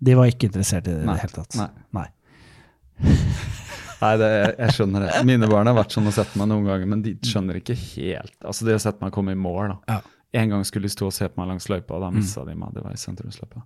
de 0.01 0.13
var 0.15 0.25
ikke 0.31 0.47
interessert 0.51 0.87
i 0.87 0.91
det 0.91 1.03
i 1.03 1.07
det 1.07 1.19
hele 1.19 1.35
tatt. 1.39 1.55
nei. 1.55 1.69
Nei. 1.93 2.07
Nei, 3.99 4.13
det, 4.15 4.29
jeg 4.59 4.69
skjønner 4.77 5.03
det. 5.03 5.25
Mine 5.27 5.47
barn 5.51 5.67
har 5.67 5.75
vært 5.75 5.91
sånn 5.91 6.07
og 6.07 6.13
sett 6.15 6.31
meg 6.39 6.47
noen 6.47 6.63
ganger, 6.69 6.87
men 6.87 7.01
de 7.03 7.15
skjønner 7.15 7.57
ikke 7.59 7.75
helt. 7.75 8.31
Altså, 8.47 8.63
De 8.67 8.71
har 8.71 8.79
sett 8.79 9.01
meg 9.01 9.11
komme 9.11 9.33
i 9.35 9.39
mål. 9.39 9.73
da. 9.87 9.95
Ja. 9.95 9.99
En 10.33 10.49
gang 10.49 10.63
skulle 10.67 10.85
de 10.85 10.93
stå 10.93 11.07
og 11.09 11.13
se 11.15 11.25
på 11.29 11.39
meg 11.41 11.47
langs 11.49 11.65
løypa, 11.71 11.95
og 11.97 12.01
da 12.03 12.09
Mm. 12.11 12.45
de 12.47 12.55
meg. 12.55 12.73
Det 12.73 12.83
var 12.83 12.91
i 12.93 13.01
sentrumsløypa. 13.01 13.63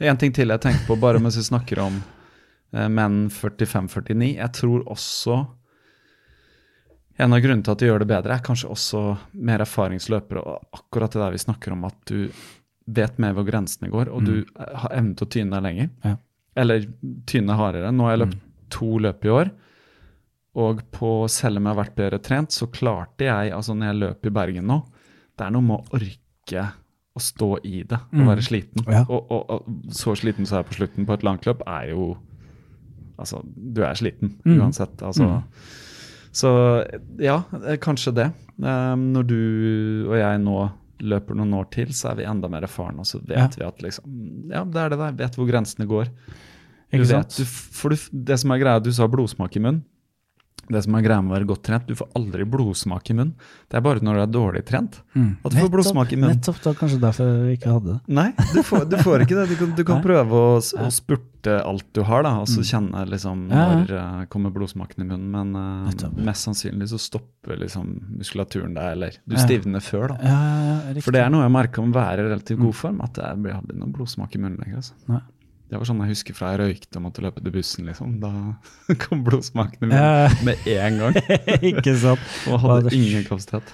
En 0.00 0.16
ting 0.20 0.32
til 0.34 0.48
jeg 0.48 0.60
tenkte 0.60 0.86
på, 0.86 0.98
bare 1.00 1.18
mens 1.18 1.36
vi 1.36 1.42
snakker 1.42 1.78
om 1.80 2.02
eh, 2.74 2.88
menn 2.88 3.28
45-49. 3.30 4.34
Jeg 4.36 4.52
tror 4.52 4.84
også 4.86 5.46
En 7.18 7.32
av 7.32 7.40
grunnene 7.44 7.62
til 7.62 7.72
at 7.74 7.78
de 7.78 7.86
gjør 7.90 7.98
det 8.00 8.08
bedre, 8.08 8.34
er 8.34 8.42
kanskje 8.42 8.70
også 8.72 9.00
mer 9.34 9.58
erfaringsløpere. 9.60 10.40
Og 10.48 10.62
akkurat 10.72 11.12
det 11.12 11.20
der 11.20 11.30
vi 11.34 11.38
snakker 11.42 11.72
om, 11.74 11.84
at 11.84 11.94
du 12.08 12.30
vet 12.88 13.18
mer 13.18 13.34
hvor 13.36 13.44
grensene 13.46 13.90
går, 13.92 14.08
og 14.08 14.24
du 14.24 14.38
eh, 14.40 14.72
har 14.80 14.90
evnen 14.96 15.14
til 15.14 15.26
å 15.26 15.30
tyne 15.30 15.50
deg 15.52 15.62
lenger. 15.62 15.90
Mm. 16.02 16.08
Ja. 16.08 16.16
Eller 16.56 16.86
tyne 17.28 17.56
hardere. 17.56 17.92
Nå 17.92 18.04
har 18.08 18.16
jeg 18.16 18.22
løpt 18.26 18.38
to 18.72 18.98
løp 18.98 19.24
i 19.28 19.28
år. 19.32 19.50
Og 20.56 20.80
på, 20.92 21.12
selv 21.32 21.60
om 21.60 21.64
jeg 21.68 21.74
har 21.76 21.82
vært 21.84 21.94
bedre 22.00 22.18
trent, 22.24 22.50
så 22.52 22.66
klarte 22.72 23.24
jeg, 23.28 23.52
altså 23.56 23.76
når 23.76 23.86
jeg 23.92 24.00
løp 24.02 24.26
i 24.26 24.30
Bergen 24.40 24.66
nå 24.68 24.80
Det 25.38 25.46
er 25.46 25.54
noe 25.54 25.64
med 25.64 25.78
å 25.80 25.96
orke 25.98 26.64
å 27.12 27.20
stå 27.20 27.48
i 27.68 27.82
det 27.84 27.98
og 28.16 28.22
være 28.30 28.42
sliten. 28.44 28.84
Ja. 28.88 29.02
Og, 29.08 29.30
og, 29.30 29.50
og 29.52 29.92
så 29.92 30.14
sliten 30.16 30.46
som 30.48 30.56
jeg 30.58 30.64
er 30.64 30.68
på 30.70 30.76
slutten 30.78 31.06
på 31.08 31.12
et 31.18 31.24
langt 31.28 31.44
løp, 31.48 31.64
er 31.68 31.90
jo 31.92 32.12
Altså, 33.20 33.42
du 33.44 33.82
er 33.84 33.94
sliten 33.94 34.32
uansett. 34.48 34.96
Altså. 35.04 35.42
Så 36.34 36.48
ja, 37.22 37.36
eh, 37.60 37.76
kanskje 37.78 38.14
det. 38.16 38.24
Eh, 38.58 38.94
når 38.98 39.26
du 39.28 39.36
og 40.08 40.16
jeg 40.16 40.40
nå 40.42 40.56
løper 41.12 41.36
noen 41.38 41.52
år 41.60 41.68
til, 41.70 41.92
så 41.94 42.10
er 42.12 42.16
vi 42.22 42.26
enda 42.26 42.48
mer 42.50 42.64
erfarne, 42.66 43.04
og 43.04 43.06
så 43.06 43.20
vet 43.20 43.36
Ja. 43.36 43.48
vi 43.60 43.66
at 43.68 43.82
liksom 43.84 44.16
Ja, 44.50 44.64
det 44.64 44.80
er 44.80 44.88
det 44.94 44.98
der. 44.98 45.12
Vet 45.20 45.36
hvor 45.38 45.46
grensene 45.46 45.86
går. 45.86 46.08
Du 46.92 47.04
vet, 47.04 47.36
du, 47.36 47.44
for 47.44 47.90
du, 47.94 47.96
det 48.12 48.40
som 48.40 48.50
er 48.50 48.58
greia, 48.64 48.80
du 48.82 48.90
sa 48.92 49.06
blodsmak 49.06 49.54
i 49.56 49.60
munnen. 49.60 49.84
Det 50.70 50.80
som 50.84 50.94
er 50.94 51.02
greia 51.04 51.20
med 51.20 51.32
å 51.32 51.34
være 51.34 51.46
godt 51.50 51.62
trent, 51.66 51.88
du 51.90 51.96
får 51.98 52.08
aldri 52.16 52.44
blodsmak 52.48 53.10
i 53.10 53.16
munnen. 53.18 53.32
Det 53.68 53.76
er 53.76 53.82
bare 53.84 54.00
når 54.04 54.14
du 54.14 54.20
er 54.22 54.30
dårlig 54.30 54.62
trent 54.68 55.00
Mm. 55.12 55.36
at 55.44 55.52
du 55.52 55.56
får 55.58 55.70
blodsmak 55.74 56.12
i 56.12 56.16
munnen. 56.16 56.36
Nettopp, 56.38 56.60
det 56.62 56.68
var 56.70 56.76
kanskje 56.78 57.00
derfor 57.02 57.32
vi 57.48 57.56
ikke 57.58 57.72
hadde 57.74 57.90
det. 57.92 58.14
Nei, 58.16 58.28
du 58.54 58.62
får, 58.64 58.84
du 58.88 58.96
får 59.02 59.24
ikke 59.26 59.36
det. 59.40 59.48
Du 59.50 59.56
kan, 59.60 59.74
du 59.76 59.82
kan 59.90 60.00
prøve 60.06 60.32
å, 60.38 60.54
å 60.62 60.86
spurte 60.94 61.58
alt 61.66 61.84
du 61.92 62.00
har, 62.06 62.22
da, 62.24 62.36
og 62.40 62.48
så 62.48 62.62
kjenne 62.64 63.02
liksom 63.10 63.42
når 63.50 63.90
uh, 63.92 64.22
kommer 64.32 64.54
blodsmaken 64.54 65.02
i 65.04 65.08
munnen. 65.10 65.28
Men 65.34 65.52
uh, 65.58 66.08
mest 66.22 66.46
sannsynlig 66.48 66.88
så 66.94 67.00
stopper 67.02 67.58
liksom 67.60 67.90
muskulaturen 68.22 68.72
deg, 68.78 68.94
eller 68.96 69.18
du 69.26 69.36
stivner 69.42 69.82
før, 69.84 70.14
da. 70.14 70.38
For 71.02 71.12
det 71.12 71.24
er 71.26 71.34
noe 71.34 71.42
jeg 71.44 71.56
merker 71.58 71.82
om 71.82 71.90
å 71.92 71.98
være 71.98 72.22
i 72.22 72.30
relativt 72.30 72.62
god 72.62 72.78
form, 72.78 73.02
at 73.04 73.18
det 73.18 73.34
blir 73.42 73.58
aldri 73.58 73.76
noe 73.82 73.92
blodsmak 73.92 74.38
i 74.38 74.42
munnen 74.46 74.62
lenger. 74.62 74.80
Altså. 74.84 74.94
Nei. 75.10 75.20
Det 75.72 75.78
var 75.80 75.88
sånn 75.88 76.02
jeg 76.04 76.12
husker 76.12 76.36
fra 76.36 76.50
jeg 76.52 76.60
røykte 76.60 76.98
og 77.00 77.04
måtte 77.06 77.22
løpe 77.24 77.40
til 77.40 77.54
bussen, 77.54 77.86
liksom. 77.88 78.18
Da 78.20 78.30
kom 79.06 79.22
blodsmakene 79.24 79.88
mine 79.88 80.42
med 80.44 80.66
en 80.68 80.98
gang. 81.00 81.16
ikke 81.72 81.94
sant. 81.96 82.26
Og 82.52 82.60
hadde 82.60 82.92
ingen 82.92 83.24
kapasitet. 83.24 83.72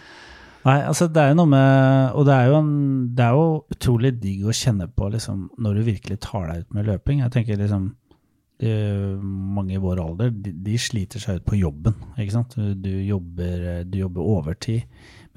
Nei, 0.63 0.77
altså 0.87 1.09
det 1.11 1.23
er 1.23 1.33
jo 1.33 1.37
noe 1.39 1.49
med 1.49 2.17
Og 2.19 2.25
det 2.27 2.35
er 2.35 2.49
jo, 2.51 2.57
en, 2.59 2.73
det 3.15 3.25
er 3.25 3.37
jo 3.37 3.45
utrolig 3.73 4.11
digg 4.19 4.43
å 4.47 4.55
kjenne 4.55 4.89
på 4.91 5.07
liksom, 5.13 5.45
når 5.63 5.79
du 5.79 5.87
virkelig 5.87 6.19
tar 6.23 6.49
deg 6.51 6.63
ut 6.63 6.77
med 6.77 6.91
løping. 6.93 7.23
Jeg 7.25 7.35
tenker 7.35 7.59
liksom 7.59 7.91
de, 8.63 8.73
Mange 9.59 9.75
i 9.75 9.83
vår 9.83 10.03
alder 10.03 10.31
de, 10.35 10.55
de 10.67 10.79
sliter 10.79 11.23
seg 11.23 11.41
ut 11.41 11.49
på 11.51 11.59
jobben. 11.59 11.99
ikke 12.15 12.37
sant? 12.37 12.55
Du, 12.59 12.91
jobber, 13.07 13.67
eh, 13.73 13.85
du 13.91 13.99
jobber 14.05 14.35
overtid. 14.39 14.87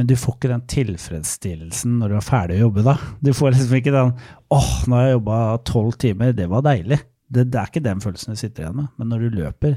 Men 0.02 0.08
du 0.10 0.16
får 0.18 0.34
ikke 0.40 0.50
den 0.50 0.64
tilfredsstillelsen 0.66 2.00
når 2.02 2.10
du 2.10 2.16
er 2.18 2.24
ferdig 2.26 2.56
å 2.58 2.64
jobbe 2.64 2.82
da. 2.88 2.96
Du 3.22 3.30
får 3.38 3.54
liksom 3.54 3.76
ikke 3.78 3.92
den 3.94 4.14
åh, 4.56 4.70
nå 4.90 4.98
har 4.98 5.04
jeg 5.06 5.14
jobba 5.20 5.36
tolv 5.70 5.98
timer, 6.02 6.32
det 6.34 6.48
var 6.50 6.64
deilig. 6.66 6.98
Det, 7.30 7.44
det 7.54 7.60
er 7.62 7.70
ikke 7.70 7.84
den 7.86 8.02
følelsen 8.02 8.34
du 8.34 8.40
sitter 8.42 8.64
igjen 8.66 8.80
med. 8.80 8.88
Men 8.98 9.12
når 9.14 9.22
du 9.28 9.36
løper, 9.38 9.76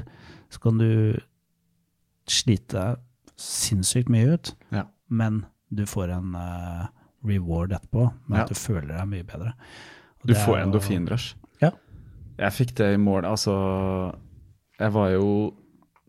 så 0.49 0.63
kan 0.63 0.79
du 0.81 0.89
slite 2.25 2.73
deg 2.73 3.03
sinnssykt 3.37 4.09
mye 4.09 4.33
ut 4.33 4.53
Ja. 4.73 4.87
men 5.13 5.43
du 5.69 5.83
får 5.85 6.09
en 6.15 6.33
uh, 6.39 6.87
reward 7.27 7.73
etterpå 7.75 8.07
med 8.25 8.37
Ja. 8.39 8.43
at 8.45 8.49
du 8.49 8.55
føler 8.57 8.95
deg 8.95 9.07
mye 9.11 9.27
bedre. 9.27 9.53
Og 10.23 10.27
Du 10.31 10.33
får 10.33 10.63
endorfinrush. 10.63 11.35
Ja. 11.61 11.69
Jeg 12.39 12.51
fikk 12.57 12.73
det 12.81 12.93
i 12.95 12.97
mål. 12.97 13.25
Altså, 13.29 13.53
jeg 14.79 14.93
var 14.93 15.09
jo 15.13 15.29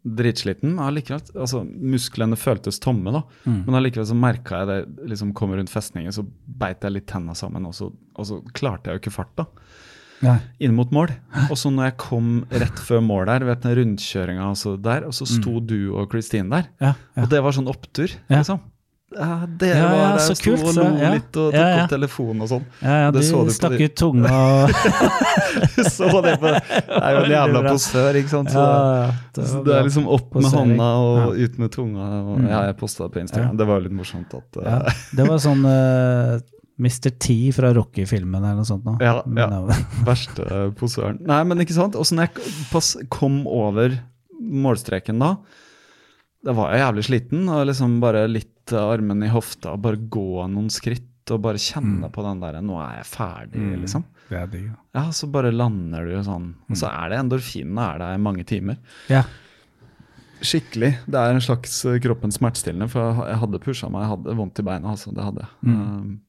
dritsliten. 0.06 0.76
Altså, 0.78 1.64
musklene 1.66 2.36
føltes 2.38 2.78
tomme, 2.82 3.10
da. 3.12 3.22
Mm. 3.44 3.64
Men 3.66 3.74
allikevel 3.80 4.06
så 4.06 4.14
merka 4.18 4.60
jeg 4.62 4.68
det 4.70 5.08
liksom 5.10 5.32
kom 5.34 5.50
rundt 5.56 5.72
festningen, 5.72 6.12
så 6.14 6.22
beit 6.46 6.80
jeg 6.86 6.92
litt 6.94 7.06
tenna 7.10 7.34
sammen, 7.34 7.66
og 7.66 7.74
så, 7.74 7.90
og 8.14 8.26
så 8.28 8.38
klarte 8.54 8.86
jeg 8.92 8.98
jo 9.00 9.02
ikke 9.04 9.16
farta 9.18 9.46
inn 10.58 10.72
mot 10.74 10.88
mål. 10.96 11.10
Og 11.50 11.58
så 11.60 11.68
når 11.70 11.90
jeg 11.90 11.96
kom 12.00 12.30
rett 12.50 12.78
før 12.80 13.02
mål 13.04 13.26
der, 13.28 13.44
vet 13.44 13.60
den 13.66 13.74
rundkjøringa 13.76 14.46
så 14.56 14.76
der, 14.80 15.04
og 15.04 15.12
så 15.12 15.26
sto 15.28 15.58
du 15.60 15.92
og 15.92 16.08
Christine 16.10 16.48
der. 16.50 16.70
Ja, 16.80 16.92
Mm. 16.96 17.16
ja. 17.16 17.22
Og 17.22 17.28
det 17.34 17.42
var 17.44 17.52
sånn 17.52 17.68
opptur, 17.68 18.08
Ja. 18.30 18.38
liksom. 18.40 18.60
Ja, 18.60 18.75
dere 19.06 19.68
Ja, 19.70 19.76
ja, 19.78 19.90
var 19.92 20.16
der 20.16 20.22
så 20.24 20.34
sto 20.34 20.52
og 20.56 20.72
lo 20.74 20.84
ja. 20.98 21.10
litt 21.14 21.36
og 21.38 21.52
tok 21.52 21.54
Ja, 21.54 21.66
opp 21.84 21.90
telefonen 21.92 22.42
og 22.42 22.48
sånn. 22.50 22.64
ja, 22.82 22.94
ja, 23.04 23.10
Det 23.14 23.20
du 23.22 23.26
så 23.28 23.42
du 23.46 23.52
stakk 23.54 23.76
ut 23.78 23.94
tunga 23.96 24.32
og 24.34 24.72
så 25.94 26.08
det 26.24 26.32
på 26.42 26.50
Det 26.50 26.98
er 26.98 27.14
jo 27.14 27.20
en 27.22 27.30
jævla 27.36 27.62
posør, 27.68 28.18
ikke 28.18 28.32
sant. 28.32 28.50
Så 28.50 28.64
det, 29.38 29.46
så 29.52 29.60
det 29.66 29.76
er 29.78 29.86
liksom 29.86 30.08
opp 30.10 30.26
med 30.34 30.42
Posering. 30.48 30.74
hånda 30.74 30.88
og 31.06 31.38
ut 31.38 31.58
med 31.62 31.72
tunga. 31.76 32.08
Og, 32.26 32.32
Mm. 32.36 32.48
ja, 32.50 32.60
jeg 32.66 32.76
posta 32.80 33.06
det 33.06 33.12
på 33.14 33.20
Instagram. 33.22 33.56
Det 33.56 33.66
var 33.70 33.78
jo 33.78 33.84
litt 33.86 33.94
morsomt 33.96 34.34
at 34.36 34.58
uh, 34.60 34.90
Det 35.16 35.26
var 35.28 35.38
sånn 35.40 35.62
uh, 35.70 36.40
Mr. 36.76 37.10
T 37.22 37.36
fra 37.56 37.70
Rocky-filmen 37.72 38.42
eller 38.42 38.58
noe 38.58 38.68
sånt. 38.68 38.84
Nå. 38.84 38.98
Ja, 39.00 39.22
ja. 39.24 39.46
verste 40.04 40.66
posøren. 40.76 41.22
Nei, 41.24 41.38
men 41.48 41.62
ikke 41.64 41.72
sant. 41.78 41.94
Og 41.96 42.04
så 42.04 42.18
når 42.18 42.28
jeg 42.34 43.06
kom 43.08 43.46
over 43.48 43.94
målstreken 44.42 45.22
da, 45.22 45.36
da 46.44 46.52
var 46.52 46.72
jeg 46.72 46.80
jævlig 46.84 47.04
sliten. 47.08 47.48
Og 47.48 47.66
liksom 47.66 48.00
bare 48.00 48.26
litt 48.28 48.72
armen 48.72 49.22
i 49.22 49.28
hofta 49.32 49.72
og 49.74 49.82
bare 49.82 49.96
gå 49.96 50.46
noen 50.50 50.68
skritt 50.70 51.30
og 51.30 51.40
bare 51.42 51.58
kjenne 51.58 52.06
på 52.14 52.22
den 52.22 52.38
der 52.40 52.60
Nå 52.62 52.76
er 52.78 52.98
jeg 53.00 53.06
ferdig, 53.10 53.58
Mm. 53.62 53.80
liksom. 53.82 54.04
Det 54.28 54.36
er 54.38 54.46
digg. 54.46 54.64
Ja, 54.94 55.02
ja. 55.02 55.10
så 55.10 55.26
bare 55.30 55.50
lander 55.52 56.04
du 56.06 56.14
sånn. 56.22 56.54
Og 56.70 56.76
så 56.76 56.86
er 56.90 57.10
det 57.10 57.18
endorfinene 57.18 57.94
er 57.94 57.98
der 57.98 58.14
i 58.14 58.22
mange 58.22 58.44
timer. 58.46 58.76
Ja. 59.08 59.22
Skikkelig. 60.42 60.92
Det 61.08 61.16
er 61.18 61.32
en 61.32 61.40
slags 61.40 61.78
eh, 61.88 61.98
kroppens 62.02 62.36
smertestillende, 62.38 62.88
for 62.92 63.24
jeg- 63.26 63.38
hadde 63.40 63.58
pusha 63.62 63.88
meg. 63.90 64.02
Jeg 64.04 64.10
hadde 64.12 64.36
vondt 64.36 64.58
i 64.58 64.62
beina, 64.62 64.88
altså. 64.92 65.12
Det 65.14 65.24
hadde 65.24 65.40
jeg. 65.46 65.50
Um, 65.64 66.20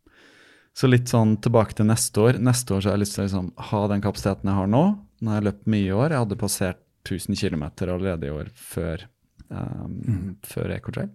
så 0.78 0.88
litt 0.90 1.06
sånn 1.10 1.36
tilbake 1.42 1.74
til 1.76 1.86
neste 1.90 2.16
år. 2.22 2.40
Neste 2.40 2.72
år 2.76 2.82
så 2.82 2.90
har 2.90 2.98
jeg 2.98 3.04
lyst 3.06 3.16
til 3.18 3.24
å 3.24 3.28
liksom, 3.28 3.52
ha 3.58 3.88
den 3.88 4.02
kapasiteten 4.02 4.46
jeg 4.46 4.54
har 4.56 4.68
nå. 4.68 4.84
Nå 5.22 5.30
har 5.34 5.42
jeg 5.42 5.48
løpt 5.52 5.68
mye 5.68 5.88
i 5.90 5.92
år. 5.98 6.10
Jeg 6.14 6.22
hadde 6.24 6.38
passert 6.40 6.78
1000 7.04 7.36
km 7.36 7.64
allerede 7.90 8.24
i 8.24 8.30
år 8.34 8.50
før, 8.56 9.06
um, 9.50 10.36
før 10.48 10.74
Ecotrail. 10.78 11.10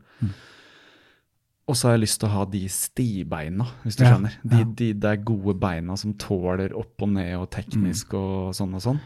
Og 1.70 1.76
så 1.78 1.88
har 1.88 1.94
jeg 1.96 2.02
lyst 2.04 2.18
til 2.20 2.28
å 2.28 2.32
ha 2.34 2.44
de 2.50 2.60
stibeina, 2.72 3.66
hvis 3.84 3.96
du 3.96 4.02
Ja, 4.04 4.12
skjønner. 4.16 4.34
De, 4.42 4.58
ja. 4.64 4.70
de 4.80 4.88
der 5.04 5.20
gode 5.22 5.54
beina 5.62 5.94
som 5.96 6.14
tåler 6.18 6.74
opp 6.76 7.04
og 7.06 7.12
ned 7.14 7.36
og 7.38 7.50
teknisk 7.54 8.14
og 8.18 8.50
sånn 8.58 8.74
og 8.74 8.82
sånn. 8.82 8.98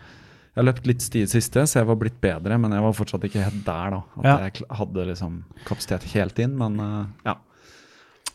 Jeg 0.56 0.62
har 0.62 0.68
løpt 0.70 0.86
litt 0.88 1.04
sti 1.04 1.20
i 1.26 1.28
siste, 1.28 1.66
så 1.68 1.82
jeg 1.82 1.88
var 1.90 1.98
blitt 2.00 2.16
bedre, 2.24 2.56
men 2.58 2.72
jeg 2.72 2.80
var 2.86 2.94
fortsatt 2.96 3.26
ikke 3.28 3.42
helt 3.44 3.60
der. 3.66 3.90
da. 3.92 3.98
At 4.16 4.24
Ja. 4.24 4.36
jeg 4.48 4.64
hadde 4.78 5.04
liksom 5.10 5.34
kapasitet 5.66 6.06
helt 6.14 6.38
inn, 6.38 6.56
men 6.56 6.80
uh, 6.80 7.04
ja. 7.26 7.34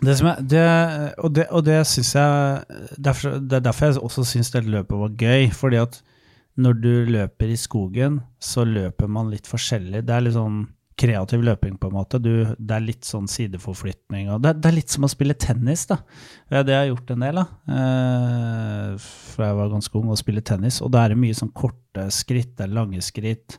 Det 0.01 0.15
som 0.17 0.27
er, 0.29 0.41
det, 0.41 0.61
og 1.21 1.33
det, 1.33 1.47
og 1.53 1.63
det 1.65 1.79
syns 1.85 2.13
jeg 2.15 2.95
derfor, 2.97 3.39
Det 3.39 3.53
er 3.57 3.65
derfor 3.65 3.85
jeg 3.91 4.01
også 4.01 4.23
syns 4.25 4.49
det 4.51 4.63
løpet 4.65 4.97
var 4.97 5.09
gøy. 5.17 5.49
Fordi 5.53 5.77
at 5.81 6.01
når 6.57 6.73
du 6.81 7.05
løper 7.05 7.49
i 7.53 7.57
skogen, 7.57 8.21
så 8.39 8.65
løper 8.65 9.07
man 9.09 9.29
litt 9.29 9.45
forskjellig. 9.49 10.05
Det 10.05 10.13
er 10.15 10.21
litt 10.21 10.33
sånn 10.37 10.67
kreativ 10.99 11.43
løping, 11.45 11.77
på 11.81 11.89
en 11.89 11.95
måte. 11.95 12.19
Du, 12.21 12.31
det 12.57 12.75
er 12.75 12.83
litt 12.85 13.07
sånn 13.07 13.29
sideforflytning. 13.31 14.29
Og 14.35 14.41
det, 14.43 14.55
det 14.61 14.69
er 14.69 14.77
litt 14.77 14.93
som 14.93 15.07
å 15.07 15.11
spille 15.11 15.37
tennis, 15.39 15.87
da. 15.89 16.01
Det 16.51 16.61
har 16.61 16.85
jeg 16.85 16.91
gjort 16.91 17.13
en 17.15 17.25
del, 17.25 17.41
da. 17.41 17.45
Eh, 17.77 19.11
fra 19.33 19.51
jeg 19.51 19.59
var 19.61 19.71
ganske 19.73 20.01
ung, 20.01 20.11
å 20.13 20.19
spille 20.19 20.43
tennis. 20.45 20.81
Og 20.85 20.91
da 20.93 21.05
er 21.05 21.13
det 21.13 21.21
mye 21.23 21.37
sånn 21.37 21.53
korte 21.55 22.07
skritt, 22.13 22.55
det 22.59 22.67
er 22.67 22.75
lange 22.77 23.01
skritt. 23.05 23.57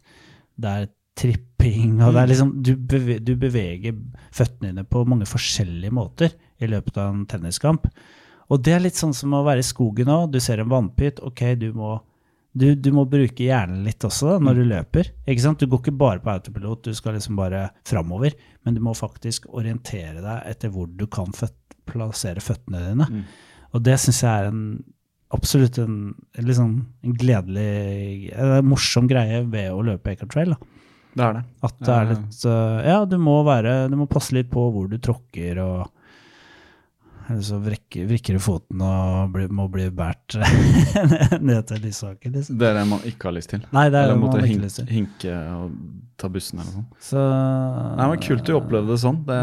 Det 0.55 0.75
er 0.83 0.91
tripping, 1.19 1.99
og 2.01 2.15
det 2.15 2.23
er 2.23 2.31
liksom 2.31 2.53
du, 2.65 2.73
beve, 2.77 3.19
du 3.21 3.35
beveger 3.37 3.97
føttene 4.33 4.71
dine 4.71 4.85
på 4.89 5.03
mange 5.09 5.27
forskjellige 5.29 5.93
måter 5.93 6.33
i 6.63 6.71
løpet 6.71 6.99
av 7.01 7.11
en 7.13 7.27
tenniskamp. 7.29 7.89
Og 8.53 8.63
det 8.65 8.75
er 8.77 8.83
litt 8.85 8.99
sånn 8.99 9.15
som 9.17 9.35
å 9.37 9.45
være 9.47 9.63
i 9.63 9.67
skogen 9.67 10.11
òg. 10.13 10.31
Du 10.33 10.41
ser 10.43 10.63
en 10.63 10.71
vannpytt, 10.73 11.21
ok, 11.25 11.45
du 11.61 11.71
må, 11.77 11.95
du, 12.55 12.75
du 12.77 12.91
må 12.93 13.07
bruke 13.09 13.47
hjernen 13.47 13.85
litt 13.87 14.05
også 14.05 14.35
da, 14.35 14.39
når 14.45 14.59
du 14.61 14.63
løper. 14.69 15.09
Ikke 15.27 15.41
sant? 15.45 15.59
Du 15.63 15.67
går 15.73 15.81
ikke 15.87 15.95
bare 15.97 16.21
på 16.21 16.33
autopilot, 16.35 16.83
du 16.85 16.95
skal 16.99 17.15
liksom 17.17 17.37
bare 17.39 17.71
framover, 17.89 18.35
men 18.65 18.75
du 18.77 18.81
må 18.85 18.93
faktisk 18.99 19.47
orientere 19.57 20.21
deg 20.21 20.43
etter 20.51 20.69
hvor 20.75 20.87
du 20.91 21.07
kan 21.07 21.33
føt, 21.33 21.55
plassere 21.89 22.43
føttene 22.45 22.83
dine. 22.91 23.07
Og 23.73 23.83
det 23.87 23.97
syns 24.03 24.21
jeg 24.23 24.31
er 24.43 24.51
en 24.51 24.63
absolutt 25.33 25.79
en, 25.81 25.95
liksom, 26.45 26.75
en 27.09 27.15
gledelig, 27.17 28.33
en 28.37 28.67
morsom 28.69 29.09
greie 29.09 29.41
ved 29.49 29.71
å 29.73 29.81
løpe 29.87 30.13
Ecotrail. 30.13 30.53
da. 30.53 30.59
Det 31.17 31.25
er 31.25 31.33
det. 31.39 31.43
At 31.65 31.79
det 31.81 31.89
er 31.93 32.05
Ja. 32.05 32.11
litt 32.13 32.45
eh, 32.49 32.87
Ja, 32.89 32.99
du 33.05 33.19
må 33.21 33.35
være 33.45 33.91
Du 33.91 33.97
må 34.01 34.07
passe 34.09 34.33
litt 34.33 34.49
på 34.53 34.63
hvor 34.73 34.89
du 34.89 34.97
tråkker 34.97 35.59
og 35.61 35.91
Eller 37.29 37.43
så 37.47 37.59
vrekker, 37.63 38.07
vrikker 38.11 38.39
du 38.39 38.43
foten 38.43 38.83
og 38.85 39.33
blir, 39.35 39.51
må 39.55 39.67
bli 39.73 39.87
båret 39.95 40.37
ned 41.49 41.67
til 41.69 41.83
Lysaker, 41.85 42.33
liksom. 42.35 42.59
Det 42.61 42.69
er 42.69 42.79
det 42.81 42.87
man 42.91 43.05
ikke 43.09 43.29
har 43.31 43.37
lyst 43.37 43.53
til. 43.55 43.65
Nei, 43.75 43.87
det 43.93 44.01
er 44.01 44.09
Eller 44.09 44.21
måtte 44.21 44.41
man 44.41 44.47
ikke 44.47 44.55
hin 44.55 44.65
lyst 44.67 44.81
til. 44.81 44.91
hinke 44.93 45.37
og 45.55 45.77
ta 46.21 46.31
bussen 46.33 46.61
eller 46.61 46.71
noe 46.71 46.83
sånt. 46.83 47.09
Så 47.11 47.23
Nei, 47.99 48.09
men 48.13 48.23
Kult 48.27 48.47
du 48.47 48.53
opplevde 48.57 48.95
det 48.95 49.01
sånn. 49.03 49.23
Det, 49.29 49.41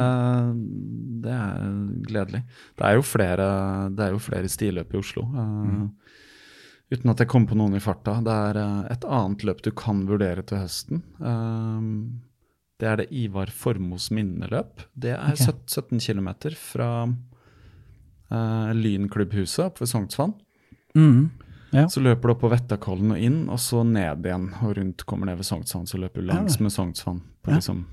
det 1.26 1.36
er 1.36 1.66
gledelig. 2.10 2.44
Det 2.80 2.88
er 2.90 3.00
jo 3.00 3.06
flere, 3.06 3.50
det 3.96 4.06
er 4.08 4.16
jo 4.16 4.24
flere 4.24 4.52
stiløp 4.52 4.96
i 4.96 5.02
Oslo. 5.02 5.26
Mm. 5.30 5.90
Uten 6.90 7.12
at 7.14 7.22
jeg 7.22 7.30
kom 7.30 7.46
på 7.50 7.58
noen 7.58 7.78
i 7.78 7.84
farta. 7.84 8.18
Det 8.26 8.40
er 8.50 8.62
eh, 8.64 8.80
et 8.96 9.06
annet 9.06 9.46
løp 9.46 9.62
du 9.66 9.70
kan 9.78 10.08
vurdere 10.10 10.46
til 10.48 10.64
høsten. 10.64 11.04
Eh, 11.22 11.92
det 12.80 12.88
er 12.88 13.02
det 13.02 13.10
Ivar 13.12 13.52
Formos 13.52 14.08
minneløp. 14.16 14.86
Det 14.96 15.12
er 15.18 15.36
okay. 15.36 15.52
17 15.68 16.00
km 16.00 16.30
fra 16.56 16.90
uh, 18.32 18.72
Lynklubbhuset 18.76 19.66
oppe 19.66 19.84
ved 19.86 19.92
Sognsvann. 19.92 20.34
Mm. 20.96 21.30
Ja. 21.72 21.86
Så 21.90 22.02
løper 22.02 22.30
du 22.30 22.34
opp 22.34 22.42
på 22.42 22.50
Vettakollen 22.50 23.14
og 23.14 23.22
inn, 23.22 23.44
og 23.54 23.60
så 23.62 23.84
ned 23.86 24.26
igjen 24.26 24.50
og 24.64 24.74
rundt 24.78 25.06
kommer 25.06 25.30
ned 25.30 25.38
ved 25.38 25.46
Sognsvann. 25.46 25.86
Så 25.90 26.00
løper 26.02 26.24
du 26.24 26.30
langs 26.32 26.60
med 26.60 26.74
Sognsvann 26.74 27.22
på 27.46 27.52
Ja. 27.54 27.60
liksom 27.60 27.86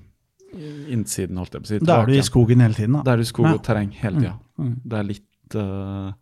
innsiden, 0.56 1.36
holdt 1.36 1.52
jeg 1.56 1.62
på 1.62 1.66
å 1.66 1.72
si. 1.74 1.78
Da 1.84 2.00
er 2.00 2.06
du 2.08 2.14
i 2.16 2.22
skogen 2.24 2.62
hele 2.64 2.76
tiden, 2.76 2.96
da. 2.96 3.02
Da 3.04 3.12
er 3.12 3.20
du 3.20 3.26
i 3.26 3.28
skog 3.28 3.48
og 3.50 3.62
terreng 3.66 3.90
hele 3.98 4.22
tida. 4.22 4.34
Mm. 4.58 4.72
Det 4.84 4.98
er 4.98 5.08
litt 5.10 5.56
eh, 5.60 6.12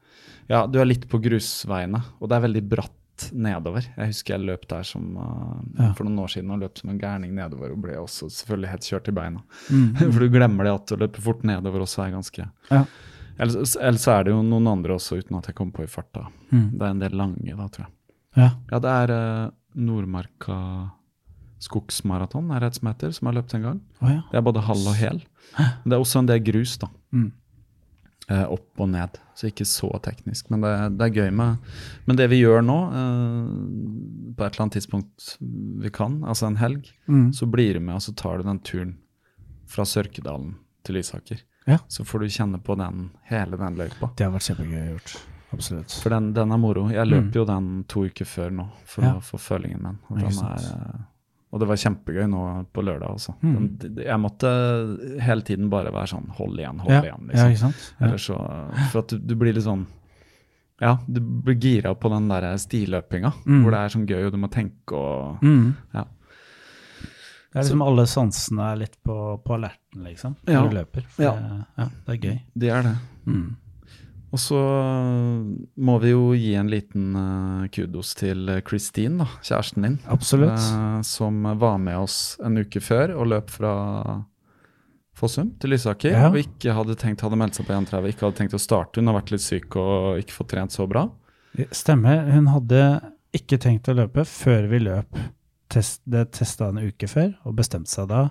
Ja, 0.51 0.67
du 0.67 0.81
er 0.81 0.89
litt 0.89 1.07
på 1.09 1.21
grusveiene, 1.23 2.03
og 2.21 2.29
det 2.29 2.37
er 2.37 2.45
veldig 2.49 2.63
bratt 2.69 3.31
nedover. 3.33 3.87
Jeg 3.95 4.11
husker 4.11 4.35
jeg 4.35 4.45
løp 4.49 4.67
der 4.69 4.83
som, 4.83 5.05
uh, 5.17 5.61
Ja. 5.79 5.93
for 5.95 6.05
noen 6.05 6.19
år 6.25 6.33
siden 6.35 6.51
og 6.51 6.61
løp 6.65 6.79
som 6.81 6.91
en 6.91 6.99
gærning 6.99 7.33
nedover 7.33 7.71
og 7.71 7.81
ble 7.85 7.95
også 8.01 8.27
selvfølgelig 8.27 8.71
helt 8.73 8.89
kjørt 8.91 9.09
i 9.09 9.15
beina. 9.15 9.43
Mm. 9.71 9.95
For 10.13 10.19
du 10.19 10.29
glemmer 10.35 10.65
det 10.67 10.75
at 10.75 10.93
å 10.97 10.99
løpe 10.99 11.23
fort 11.23 11.45
nedover 11.47 11.87
også 11.87 12.03
er 12.09 12.17
ganske 12.17 12.49
Ja. 12.73 12.85
Ellers, 13.39 13.75
ellers 13.77 14.07
er 14.09 14.25
det 14.25 14.31
jo 14.35 14.43
noen 14.47 14.67
andre 14.71 14.95
også, 14.95 15.19
uten 15.19 15.37
at 15.39 15.47
jeg 15.51 15.57
kommer 15.59 15.73
på 15.81 15.85
i 15.87 15.91
farta. 15.91 16.27
Mm. 16.53 16.69
Det 16.79 16.83
er 16.87 16.91
en 16.95 17.01
del 17.03 17.17
lange, 17.19 17.57
da, 17.59 17.67
tror 17.69 17.87
jeg. 17.87 17.93
Ja. 18.37 18.51
Ja, 18.71 18.79
det 18.83 18.91
er 18.91 19.13
eh, 19.15 19.51
Nordmarka 19.75 20.59
skogsmaraton, 21.65 22.51
er 22.53 22.61
det 22.61 22.73
et 22.73 22.79
som 22.81 22.91
heter, 22.91 23.15
som 23.17 23.31
har 23.31 23.37
løpt 23.39 23.55
en 23.57 23.65
gang. 23.65 23.79
Oh, 24.03 24.11
ja. 24.11 24.21
Det 24.31 24.39
er 24.41 24.45
både 24.45 24.63
halv 24.67 24.91
og 24.91 24.99
hel. 24.99 25.23
Det 25.57 25.95
er 25.97 26.01
også 26.03 26.21
en 26.23 26.29
del 26.29 26.43
grus, 26.45 26.77
da. 26.83 26.91
Mm. 27.15 27.31
Eh, 28.33 28.45
opp 28.55 28.81
og 28.81 28.89
ned, 28.89 29.19
så 29.37 29.49
ikke 29.51 29.67
så 29.69 29.91
teknisk. 30.05 30.49
Men 30.53 30.63
det, 30.65 30.73
det 30.99 31.07
er 31.11 31.17
gøy 31.19 31.33
med 31.37 31.59
Men 32.09 32.17
det 32.17 32.29
vi 32.33 32.39
gjør 32.41 32.63
nå, 32.65 32.77
eh, 33.01 33.49
på 34.35 34.45
et 34.47 34.55
eller 34.55 34.65
annet 34.65 34.77
tidspunkt 34.79 35.35
vi 35.85 35.91
kan, 35.95 36.21
altså 36.25 36.49
en 36.51 36.61
helg, 36.61 36.91
Mm. 37.09 37.33
så 37.37 37.45
blir 37.51 37.75
du 37.77 37.81
med 37.85 37.97
og 37.99 38.01
så 38.01 38.15
tar 38.17 38.39
du 38.41 38.45
den 38.49 38.59
turen 38.65 38.95
fra 39.69 39.85
Sørkedalen 39.85 40.55
til 40.85 40.97
Lysaker. 40.97 41.43
Ja. 41.67 41.79
Så 41.89 42.05
får 42.05 42.21
du 42.21 42.27
kjenne 42.29 42.59
på 42.63 42.77
den, 42.77 43.11
hele 43.31 43.57
den 43.57 43.77
løypa. 43.77 44.11
Det 44.17 44.25
har 44.27 44.33
vært 44.35 44.49
kjempegøy 44.51 44.91
gjort. 44.93 45.15
Absolutt. 45.55 45.93
For 46.03 46.11
den, 46.11 46.33
den 46.35 46.51
er 46.53 46.59
moro. 46.59 46.89
Jeg 46.91 47.07
løper 47.07 47.35
jo 47.41 47.45
den 47.49 47.85
to 47.89 48.05
uker 48.09 48.25
før 48.27 48.51
nå 48.53 48.69
for 48.85 49.03
Mm. 49.03 49.09
Ja. 49.09 49.15
å 49.15 49.23
få 49.23 49.39
følingen 49.39 49.83
min. 49.83 49.99
Og, 50.11 50.19
den 50.19 50.39
er, 50.45 50.65
eh, 50.75 51.01
og 51.53 51.61
det 51.61 51.69
var 51.69 51.77
kjempegøy 51.77 52.27
nå 52.29 52.67
på 52.75 52.83
lørdag 52.85 53.09
også. 53.15 53.35
Mm. 53.43 53.79
Den, 53.79 53.97
jeg 54.05 54.19
måtte 54.21 54.51
hele 55.23 55.43
tiden 55.47 55.71
bare 55.71 55.93
være 55.95 56.11
sånn 56.11 56.29
hold 56.37 56.59
igjen, 56.59 56.81
hold 56.81 56.91
Ja, 56.93 57.03
igjen. 57.03 57.31
ja, 57.35 57.47
Liksom. 57.49 57.75
Ja. 58.01 58.07
Eller 58.07 58.19
så, 58.19 58.39
for 58.91 58.99
at 59.05 59.09
du, 59.09 59.19
du 59.19 59.35
blir 59.37 59.55
litt 59.55 59.65
sånn 59.65 59.87
Ja, 60.83 60.99
du 61.07 61.21
blir 61.21 61.55
gira 61.55 61.95
på 61.95 62.11
den 62.11 62.27
der 62.29 62.43
stiløpinga, 62.59 63.31
Mm. 63.47 63.63
hvor 63.63 63.71
det 63.71 63.79
er 63.79 63.89
sånn 63.95 64.07
gøy, 64.09 64.27
og 64.27 64.33
du 64.33 64.39
må 64.39 64.49
tenke 64.51 64.93
og 64.93 65.39
Mm. 65.41 65.77
Ja. 65.95 66.05
Det 67.55 67.61
er 67.61 67.67
liksom 67.69 67.83
alle 67.87 68.03
sansene 68.11 68.65
er 68.73 68.79
litt 68.81 68.97
på, 69.07 69.15
på 69.47 69.55
alerten, 69.55 70.01
liksom, 70.09 70.33
når 70.43 70.55
Ja. 70.57 70.63
du 70.67 70.75
løper. 70.75 71.05
Ja. 71.23 71.33
Det, 71.39 71.59
ja, 71.79 71.85
det 72.09 72.15
er 72.17 72.19
gøy. 72.29 72.41
Det 72.65 72.71
er 72.75 72.83
det. 72.89 72.95
Mm. 73.31 73.45
Og 74.35 74.41
så 74.43 74.59
må 75.79 75.95
vi 76.03 76.11
jo 76.11 76.25
gi 76.35 76.55
en 76.59 76.67
liten 76.73 77.15
eh, 77.15 77.69
kudos 77.71 78.11
til 78.19 78.51
Christine, 78.67 79.23
da, 79.23 79.29
kjæresten 79.47 79.87
din. 79.87 79.99
Absolutt. 80.11 80.59
eh, 80.59 81.01
som 81.07 81.43
var 81.63 81.79
med 81.79 81.97
oss 82.03 82.37
en 82.43 82.59
uke 82.59 82.83
før 82.83 83.15
og 83.15 83.29
løp 83.31 83.55
fra 83.55 83.71
Fossum 85.15 85.53
til 85.63 85.71
Lysaker. 85.71 86.11
Ja. 86.11 86.29
Og 86.33 86.41
ikke 86.43 86.75
hadde 86.75 86.97
tenkt 86.99 87.23
hadde 87.23 87.39
meldt 87.39 87.55
seg 87.55 87.69
på 87.69 87.77
1.30, 87.77 88.11
ikke 88.11 88.27
hadde 88.27 88.41
tenkt 88.41 88.57
å 88.59 88.63
starte. 88.63 88.99
Hun 88.99 89.13
har 89.13 89.21
vært 89.21 89.31
litt 89.37 89.45
syk 89.47 89.77
og 89.79 90.19
ikke 90.19 90.35
fått 90.41 90.51
trent 90.57 90.75
så 90.75 90.89
bra. 90.91 91.07
Stemmer. 91.71 92.25
Hun 92.35 92.49
hadde 92.51 92.81
ikke 93.39 93.61
tenkt 93.63 93.87
å 93.87 93.95
løpe 93.95 94.25
før 94.27 94.67
vi 94.73 94.83
løp. 94.83 95.21
Test, 95.73 96.03
det 96.05 96.27
testa 96.37 96.69
en 96.69 96.79
uke 96.79 97.09
før, 97.09 97.33
og 97.45 97.55
bestemte 97.57 97.91
seg 97.91 98.09
da. 98.11 98.31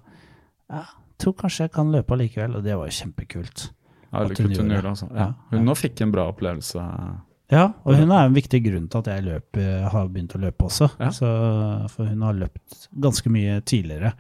Ja, 0.72 0.84
tror 1.20 1.34
kanskje 1.40 1.66
jeg 1.68 1.72
kan 1.74 1.92
løpe 1.92 2.14
allikevel, 2.16 2.56
og 2.60 2.64
det 2.64 2.76
var 2.78 2.86
jo 2.90 2.96
kjempekult. 3.04 3.70
Ja, 4.14 4.22
At 4.26 4.38
hun 4.38 4.52
gjorde 4.54 4.70
det. 4.70 4.86
altså. 4.86 5.08
Ja, 5.12 5.18
ja. 5.26 5.34
Hun 5.58 5.66
nå 5.66 5.74
fikk 5.76 6.02
en 6.06 6.12
bra 6.14 6.28
opplevelse. 6.30 6.84
Ja, 7.52 7.64
og 7.86 7.96
hun 7.98 8.12
er 8.12 8.26
en 8.30 8.34
viktig 8.36 8.60
grunn 8.66 8.88
til 8.90 9.02
at 9.02 9.08
jeg 9.12 9.24
løper, 9.26 9.90
har 9.90 10.08
begynt 10.10 10.36
å 10.38 10.42
løpe 10.42 10.66
også. 10.70 10.88
Så, 11.14 11.28
for 11.90 12.06
hun 12.10 12.22
har 12.26 12.34
løpt 12.38 12.88
ganske 13.02 13.30
mye 13.34 13.60
tidligere, 13.66 14.14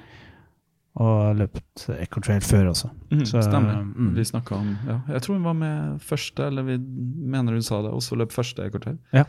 og 1.01 1.38
løpt 1.39 1.88
Ecotrail 1.99 2.41
før 2.45 2.68
også. 2.74 2.89
Mm, 3.11 3.24
Så, 3.26 3.41
Stemmer. 3.41 3.80
mm. 3.84 4.11
Vi 4.18 4.24
snakka 4.30 4.55
om 4.59 4.68
ja. 4.88 4.99
Jeg 5.16 5.22
tror 5.26 5.36
hun 5.39 5.43
var 5.47 5.53
med 5.57 6.01
første, 6.01 6.45
eller 6.49 6.64
vi 6.68 6.78
mener 6.78 7.53
hun 7.53 7.61
sa 7.66 7.82
det, 7.82 7.91
også 7.93 8.16
løp 8.18 8.32
første 8.36 8.66
Ekortel. 8.68 8.97
Ja. 9.14 9.24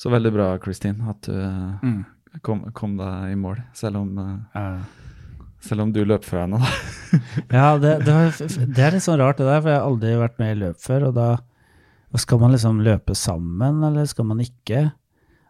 Så 0.00 0.08
veldig 0.08 0.30
bra, 0.32 0.56
Kristin, 0.58 1.02
at 1.10 1.20
du 1.26 1.34
eh, 1.36 1.78
Mm. 1.82 2.04
Kom, 2.46 2.64
kom 2.76 2.96
deg 3.00 3.32
i 3.32 3.38
mål, 3.38 3.60
selv 3.76 4.00
om, 4.02 4.16
Eh, 4.54 4.80
selv 5.60 5.82
om 5.84 5.92
du 5.92 6.02
løp 6.04 6.24
fra 6.24 6.46
henne. 6.46 6.60
da. 6.62 6.70
Ja, 7.58 7.76
det, 7.78 7.96
det, 8.06 8.14
det 8.70 8.84
er 8.86 8.94
litt 8.94 9.04
sånn 9.04 9.18
rart 9.20 9.40
det 9.42 9.48
der, 9.48 9.60
for 9.60 9.70
jeg 9.72 9.80
har 9.80 9.86
aldri 9.88 10.14
vært 10.20 10.38
med 10.40 10.54
i 10.54 10.60
løp 10.62 10.78
før, 10.80 11.08
og 11.10 11.14
da 11.18 11.28
skal 12.18 12.40
man 12.42 12.54
liksom 12.54 12.80
løpe 12.86 13.14
sammen, 13.18 13.82
eller 13.86 14.06
skal 14.10 14.26
man 14.30 14.40
ikke? 14.42 14.86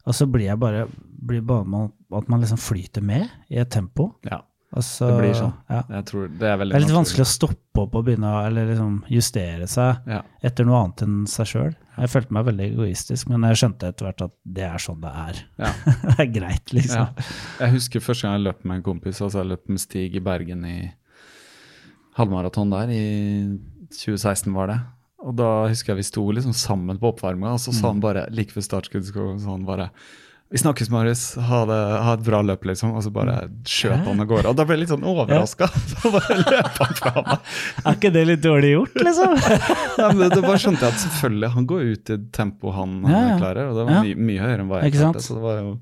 Og 0.08 0.16
så 0.16 0.26
blir 0.26 0.48
jeg 0.48 0.58
bare, 0.60 0.86
blir 1.30 1.44
bare 1.46 1.64
med 1.68 1.92
at 2.16 2.28
man 2.32 2.40
liksom 2.42 2.58
flyter 2.60 3.04
med 3.04 3.28
i 3.52 3.60
et 3.62 3.70
tempo. 3.72 4.10
Ja, 4.26 4.40
Altså, 4.70 5.08
det 5.10 5.14
blir 5.18 5.32
sånn. 5.34 5.54
Ja. 5.66 6.00
Tror 6.06 6.28
Det 6.30 6.46
er 6.46 6.58
veldig 6.60 6.74
Det 6.76 6.78
er 6.78 6.84
litt 6.84 6.94
vanskelig 6.94 7.24
å 7.24 7.30
stoppe 7.30 7.82
opp 7.82 7.96
og 7.98 8.04
begynne 8.06 8.28
å 8.30 8.42
eller 8.46 8.68
liksom 8.70 9.00
justere 9.10 9.66
seg 9.66 10.06
Ja. 10.06 10.20
etter 10.46 10.68
noe 10.68 10.78
annet 10.84 11.02
enn 11.02 11.16
seg 11.26 11.48
sjøl. 11.50 11.72
Jeg 11.96 12.12
følte 12.12 12.36
meg 12.36 12.46
veldig 12.46 12.68
egoistisk, 12.68 13.28
men 13.28 13.42
jeg 13.48 13.58
skjønte 13.58 13.88
etter 13.90 14.06
hvert 14.06 14.22
at 14.28 14.36
det 14.46 14.68
er 14.68 14.78
sånn 14.78 15.00
det 15.02 15.10
er. 15.24 15.42
Ja. 15.58 15.72
det 16.06 16.14
er 16.22 16.30
greit, 16.38 16.72
liksom. 16.76 17.10
Jeg 17.58 17.74
husker 17.74 18.00
første 18.04 18.28
gang 18.28 18.38
jeg 18.38 18.46
løp 18.46 18.64
med 18.64 18.78
en 18.78 18.86
kompis, 18.86 19.20
altså 19.20 19.42
jeg 19.42 19.50
løp 19.56 19.68
med 19.68 19.82
Stig 19.82 20.14
i 20.14 20.24
Bergen 20.30 20.64
i 20.64 20.78
halvmaraton 22.20 22.70
der, 22.70 22.94
i 22.94 23.58
2016 23.90 24.54
var 24.54 24.70
det. 24.70 24.80
Og 25.20 25.34
da 25.36 25.50
husker 25.68 25.92
jeg 25.92 26.00
vi 26.00 26.08
sto 26.08 26.22
liksom 26.32 26.54
sammen 26.56 26.98
på 27.00 27.10
oppvarminga, 27.10 27.58
og 27.58 27.60
så 27.60 27.74
sa 27.74 27.90
han 27.90 28.00
bare 28.00 28.28
like 28.32 28.54
før 28.54 28.64
startskudd 28.64 29.10
så 29.10 29.34
han 29.50 29.66
bare 29.68 29.90
vi 30.50 30.58
snakkes, 30.58 30.88
Marius. 30.90 31.20
Ha, 31.46 31.60
det, 31.70 31.78
ha 32.02 32.12
et 32.16 32.22
bra 32.26 32.40
løp, 32.42 32.64
liksom. 32.66 32.90
Og 32.98 33.04
så 33.06 33.10
bare 33.14 33.36
skjøt 33.70 34.02
han 34.08 34.18
av 34.24 34.26
gårde. 34.26 34.50
Og 34.50 34.56
da 34.58 34.64
ble 34.66 34.74
jeg 34.74 34.82
litt 34.82 34.90
sånn 34.90 35.04
overraska. 35.06 35.68
Så 35.92 36.10
bare 36.16 36.38
løp 36.40 36.80
han 36.82 36.96
fra 36.98 37.12
meg. 37.22 37.50
Er 37.84 37.98
ikke 37.98 38.10
det 38.16 38.24
litt 38.32 38.42
dårlig 38.42 38.72
gjort, 38.74 38.96
liksom? 39.06 39.36
Ja, 40.00 40.08
men 40.10 40.24
det, 40.32 40.40
bare 40.42 40.58
skjønte 40.58 40.86
jeg 40.88 40.96
at 40.96 41.02
selvfølgelig, 41.04 41.50
han 41.54 41.68
går 41.70 41.84
ut 41.92 42.10
i 42.10 42.16
tempo 42.34 42.72
han 42.74 42.96
Ja, 43.04 43.10
ja. 43.14 43.26
eh, 43.28 43.42
klarer. 43.44 43.70
Og 43.70 43.78
det 43.78 43.84
var 43.86 44.08
Ja. 44.10 44.14
mye, 44.30 44.40
høyere 44.42 44.58
enn 44.64 44.72
hva 44.72 44.80
jeg 44.82 44.96
klarte. 44.98 45.22
Så 45.26 45.38
det 45.38 45.44
var 45.46 45.60
jo 45.62 45.74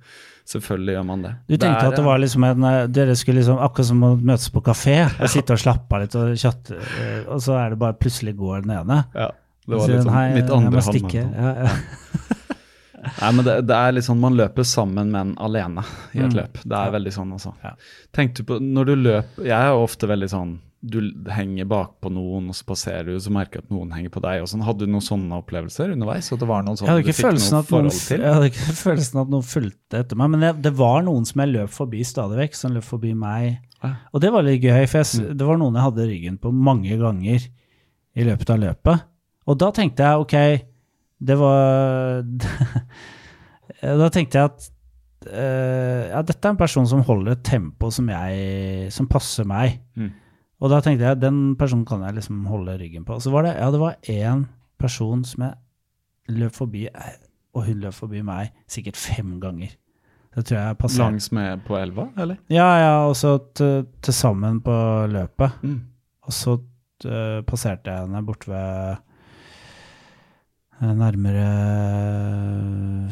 Selvfølgelig 0.48 0.94
gjør 0.94 1.02
man 1.04 1.22
det. 1.26 1.30
Du 1.44 1.54
tenkte 1.60 1.80
Der, 1.82 1.90
at 1.90 1.96
det 1.98 2.04
var 2.06 2.20
liksom 2.22 2.44
en 2.48 2.62
eh, 2.64 2.78
Dere 2.88 3.16
skulle 3.20 3.42
liksom 3.42 3.58
akkurat 3.60 3.88
som 3.90 4.04
å 4.06 4.14
møtes 4.16 4.48
på 4.54 4.62
kafé 4.64 4.94
og 5.10 5.28
sitte 5.28 5.52
og 5.52 5.60
slappe 5.60 5.92
av 5.98 6.04
litt 6.06 6.16
og 6.16 6.30
chatte, 6.40 6.78
eh, 7.02 7.18
og 7.28 7.42
så 7.44 7.58
er 7.60 7.74
det 7.74 7.80
bare 7.82 7.96
plutselig 8.00 8.32
går 8.38 8.64
den 8.64 8.72
ene. 8.78 9.02
Ja, 9.12 9.26
det 9.68 9.76
var 9.76 9.92
liksom, 9.92 9.92
litt 9.92 10.08
sånn 10.08 10.36
mitt 10.38 10.54
andre 10.56 10.84
stikke. 10.88 11.24
Ja, 11.36 11.52
ja. 11.66 12.36
Nei, 13.20 13.32
men 13.32 13.44
det, 13.46 13.54
det 13.68 13.76
er 13.76 13.92
litt 13.94 14.04
sånn 14.08 14.18
man 14.20 14.34
løper 14.38 14.64
sammen, 14.66 15.10
men 15.14 15.34
alene 15.38 15.84
i 16.14 16.18
et 16.20 16.32
Mm. 16.32 16.34
løp. 16.40 16.58
Det 16.64 16.78
er 16.78 16.90
veldig 16.94 17.12
sånn, 17.14 17.32
altså. 17.36 17.52
Ja. 17.64 17.74
Tenk 18.12 18.34
du 18.34 18.42
på, 18.44 18.58
når 18.60 18.84
du 18.86 18.94
løper 18.96 19.44
Jeg 19.46 19.54
er 19.68 19.76
ofte 19.76 20.08
veldig 20.10 20.28
sånn 20.32 20.58
Du 20.80 21.00
henger 21.34 21.66
bakpå 21.66 22.06
noen, 22.14 22.48
og 22.50 22.54
så 22.54 22.62
passerer 22.64 23.04
du, 23.10 23.16
så 23.18 23.30
merker 23.34 23.58
du 23.58 23.64
at 23.66 23.70
noen 23.74 23.90
henger 23.96 24.10
på 24.14 24.20
deg. 24.22 24.42
og 24.42 24.46
sånn. 24.46 24.62
Hadde 24.62 24.86
du 24.86 24.92
noen 24.92 25.02
sånne 25.02 25.34
opplevelser 25.42 25.90
underveis? 25.90 26.28
At 26.32 26.38
det 26.38 26.46
var 26.46 26.62
noen 26.62 26.76
Jeg 26.76 26.78
sånne 26.78 26.92
hadde 26.92 27.02
du 27.02 27.08
ikke 27.10 27.22
følelsen 27.24 27.58
at 27.58 27.70
noen, 27.74 27.90
jeg 27.90 28.34
hadde 28.34 28.50
ikke 28.52 28.76
følelsen 28.86 29.20
at 29.24 29.28
noen 29.34 29.42
fulgte 29.42 29.98
etter 30.04 30.16
meg, 30.20 30.30
men 30.30 30.40
det, 30.46 30.52
det 30.62 30.72
var 30.78 31.02
noen 31.02 31.26
som 31.26 31.42
jeg 31.42 31.50
løp 31.56 31.70
forbi 31.74 32.04
stadig 32.06 32.38
vekk, 32.38 32.54
som 32.54 32.74
løp 32.78 32.86
forbi 32.86 33.10
meg. 33.18 33.58
Ja. 33.82 33.90
Og 34.14 34.20
det 34.22 34.30
var 34.32 34.42
litt 34.46 34.62
gøy, 34.62 34.86
for 34.86 34.98
jeg, 35.02 35.18
Mm. 35.18 35.36
det 35.38 35.46
var 35.50 35.58
noen 35.58 35.74
jeg 35.74 35.82
hadde 35.88 36.06
ryggen 36.12 36.38
på 36.38 36.52
mange 36.54 36.98
ganger 36.98 37.48
i 38.14 38.24
løpet 38.30 38.50
av 38.54 38.58
løpet. 38.62 39.02
Og 39.48 39.58
da 39.58 39.70
tenkte 39.72 40.06
jeg 40.06 40.22
ok, 40.22 40.64
det 41.18 41.34
var 41.38 42.22
Da 44.02 44.08
tenkte 44.10 44.38
jeg 44.38 44.50
at 44.50 44.68
uh, 45.28 46.02
ja, 46.10 46.22
dette 46.22 46.40
er 46.40 46.54
en 46.54 46.60
person 46.60 46.86
som 46.88 47.04
holder 47.06 47.36
et 47.36 47.44
tempo 47.46 47.90
som, 47.94 48.08
jeg, 48.10 48.88
som 48.94 49.08
passer 49.10 49.46
meg. 49.48 49.80
Mm. 49.98 50.12
Og 50.58 50.72
da 50.72 50.80
tenkte 50.82 51.06
jeg 51.06 51.20
den 51.22 51.42
personen 51.58 51.86
kan 51.86 52.02
jeg 52.06 52.16
liksom 52.18 52.46
holde 52.50 52.78
ryggen 52.80 53.04
på. 53.06 53.18
Og 53.18 53.22
så 53.22 53.32
var 53.34 53.46
det 53.46 53.56
ja, 53.58 53.68
det 53.74 53.82
var 53.82 53.98
én 54.10 54.46
person 54.80 55.22
som 55.26 55.46
jeg 55.46 56.38
løp 56.38 56.56
forbi, 56.56 56.86
eh, 56.88 57.12
og 57.56 57.68
hun 57.68 57.84
løp 57.84 57.96
forbi 57.96 58.22
meg 58.26 58.50
sikkert 58.70 58.98
fem 59.00 59.36
ganger. 59.42 59.76
Det 60.34 60.44
tror 60.44 60.58
jeg 60.58 60.78
passer. 60.78 61.02
Langs 61.02 61.30
med 61.34 61.62
på 61.66 61.78
elva, 61.78 62.08
eller? 62.20 62.38
Ja, 62.52 62.68
ja, 62.78 62.94
og 63.08 63.16
så 63.18 63.38
til 63.54 64.14
sammen 64.14 64.60
på 64.62 64.74
løpet. 65.10 65.62
Mm. 65.62 65.78
Og 66.28 66.34
så 66.34 66.58
eh, 67.06 67.40
passerte 67.48 67.90
jeg 67.90 68.06
henne 68.06 68.22
bort 68.26 68.46
ved 68.48 69.00
nærmere 70.80 71.48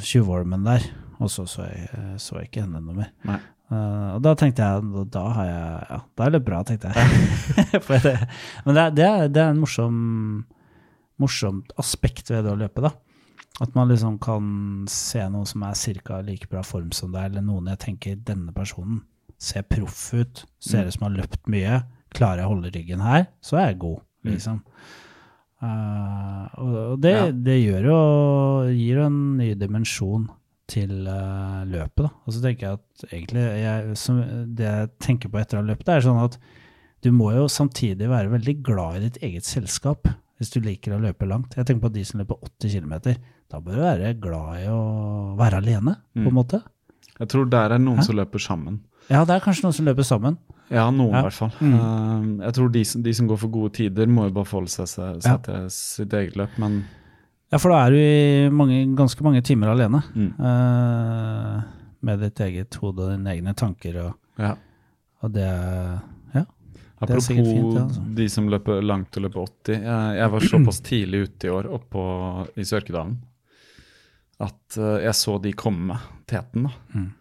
Tjuvholmen 0.02 0.64
der. 0.66 0.84
Og 1.18 1.30
så 1.32 1.46
så 1.48 1.64
jeg, 1.66 1.88
eh, 1.96 2.16
så 2.20 2.36
jeg 2.38 2.50
ikke 2.50 2.64
henne 2.66 2.82
noe 2.84 2.96
mer. 3.02 3.12
Nei. 3.26 3.38
Uh, 3.66 4.12
og 4.14 4.20
da 4.22 4.36
tenkte 4.38 4.62
jeg 4.62 5.06
da 5.10 5.22
har 5.34 5.46
jeg 5.48 5.86
Ja, 5.90 5.96
da 6.14 6.26
er 6.28 6.30
det 6.36 6.42
bra, 6.46 6.60
tenkte 6.62 6.92
jeg. 6.94 7.80
For 7.86 7.98
det, 7.98 8.12
men 8.66 8.76
det, 8.76 8.82
er- 8.84 8.92
det, 8.94 9.08
det 9.34 9.42
er 9.42 9.50
en 9.50 9.58
morsom 9.58 9.96
morsomt 11.18 11.72
aspekt 11.80 12.30
ved 12.30 12.44
det 12.46 12.52
å 12.52 12.60
løpe, 12.60 12.84
da. 12.84 12.92
At 13.64 13.72
man 13.74 13.88
liksom 13.88 14.18
kan 14.22 14.84
se 14.92 15.24
noen 15.32 15.48
som 15.48 15.64
er 15.66 15.74
ca. 16.04 16.20
like 16.22 16.46
bra 16.52 16.60
form 16.62 16.92
som 16.92 17.10
deg, 17.14 17.30
eller 17.32 17.42
noen 17.42 17.70
jeg 17.72 17.80
tenker 17.86 18.18
denne 18.22 18.52
personen 18.54 19.00
ser 19.40 19.64
proff 19.68 20.12
ut, 20.14 20.44
ser 20.62 20.86
ut 20.86 20.94
som 20.94 21.08
har 21.08 21.16
løpt 21.16 21.48
mye. 21.50 21.80
Klarer 22.14 22.44
jeg 22.44 22.46
å 22.46 22.52
holde 22.54 22.70
ryggen 22.72 23.02
her, 23.04 23.26
så 23.44 23.58
er 23.60 23.66
jeg 23.72 23.80
god, 23.82 23.98
liksom. 24.28 24.60
Eh, 24.62 25.02
og 25.62 26.90
og 26.92 27.00
det, 27.00 27.12
Ja. 27.14 27.30
det 27.32 27.56
gjør 27.64 27.86
jo 27.90 28.00
gir 28.76 28.98
en 29.06 29.36
ny 29.38 29.54
dimensjon 29.54 30.28
til 30.68 31.06
uh, 31.06 31.62
løpet, 31.68 32.02
da. 32.06 32.10
Og 32.26 32.34
så 32.34 32.42
tenker 32.42 32.66
jeg 32.66 32.78
at 32.80 33.04
egentlig 33.12 33.42
jeg, 33.62 33.96
som, 33.96 34.18
Det 34.56 34.64
jeg 34.66 34.88
tenker 34.98 35.28
på 35.30 35.38
etter 35.40 35.58
å 35.58 35.62
ha 35.62 35.68
løpt, 35.70 35.88
er 35.88 36.00
sånn 36.02 36.22
at 36.24 36.38
du 37.04 37.12
må 37.12 37.30
jo 37.36 37.44
samtidig 37.46 38.08
være 38.10 38.32
veldig 38.32 38.62
glad 38.66 38.96
i 38.96 39.04
ditt 39.08 39.18
eget 39.22 39.44
selskap 39.46 40.08
hvis 40.40 40.50
du 40.52 40.58
liker 40.60 40.92
å 40.96 41.00
løpe 41.00 41.24
langt. 41.28 41.54
Jeg 41.56 41.64
tenker 41.68 41.86
på 41.88 41.92
de 41.94 42.02
som 42.04 42.18
løper 42.20 42.36
80 42.42 42.74
km. 42.80 43.14
Da 43.48 43.60
bør 43.60 43.78
du 43.78 43.82
være 43.86 44.10
glad 44.20 44.64
i 44.64 44.66
å 44.68 45.36
være 45.38 45.60
alene, 45.62 45.94
på 46.12 46.26
en 46.26 46.32
Mm. 46.32 46.34
måte. 46.34 46.62
Jeg 47.18 47.28
tror 47.28 47.48
der 47.48 47.72
er 47.72 47.78
noen 47.78 47.98
Hæ? 48.02 48.04
som 48.04 48.16
løper 48.16 48.38
sammen. 48.42 48.80
Ja, 49.08 49.24
det 49.24 49.36
er 49.36 49.40
kanskje 49.40 49.62
noen 49.64 49.72
som 49.72 49.86
løper 49.86 50.04
sammen. 50.04 50.36
Ja, 50.70 50.90
noen 50.90 51.12
Ja. 51.12 51.20
i 51.20 51.22
hvert 51.28 51.32
fall. 51.36 51.52
Mm. 51.60 51.74
Eh, 51.74 52.44
jeg 52.46 52.54
tror 52.54 52.72
de, 52.72 52.84
som- 52.84 53.02
de 53.02 53.12
som 53.14 53.26
går 53.28 53.38
for 53.38 53.48
gode 53.48 53.72
tider, 53.72 54.06
må 54.06 54.24
jo 54.26 54.30
bare 54.34 54.44
forholde 54.50 54.68
seg, 54.72 54.88
seg, 54.88 55.22
seg 55.22 55.42
til 55.46 55.68
sitt 55.70 56.12
eget 56.12 56.34
løp, 56.36 56.58
men 56.58 56.84
Ja, 57.52 57.58
for 57.62 57.70
da 57.70 57.84
er 57.86 57.90
du 57.90 57.96
i 57.96 58.48
mange, 58.50 58.80
ganske 58.96 59.22
mange 59.22 59.40
timer 59.42 59.68
alene. 59.70 60.02
mm. 60.14 60.32
uh, 60.40 61.62
med 62.02 62.20
ditt 62.20 62.40
eget 62.40 62.74
hode 62.82 62.98
og 63.02 63.10
dine 63.16 63.30
egne 63.36 63.54
tanker, 63.54 63.96
og, 64.06 64.14
Ja. 64.38 64.56
og 65.22 65.32
det 65.32 65.46
Ja. 66.34 66.42
Er 67.00 67.04
Apropos 67.04 67.26
fint, 67.28 67.74
ja, 67.74 67.82
altså. 67.84 68.14
de 68.14 68.26
som 68.28 68.48
løper 68.48 68.82
langt 68.82 69.16
og 69.16 69.22
løper 69.22 69.40
80. 69.46 69.74
Jeg, 69.84 70.16
jeg 70.16 70.30
var 70.32 70.40
såpass 70.40 70.80
tidlig 70.90 71.22
ute 71.28 71.44
i 71.46 71.50
år 71.50 71.64
oppå 71.70 72.48
i 72.56 72.62
Sørkedalen 72.64 73.18
at 74.40 74.76
eh, 74.78 75.04
jeg 75.04 75.14
så 75.14 75.38
de 75.42 75.52
komme, 75.52 75.98
teten. 76.26 76.64
da. 76.64 76.70
Mm. 76.94 77.12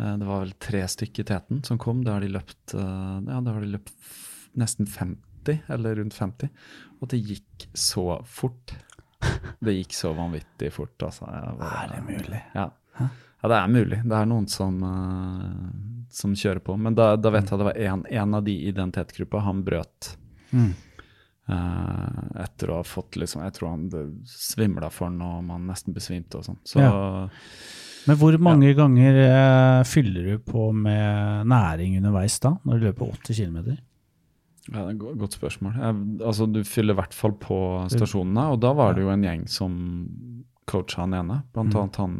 Eh, 0.00 0.16
det 0.16 0.26
var 0.28 0.44
vel 0.44 0.52
tre 0.58 0.82
stykker 0.88 1.24
i 1.24 1.28
teten 1.28 1.62
som 1.66 1.78
kom. 1.78 2.02
Da 2.04 2.16
har 2.16 2.24
de 2.24 2.32
løpt 2.32 2.74
eh, 2.74 3.16
ja, 3.28 3.40
da 3.44 3.52
har 3.56 3.60
de 3.64 3.74
løpt 3.74 3.92
nesten 4.58 4.88
50, 4.88 5.60
eller 5.70 6.00
rundt 6.00 6.16
50. 6.16 6.48
Og 7.00 7.08
det 7.12 7.20
gikk 7.22 7.68
så 7.76 8.06
fort. 8.26 8.74
Det 9.60 9.74
gikk 9.76 9.94
så 9.96 10.12
vanvittig 10.16 10.72
fort. 10.74 10.96
Altså. 11.06 11.28
Var- 11.28 11.76
Er 11.84 11.92
det 11.94 12.00
mulig? 12.08 12.40
Ja. 12.54 12.70
ja, 12.98 13.48
det 13.48 13.56
er 13.58 13.68
mulig. 13.68 13.98
Det 14.04 14.16
er 14.16 14.28
noen 14.28 14.48
som, 14.48 14.78
uh, 14.82 16.04
som 16.10 16.34
kjører 16.36 16.62
på. 16.64 16.76
Men 16.80 16.96
da, 16.98 17.14
da 17.16 17.32
vet 17.32 17.48
jeg 17.52 17.60
det 17.60 17.68
var 17.68 17.78
en, 17.78 18.04
en 18.08 18.34
av 18.40 18.44
de 18.44 18.56
i 18.68 18.72
den 18.76 18.92
tetgruppa, 18.92 19.42
han 19.46 19.62
brøt. 19.64 20.14
Mm. 20.52 20.72
Uh, 21.50 22.42
etter 22.44 22.70
å 22.70 22.76
ha 22.78 22.84
fått 22.86 23.16
liksom 23.18 23.40
Jeg 23.42 23.54
tror 23.56 23.72
han 23.72 23.86
svimla 24.28 24.86
for 24.92 25.10
og 25.10 25.40
man 25.46 25.64
nesten 25.66 25.94
besvimte 25.96 26.38
og 26.38 26.46
sånn. 26.46 26.60
Så 26.68 26.82
Men 28.10 28.18
hvor 28.18 28.36
mange 28.42 28.72
ganger 28.74 29.20
eh, 29.22 29.84
fyller 29.86 30.32
du 30.32 30.38
på 30.50 30.66
med 30.74 31.46
næring 31.50 31.96
underveis 32.00 32.40
da, 32.42 32.56
når 32.66 32.80
du 32.82 32.86
løper 32.90 33.12
80 33.22 33.40
km? 33.44 33.60
ja, 34.70 34.82
det 34.84 34.84
er 34.84 34.90
et 34.92 35.18
godt 35.18 35.34
spørsmål. 35.38 35.72
Jeg, 35.80 35.94
altså, 36.26 36.46
du 36.52 36.60
fyller 36.68 36.94
i 36.94 36.98
hvert 37.00 37.14
fall 37.16 37.32
på 37.40 37.56
stasjonene, 37.90 38.44
og 38.52 38.60
da 38.62 38.70
var 38.76 38.94
det 38.94 39.02
jo 39.06 39.10
en 39.10 39.24
gjeng 39.24 39.46
som 39.50 39.72
coacha 40.70 41.00
han 41.06 41.14
ene, 41.16 41.40
blant 41.54 41.72
Mm. 41.74 41.80
annet 41.80 41.96
han 42.02 42.18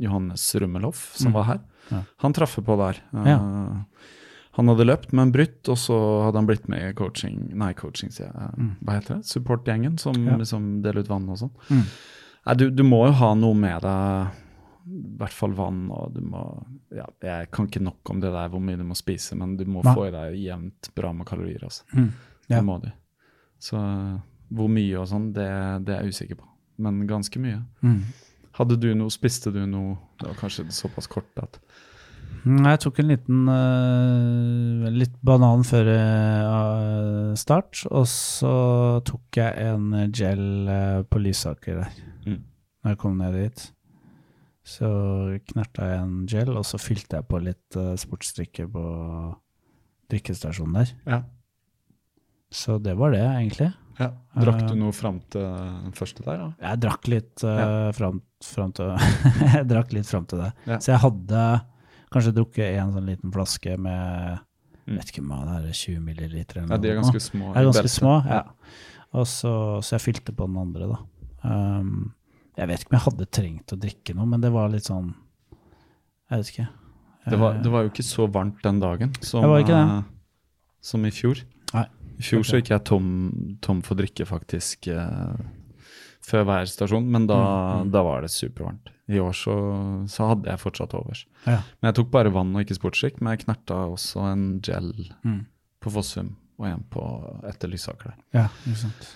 Johannes 0.00 0.46
Rummelhoff, 0.58 1.02
som 1.20 1.32
var 1.36 1.44
her. 1.50 1.60
Ja. 1.92 2.00
Han 2.24 2.32
traff 2.34 2.56
på 2.56 2.76
der. 2.80 2.98
Ja. 3.12 3.36
Uh, 3.38 4.10
Han 4.56 4.68
hadde 4.70 4.84
løpt 4.86 5.12
med 5.12 5.22
en 5.28 5.32
brutt, 5.34 5.68
og 5.68 5.76
så 5.78 5.96
hadde 6.24 6.38
han 6.38 6.46
blitt 6.46 6.68
med 6.70 6.82
i 6.88 6.92
coaching 6.94 7.50
Nei, 7.58 7.72
coaching, 7.74 8.10
sier 8.14 8.28
jeg. 8.30 8.50
Mm. 8.58 8.68
Hva 8.86 8.92
heter 9.00 9.16
det? 9.16 9.26
Supportgjengen 9.26 9.96
som 9.98 10.14
Ja. 10.26 10.36
liksom 10.38 10.80
deler 10.82 11.00
ut 11.02 11.08
vann 11.10 11.28
og 11.28 11.38
sånn. 11.40 11.50
Mm. 11.70 11.84
Nei, 12.46 12.54
du, 12.54 12.70
du 12.70 12.82
må 12.86 13.00
jo 13.06 13.12
ha 13.18 13.34
noe 13.34 13.54
med 13.54 13.82
deg, 13.82 14.28
i 14.84 15.16
hvert 15.18 15.32
fall 15.32 15.54
vann, 15.56 15.86
og 15.90 16.12
du 16.12 16.20
må 16.20 16.42
ja, 16.92 17.06
Jeg 17.24 17.50
kan 17.50 17.66
ikke 17.70 17.80
nok 17.82 18.10
om 18.12 18.18
det 18.20 18.32
der 18.34 18.48
hvor 18.52 18.60
mye 18.60 18.76
du 18.76 18.84
må 18.84 18.94
spise, 18.98 19.34
men 19.40 19.56
du 19.56 19.64
må 19.64 19.80
Nei. 19.84 19.94
få 19.96 20.08
i 20.08 20.12
deg 20.12 20.34
jevnt 20.42 20.90
bra 20.94 21.12
med 21.16 21.26
kalorier, 21.26 21.62
altså. 21.64 21.84
Mm. 21.94 22.10
Ja. 22.48 22.56
Det 22.58 22.64
må 22.66 22.78
du. 22.82 22.90
Så 23.64 23.80
hvor 24.54 24.68
mye 24.68 24.98
og 25.00 25.08
sånn, 25.08 25.30
det, 25.32 25.48
det 25.86 25.94
er 25.96 26.04
jeg 26.04 26.12
usikker 26.12 26.36
på. 26.42 26.46
Men 26.84 27.06
ganske 27.08 27.40
mye. 27.40 27.62
Mm. 27.80 28.02
Hadde 28.58 28.76
du 28.78 28.90
noe, 28.94 29.10
spiste 29.10 29.50
du 29.50 29.64
noe 29.66 29.96
Det 30.20 30.28
var 30.28 30.36
kanskje 30.44 30.68
såpass 30.70 31.08
kort 31.10 31.42
at 31.42 31.60
Mm, 32.44 32.60
Jeg 32.68 32.78
tok 32.82 32.98
en 33.00 33.08
liten 33.08 33.46
uh, 33.48 34.88
litt 34.92 35.14
banan 35.24 35.62
før 35.64 35.86
uh, 35.88 37.34
start, 37.40 37.84
og 37.88 38.04
så 38.10 38.50
tok 39.06 39.38
jeg 39.38 39.64
en 39.64 39.86
gel 40.12 40.42
uh, 40.68 41.02
på 41.08 41.22
Lysaker 41.24 41.80
der, 41.82 41.94
Mm. 42.26 42.42
når 42.84 42.90
jeg 42.94 42.98
kom 43.00 43.16
ned 43.18 43.32
dit. 43.38 43.64
Så 44.64 44.88
knerta 45.52 45.86
jeg 45.90 46.00
en 46.00 46.12
gel, 46.30 46.50
og 46.56 46.64
så 46.64 46.78
fylte 46.80 47.18
jeg 47.18 47.26
på 47.28 47.40
litt 47.44 47.76
uh, 47.76 47.92
sportsdrikke 48.00 48.64
på 48.72 48.84
drikkestasjonen 50.12 50.78
der. 50.78 50.92
Ja. 51.08 51.18
Så 52.54 52.78
det 52.82 52.94
var 52.96 53.12
det, 53.12 53.20
egentlig. 53.24 53.72
Drakk 53.98 54.62
Eh. 54.64 54.68
du 54.70 54.74
noe 54.80 54.92
fram 54.92 55.20
til 55.30 55.42
den 55.44 55.92
første 55.94 56.24
der, 56.26 56.38
da? 56.40 56.48
Jeg 56.64 56.80
drakk 56.82 57.06
litt 57.12 57.44
uh, 57.44 57.50
Ja. 57.60 57.92
fram, 57.94 58.22
fram 58.42 58.72
til 58.74 58.90
Jeg 59.54 59.68
drakk 59.70 59.92
litt 59.94 60.08
fram 60.10 60.24
til 60.26 60.40
det. 60.42 60.50
Ja. 60.66 60.78
Så 60.82 60.92
jeg 60.94 61.02
hadde 61.04 61.44
kanskje 62.14 62.32
drukket 62.34 62.78
en 62.80 62.92
sånn 62.96 63.06
liten 63.10 63.32
flaske 63.34 63.76
med 63.78 64.40
Mm. 64.84 64.98
vet 64.98 65.08
ikke 65.14 65.22
hva 65.24 65.36
det 65.48 65.70
er, 65.70 65.76
20 65.78 66.00
milliliter 66.04 66.58
eller 66.58 66.66
noe. 66.68 66.74
Ja, 66.76 66.82
de 66.82 66.88
er 66.90 66.98
ganske 66.98 67.20
små. 67.24 67.46
Er 67.56 67.64
ganske 67.64 67.88
små, 67.88 68.18
ja. 68.28 68.42
Og 69.16 69.24
så, 69.30 69.52
så 69.80 69.94
jeg 69.96 70.02
fylte 70.04 70.34
på 70.36 70.44
den 70.44 70.58
andre, 70.60 70.88
da. 70.90 70.98
Um, 71.48 72.10
jeg 72.56 72.68
vet 72.70 72.80
ikke 72.84 72.92
om 72.92 72.98
jeg 72.98 73.04
hadde 73.08 73.26
trengt 73.30 73.72
å 73.74 73.78
drikke 73.80 74.14
noe, 74.14 74.26
men 74.26 74.40
det 74.44 74.50
var 74.54 74.68
litt 74.72 74.86
sånn 74.88 75.14
Jeg 76.30 76.38
vet 76.40 76.50
ikke. 76.54 76.68
Det 77.30 77.38
var, 77.40 77.54
Eh, 77.54 77.62
det 77.62 77.70
var 77.72 77.82
jo 77.84 77.90
ikke 77.90 78.04
så 78.04 78.26
varmt 78.30 78.62
den 78.62 78.80
dagen 78.80 79.12
som, 79.24 79.44
eh, 79.44 80.02
som 80.82 81.04
i 81.06 81.10
fjor. 81.10 81.40
Nei. 81.74 81.86
I 82.18 82.22
fjor 82.22 82.44
så 82.46 82.60
gikk 82.60 82.68
jeg 82.70 82.84
tom, 82.84 83.56
tom 83.60 83.80
for 83.82 83.96
drikke 83.98 84.24
faktisk 84.28 84.86
uh, 84.94 85.34
før 86.22 86.44
hver 86.46 86.66
stasjon, 86.70 87.04
men 87.10 87.26
da, 87.26 87.34
Mm, 87.34 87.82
mm. 87.88 87.90
da 87.92 88.02
var 88.06 88.20
det 88.22 88.30
supervarmt. 88.30 88.90
I 89.08 89.18
år 89.20 89.32
så, 89.34 89.54
så 90.08 90.28
hadde 90.30 90.48
jeg 90.48 90.60
fortsatt 90.62 90.94
overs. 90.94 91.26
Ja. 91.44 91.58
Men 91.82 91.90
jeg 91.90 91.94
tok 91.98 92.10
bare 92.14 92.30
vann 92.32 92.54
og 92.54 92.62
ikke 92.62 92.78
sportsdrikk, 92.78 93.20
men 93.20 93.34
jeg 93.36 93.44
knerta 93.46 93.80
også 93.90 94.22
en 94.32 94.60
gel 94.64 94.92
Mm. 95.24 95.46
på 95.82 95.90
Fossum 95.92 96.36
og 96.58 96.66
en 96.70 96.84
på 96.88 97.02
etter 97.48 97.68
Lysaker 97.68 98.12
der. 98.14 98.16
ja, 98.32 98.48
ikke 98.64 98.76
sant. 98.86 99.14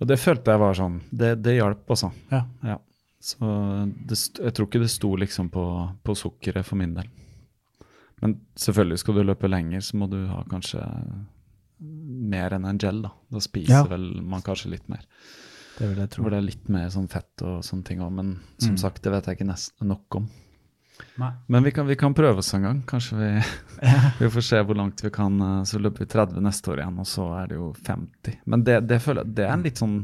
Og 0.00 0.08
det 0.10 0.18
følte 0.18 0.50
jeg 0.50 0.60
var 0.60 0.74
sånn 0.74 1.00
Det, 1.10 1.42
det 1.42 1.56
hjalp, 1.58 1.84
altså. 1.90 2.10
Ja. 2.32 2.42
Ja. 2.66 2.78
Så 3.24 3.38
det, 4.06 4.18
jeg 4.36 4.52
tror 4.54 4.66
ikke 4.68 4.80
det 4.82 4.90
sto 4.92 5.14
liksom 5.16 5.48
på, 5.54 5.62
på 6.04 6.14
sukkeret 6.18 6.66
for 6.66 6.76
min 6.76 6.94
del. 6.94 7.06
Men 8.20 8.34
selvfølgelig 8.56 8.98
skal 9.00 9.14
du 9.14 9.22
løpe 9.24 9.48
lenger, 9.48 9.80
så 9.80 9.96
må 9.96 10.08
du 10.10 10.18
ha 10.28 10.42
kanskje 10.50 10.82
mer 12.34 12.54
enn 12.56 12.66
en 12.68 12.78
gel. 12.80 13.02
Da 13.04 13.10
Da 13.32 13.40
spiser 13.42 13.72
Ja. 13.74 13.82
vel 13.88 14.20
man 14.22 14.42
kanskje 14.42 14.70
litt 14.70 14.88
mer. 14.88 15.02
Det 15.78 15.88
vil 15.88 15.98
jeg 15.98 16.10
tro. 16.10 16.22
Hvor 16.22 16.30
det 16.30 16.38
er 16.38 16.46
litt 16.46 16.68
mer 16.68 16.88
sånn 16.88 17.08
fett 17.10 17.42
og 17.42 17.62
sånne 17.66 17.84
ting 17.84 17.98
òg, 18.00 18.12
men 18.12 18.40
som 18.58 18.74
Mm. 18.74 18.78
sagt, 18.78 19.02
det 19.02 19.10
vet 19.12 19.26
jeg 19.26 19.36
ikke 19.38 19.46
nest, 19.46 19.72
nok 19.82 20.14
om. 20.16 20.28
Nei. 21.18 21.30
Men 21.50 21.64
vi 21.66 21.70
kan, 21.74 21.86
vi 21.86 21.96
kan 21.98 22.14
prøve 22.14 22.38
oss 22.42 22.52
en 22.54 22.62
gang. 22.62 22.80
Kanskje 22.86 23.16
vi, 23.18 23.30
vi 24.20 24.30
får 24.30 24.44
se 24.46 24.60
hvor 24.66 24.78
langt 24.78 25.02
vi 25.04 25.10
kan. 25.14 25.40
eh, 25.42 25.62
Så 25.66 25.78
løper 25.82 26.04
vi 26.04 26.10
30 26.12 26.40
neste 26.44 26.70
år 26.72 26.82
igjen, 26.84 26.98
og 27.02 27.06
så 27.10 27.28
er 27.42 27.48
det 27.50 27.58
jo 27.58 27.72
50. 27.86 28.38
Men 28.46 28.64
det, 28.66 28.80
det 28.90 29.00
føler 29.02 29.24
jeg 29.26 29.34
det 29.38 29.46
er 29.48 29.52
en 29.56 29.64
litt 29.66 29.82
sånn 29.82 29.96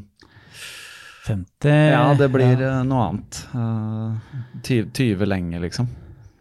50 1.27 1.71
Ja, 1.93 2.15
det 2.19 2.29
blir 2.33 2.57
ja, 2.59 2.81
eh, 2.81 2.83
noe 2.89 3.07
annet. 3.11 3.41
Uh, 3.55 4.17
20 4.65 5.27
lenge, 5.29 5.61
liksom. 5.63 5.89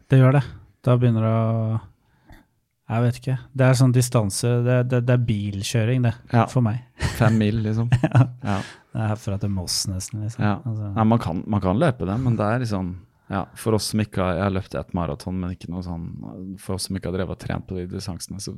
Det 0.10 0.18
gjør 0.22 0.40
det. 0.40 0.44
Da 0.86 0.96
begynner 0.98 1.26
det 1.28 1.34
å 1.36 1.80
Jeg 2.90 3.04
vet 3.06 3.18
ikke. 3.20 3.36
Det 3.54 3.66
er 3.68 3.76
sånn 3.78 3.92
distanse 3.94 4.54
Det, 4.66 4.78
det, 4.90 5.02
det 5.06 5.14
er 5.18 5.26
bilkjøring, 5.28 6.06
det. 6.08 6.14
Ja. 6.34 6.48
For 6.50 6.64
meg. 6.66 6.86
Fem 7.20 7.38
mil, 7.38 7.62
liksom. 7.66 7.92
Ja. 8.50 8.62
Det 8.90 8.98
er 9.04 9.12
herfra 9.12 9.36
til 9.38 9.52
Moss, 9.54 9.84
nesten. 9.92 10.24
Liksom. 10.26 10.42
Ja. 10.42 10.56
Altså, 10.66 10.88
Nei, 10.96 11.04
man, 11.12 11.20
kan, 11.22 11.44
man 11.46 11.62
kan 11.62 11.78
løpe 11.78 12.08
det, 12.10 12.16
men 12.24 12.40
det 12.40 12.48
er 12.48 12.64
liksom 12.64 12.88
ja, 13.30 13.44
For 13.56 13.76
oss 13.78 13.92
som 13.92 14.00
ikke 14.02 14.22
har 14.24 14.36
Jeg 14.40 14.44
har 14.48 14.54
løpt 14.56 14.76
et 14.80 14.94
maraton, 14.98 15.36
men 15.40 15.52
ikke 15.54 15.70
noe 15.70 15.84
sånn 15.86 16.58
For 16.58 16.76
oss 16.76 16.88
som 16.90 16.98
ikke 16.98 17.12
har 17.12 17.18
drevet 17.20 17.36
og 17.36 17.40
trent 17.44 17.68
på 17.70 17.76
de 17.78 17.86
distansene, 17.92 18.40
så 18.42 18.56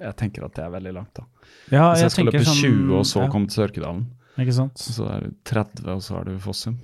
jeg 0.00 0.16
tenker 0.16 0.46
at 0.46 0.54
det 0.56 0.62
er 0.64 0.70
veldig 0.72 0.92
langt, 0.96 1.12
da. 1.18 1.26
ja, 1.70 1.90
Hvis 1.92 2.00
jeg 2.06 2.10
skal 2.14 2.24
løpe 2.30 2.44
sånn- 2.46 2.62
20 2.64 2.94
og 2.96 3.04
så 3.04 3.20
ja, 3.20 3.28
komme 3.28 3.50
til 3.52 3.60
Sørkedalen, 3.60 4.06
Ikke 4.40 4.54
sant? 4.56 4.78
så 4.80 5.08
er 5.12 5.26
det 5.26 5.34
30, 5.44 5.84
og 5.92 6.00
så 6.06 6.16
er 6.20 6.24
du 6.30 6.38
Fossum. 6.40 6.78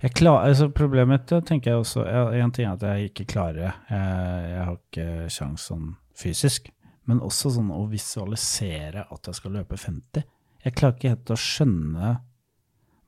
Jeg 0.00 0.12
klar, 0.14 0.44
altså 0.46 0.68
problemet 0.70 1.08
mitt 1.26 1.46
tenker 1.48 1.72
jeg 1.72 1.80
også 1.80 2.04
En 2.38 2.52
ting 2.54 2.68
er 2.68 2.76
at 2.76 2.82
jeg 2.86 3.10
ikke 3.10 3.24
klarer 3.32 3.54
det. 3.58 3.72
Jeg, 3.90 4.52
jeg 4.52 4.64
har 4.68 4.76
ikke 4.78 5.06
sjans 5.34 5.64
sånn 5.72 5.88
fysisk. 6.14 6.70
Men 7.10 7.18
også 7.24 7.50
sånn 7.56 7.72
å 7.74 7.82
visualisere 7.90 9.06
at 9.10 9.26
jeg 9.26 9.34
skal 9.34 9.56
løpe 9.58 9.74
50. 9.76 10.22
Jeg 10.62 10.74
klarer 10.78 10.94
ikke 10.94 11.08
helt 11.16 11.30
å 11.34 11.38
skjønne 11.40 12.12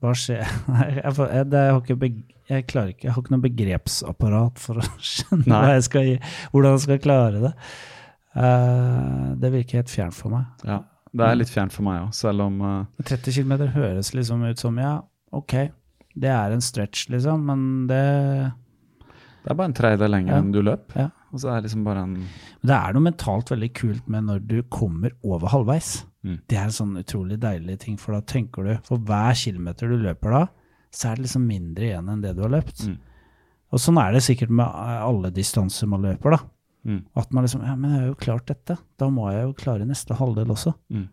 hva 0.01 0.13
skjer 0.17 0.45
Nei, 0.75 0.87
jeg, 0.97 1.13
jeg, 1.19 1.47
det, 1.53 1.63
jeg, 1.67 1.73
har 1.75 1.81
ikke 1.85 1.97
beg, 2.01 2.21
jeg 2.51 2.67
klarer 2.71 2.93
ikke 2.95 3.07
Jeg 3.09 3.15
har 3.15 3.23
ikke 3.25 3.35
noe 3.35 3.45
begrepsapparat 3.47 4.63
for 4.63 4.81
å 4.81 4.87
skjønne 5.13 5.49
hva 5.61 5.75
jeg 5.77 5.87
skal, 5.89 6.07
gi- 6.09 6.21
hvordan 6.55 6.77
jeg 6.79 6.85
skal 6.87 7.03
klare 7.05 7.43
det. 7.49 7.53
Uh, 8.31 9.35
det 9.43 9.51
virker 9.57 9.81
helt 9.81 9.91
fjernt 9.91 10.15
for 10.15 10.31
meg. 10.31 10.47
Ja, 10.69 10.81
det 11.11 11.27
er 11.27 11.39
litt 11.41 11.51
fjernt 11.51 11.75
for 11.75 11.83
meg 11.89 12.05
òg, 12.05 12.13
selv 12.15 12.45
om 12.47 12.61
uh, 12.63 13.03
30 13.03 13.35
km 13.41 13.55
høres 13.75 14.13
liksom 14.15 14.45
ut 14.47 14.61
som 14.63 14.77
ja, 14.79 14.93
ok, 15.35 15.57
det 16.15 16.31
er 16.31 16.55
en 16.55 16.63
stretch, 16.63 17.09
liksom, 17.11 17.43
men 17.51 17.65
det 17.91 18.05
det 19.41 19.49
er 19.55 19.57
bare 19.57 19.71
en 19.71 19.75
tredjedel 19.75 20.11
lenger 20.13 20.35
Ja. 20.35 20.39
enn 20.43 20.51
du 20.53 20.59
løp. 20.61 20.91
Ja. 20.99 21.07
Og 21.33 21.41
så 21.41 21.49
er 21.49 21.61
det 21.63 21.71
liksom 21.71 21.85
bare 21.87 22.03
en 22.05 22.15
det 22.67 22.75
er 22.77 22.93
noe 22.93 23.07
mentalt 23.07 23.49
veldig 23.55 23.71
kult 23.79 24.09
med 24.13 24.27
når 24.29 24.43
du 24.45 24.59
kommer 24.69 25.15
over 25.25 25.49
halvveis. 25.49 26.03
Mm. 26.25 26.39
Det 26.51 26.57
er 26.59 26.67
en 26.69 26.75
sånn 26.77 26.97
utrolig 27.01 27.39
deilig 27.41 27.79
ting, 27.81 27.95
for 27.97 28.13
da 28.13 28.21
tenker 28.21 28.67
du 28.67 28.73
For 28.85 28.99
hver 29.09 29.33
kilometer 29.41 29.89
du 29.89 29.97
løper 30.03 30.35
da, 30.37 30.41
så 30.93 31.09
er 31.11 31.17
det 31.17 31.25
liksom 31.29 31.47
mindre 31.49 31.87
igjen 31.87 32.09
enn 32.13 32.21
det 32.21 32.35
du 32.37 32.43
har 32.45 32.51
løpt. 32.53 32.83
Mm. 32.91 32.99
Og 33.71 33.79
sånn 33.81 34.01
er 34.03 34.13
det 34.13 34.21
sikkert 34.27 34.51
med 34.51 34.67
eh, 34.67 35.01
alle 35.07 35.31
distanser 35.33 35.87
man 35.89 36.03
løper, 36.05 36.35
da. 36.37 36.41
Mm. 36.91 37.01
At 37.21 37.33
man 37.33 37.45
liksom 37.45 37.63
Ja, 37.65 37.77
men 37.77 37.91
jeg 37.95 38.01
har 38.01 38.07
jo 38.11 38.19
klart 38.21 38.47
dette. 38.51 38.77
Da 38.99 39.09
må 39.13 39.31
jeg 39.33 39.45
jo 39.47 39.53
klare 39.57 39.87
neste 39.89 40.17
halvdel 40.19 40.51
også. 40.53 40.73
Mm. 40.93 41.07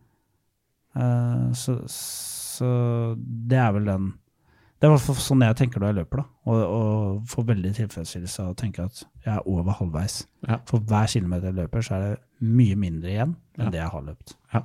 Eh, 0.98 1.52
så, 1.54 1.78
så 1.88 2.70
det 3.18 3.60
er 3.62 3.76
vel 3.76 3.86
den 3.86 4.08
Det 4.78 4.86
er 4.88 4.92
i 4.92 4.94
hvert 4.94 5.06
fall 5.08 5.16
sånn 5.22 5.42
jeg 5.46 5.58
tenker 5.58 5.82
når 5.82 5.90
jeg 5.94 5.98
løper, 6.00 6.20
da. 6.22 6.26
Og, 6.52 6.58
og 6.78 7.22
får 7.32 7.48
veldig 7.52 7.72
tilfredsstillelse 7.80 8.44
av 8.44 8.52
å 8.52 8.58
tenke 8.60 8.84
at 8.86 9.00
jeg 9.26 9.32
er 9.34 9.48
over 9.50 9.74
halvveis. 9.80 10.20
Ja. 10.48 10.60
For 10.70 10.84
hver 10.86 11.08
kilometer 11.10 11.50
jeg 11.50 11.58
løper, 11.64 11.82
så 11.86 11.96
er 11.98 12.04
det 12.06 12.52
mye 12.60 12.76
mindre 12.78 13.10
igjen 13.14 13.32
enn 13.58 13.66
Ja. 13.66 13.72
det 13.74 13.82
jeg 13.82 13.94
har 13.96 14.06
løpt. 14.06 14.36
Ja. 14.54 14.62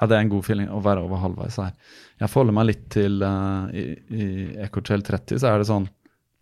Ja, 0.00 0.06
det 0.06 0.16
er 0.16 0.20
en 0.24 0.28
god 0.32 0.44
feeling 0.44 0.68
å 0.70 0.80
være 0.82 1.02
over 1.06 1.20
halvveis 1.22 1.56
her. 1.62 1.72
Jeg 2.20 2.28
forholder 2.30 2.54
meg 2.56 2.66
litt 2.66 2.88
til 2.94 3.22
uh, 3.22 3.68
I, 3.74 3.84
i 4.10 4.26
Ecotrail 4.66 5.02
30 5.02 5.38
så 5.42 5.50
er 5.52 5.58
det 5.62 5.66
sånn 5.70 5.88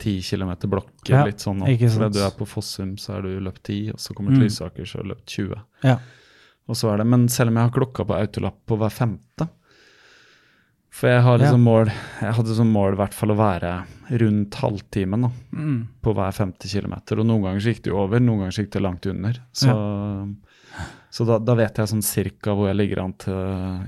10 0.03 0.19
km 0.27 0.53
blokker. 0.69 1.13
Ja, 1.15 1.25
litt 1.25 1.39
sånn. 1.45 1.61
For 1.63 1.89
sant. 1.95 2.15
du 2.17 2.21
er 2.25 2.31
på 2.35 2.47
Fossum, 2.49 2.97
så 2.99 3.19
er 3.19 3.23
du 3.23 3.37
løpt 3.41 3.63
10, 3.69 3.93
og 3.95 4.01
så 4.03 4.15
kommer 4.17 4.33
Mm. 4.33 4.39
til 4.41 4.49
Lysaker, 4.49 4.85
så 4.89 4.99
har 4.99 5.05
du 5.05 5.13
løpt 5.15 5.27
20. 5.31 5.61
Ja. 5.85 5.99
Og 6.69 6.75
så 6.79 6.91
er 6.93 6.99
det, 6.99 7.07
Men 7.07 7.29
selv 7.29 7.49
om 7.51 7.57
jeg 7.57 7.69
har 7.69 7.75
klokka 7.77 8.05
på 8.07 8.15
autolapp 8.19 8.59
på 8.67 8.77
hver 8.79 8.91
femte 8.95 9.49
For 10.93 11.09
jeg 11.09 11.23
har 11.25 11.39
liksom 11.41 11.63
mål 11.65 11.89
Jeg 11.89 12.35
hadde 12.37 12.55
som 12.55 12.69
mål 12.73 12.93
i 12.95 12.99
hvert 13.01 13.15
fall 13.17 13.33
å 13.33 13.39
være 13.39 13.73
rundt 14.23 14.59
halvtimen 14.61 15.23
da, 15.25 15.31
Mm. 15.57 15.79
på 16.05 16.13
hver 16.15 16.33
femte 16.37 16.69
kilometer. 16.69 17.19
Og 17.19 17.27
noen 17.27 17.43
ganger 17.47 17.61
så 17.65 17.73
gikk 17.73 17.83
det 17.87 17.91
jo 17.93 17.99
over, 18.03 18.21
noen 18.21 18.43
ganger 18.43 18.53
så 18.53 18.63
gikk 18.67 18.73
det 18.77 18.83
langt 18.83 19.07
under. 19.09 19.39
Så, 19.57 19.73
så 21.13 21.27
da, 21.29 21.37
da 21.39 21.55
vet 21.55 21.77
jeg 21.77 21.89
sånn 21.91 22.03
cirka 22.03 22.55
hvor 22.57 22.69
jeg 22.71 22.77
ligger 22.79 23.03
an 23.03 23.13
til 23.21 23.35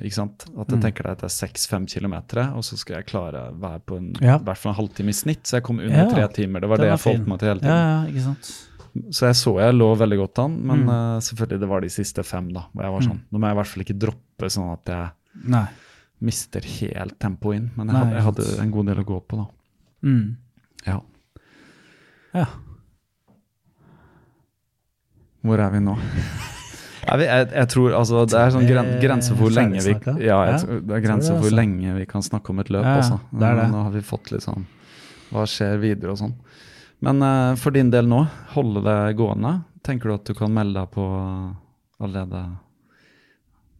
ikke 0.04 0.12
sant? 0.18 0.44
At 0.58 0.68
jeg 0.68 0.78
Mm. 0.78 0.82
tenker 0.82 1.06
at 1.10 1.18
det 1.22 1.30
er 1.30 1.46
6-5 1.48 1.86
km, 1.88 2.14
og 2.56 2.62
så 2.62 2.76
skal 2.76 2.96
jeg 2.96 3.06
klare 3.06 3.50
å 3.50 3.58
være 3.58 3.80
på 3.86 3.96
en, 3.96 4.12
Ja. 4.20 4.36
hvert 4.38 4.58
fall 4.58 4.74
en 4.74 4.78
halvtime 4.84 5.08
i 5.08 5.12
snitt. 5.16 5.42
Så 5.44 5.56
jeg 5.56 5.62
kom 5.64 5.78
under 5.80 5.96
Ja. 6.04 6.08
tre 6.10 6.28
timer. 6.28 6.60
Det 6.60 6.68
var 6.68 6.76
det 6.76 6.86
er 6.86 6.96
jeg 6.96 7.00
forholdt 7.00 7.26
meg 7.26 7.38
til 7.38 7.48
hele 7.48 7.60
tiden. 7.60 7.70
ja, 7.72 8.04
ikke 8.12 8.22
sant. 8.22 8.68
Så 9.10 9.26
jeg 9.26 9.34
så 9.34 9.58
jeg 9.58 9.74
lå 9.74 9.96
veldig 9.98 10.18
godt 10.18 10.38
an, 10.44 10.66
men 10.66 10.84
Mm. 10.84 10.88
uh, 10.88 11.18
selvfølgelig 11.20 11.60
det 11.60 11.68
var 11.68 11.80
de 11.80 11.88
siste 11.88 12.22
fem, 12.24 12.52
da. 12.52 12.66
Hvor 12.74 12.82
jeg 12.82 12.92
var 12.92 13.00
sånn, 13.00 13.20
Nå 13.32 13.38
må 13.40 13.46
jeg 13.48 13.52
i 13.56 13.58
hvert 13.58 13.66
fall 13.66 13.82
ikke 13.84 13.98
droppe 13.98 14.50
sånn 14.50 14.72
at 14.72 14.84
jeg 14.84 15.10
Nei. 15.48 15.66
mister 16.20 16.60
helt 16.60 17.18
tempoet 17.18 17.56
inn. 17.56 17.70
Men 17.76 17.86
jeg, 17.88 17.94
Nei, 17.94 18.04
hadde, 18.04 18.14
jeg 18.14 18.22
hadde 18.22 18.62
en 18.62 18.70
god 18.70 18.86
del 18.86 18.96
å 18.96 19.04
gå 19.04 19.20
på, 19.26 19.36
da. 19.38 19.46
Mm. 20.08 20.36
Ja. 20.86 21.00
Ja. 22.34 22.46
Hvor 25.44 25.58
er 25.58 25.70
vi 25.70 25.78
nå? 25.80 25.98
Jeg, 27.04 27.24
jeg, 27.26 27.48
jeg 27.52 27.68
tror 27.72 27.94
altså 27.98 28.24
Det 28.30 28.38
er 28.40 28.52
sånn 28.54 28.66
gren, 28.68 28.90
grense 29.02 29.34
for 29.34 29.44
hvor 29.44 29.54
lenge 29.54 29.82
vi? 29.84 29.94
Ja, 30.24 30.38
jeg, 30.48 30.60
det 30.88 30.96
er 30.96 31.02
tror 31.02 31.04
grense 31.04 31.30
for 31.30 31.42
hvor 31.42 31.50
altså. 31.50 31.58
lenge 31.58 31.94
vi 31.98 32.06
kan 32.10 32.24
snakke 32.24 32.54
om 32.54 32.62
et 32.62 32.72
løp, 32.72 32.86
også. 32.86 33.18
altså. 33.18 33.40
det 33.42 33.52
det. 33.60 33.68
Nå 33.74 33.84
har 33.86 33.94
vi 33.94 34.02
fått 34.08 34.32
litt 34.34 34.44
sånn 34.46 34.66
Hva 35.34 35.46
skjer 35.50 35.80
videre 35.82 36.14
og 36.14 36.20
sånn. 36.20 36.34
Men 37.04 37.22
uh, 37.24 37.54
for 37.60 37.74
din 37.74 37.90
del 37.92 38.08
nå, 38.08 38.22
holde 38.54 38.84
det 38.84 38.98
gående. 39.18 39.56
Tenker 39.84 40.08
du 40.08 40.14
at 40.16 40.28
du 40.28 40.36
kan 40.38 40.52
melde 40.54 40.78
deg 40.78 40.92
på 40.94 41.04
allerede 42.04 42.44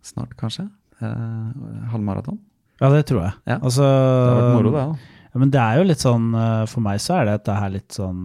snart, 0.05 0.35
kanskje? 0.41 0.67
Uh, 1.01 1.89
halvmaraton? 1.93 2.41
Ja, 2.83 2.91
det 2.93 3.05
tror 3.09 3.23
jeg. 3.23 3.37
Ja. 3.49 3.59
Altså, 3.61 3.87
Det 3.87 4.31
har 4.35 4.41
vært 4.43 4.57
moro, 4.59 4.73
det. 4.75 4.83
da. 4.83 5.15
Ja, 5.35 5.41
men 5.43 5.51
det 5.51 5.61
er 5.63 5.79
jo 5.79 5.87
litt 5.89 6.03
sånn 6.03 6.27
eh, 6.39 6.65
For 6.71 6.85
meg 6.85 7.01
så 7.03 7.17
er 7.19 7.27
det 7.27 7.33
dette 7.41 7.55
her 7.59 7.73
litt 7.75 7.97
sånn 7.97 8.21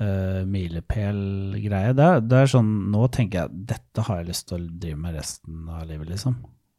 uh, 0.00 0.42
milepæl-greie. 0.48 1.94
Det, 1.96 2.08
det 2.30 2.42
er 2.42 2.52
sånn 2.52 2.70
Nå 2.92 3.06
tenker 3.14 3.44
jeg 3.44 3.64
dette 3.74 4.04
har 4.06 4.20
jeg 4.20 4.30
lyst 4.30 4.48
til 4.50 4.60
å 4.60 4.76
drive 4.84 5.00
med 5.02 5.18
resten 5.18 5.66
av 5.72 5.86
livet, 5.88 6.10
liksom. 6.12 6.38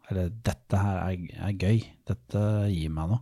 Eller 0.09 0.31
dette 0.45 0.79
her 0.81 1.01
er, 1.03 1.25
er 1.49 1.57
gøy. 1.59 1.83
Dette 2.09 2.45
gir 2.71 2.93
meg 2.93 3.11
noe. 3.11 3.21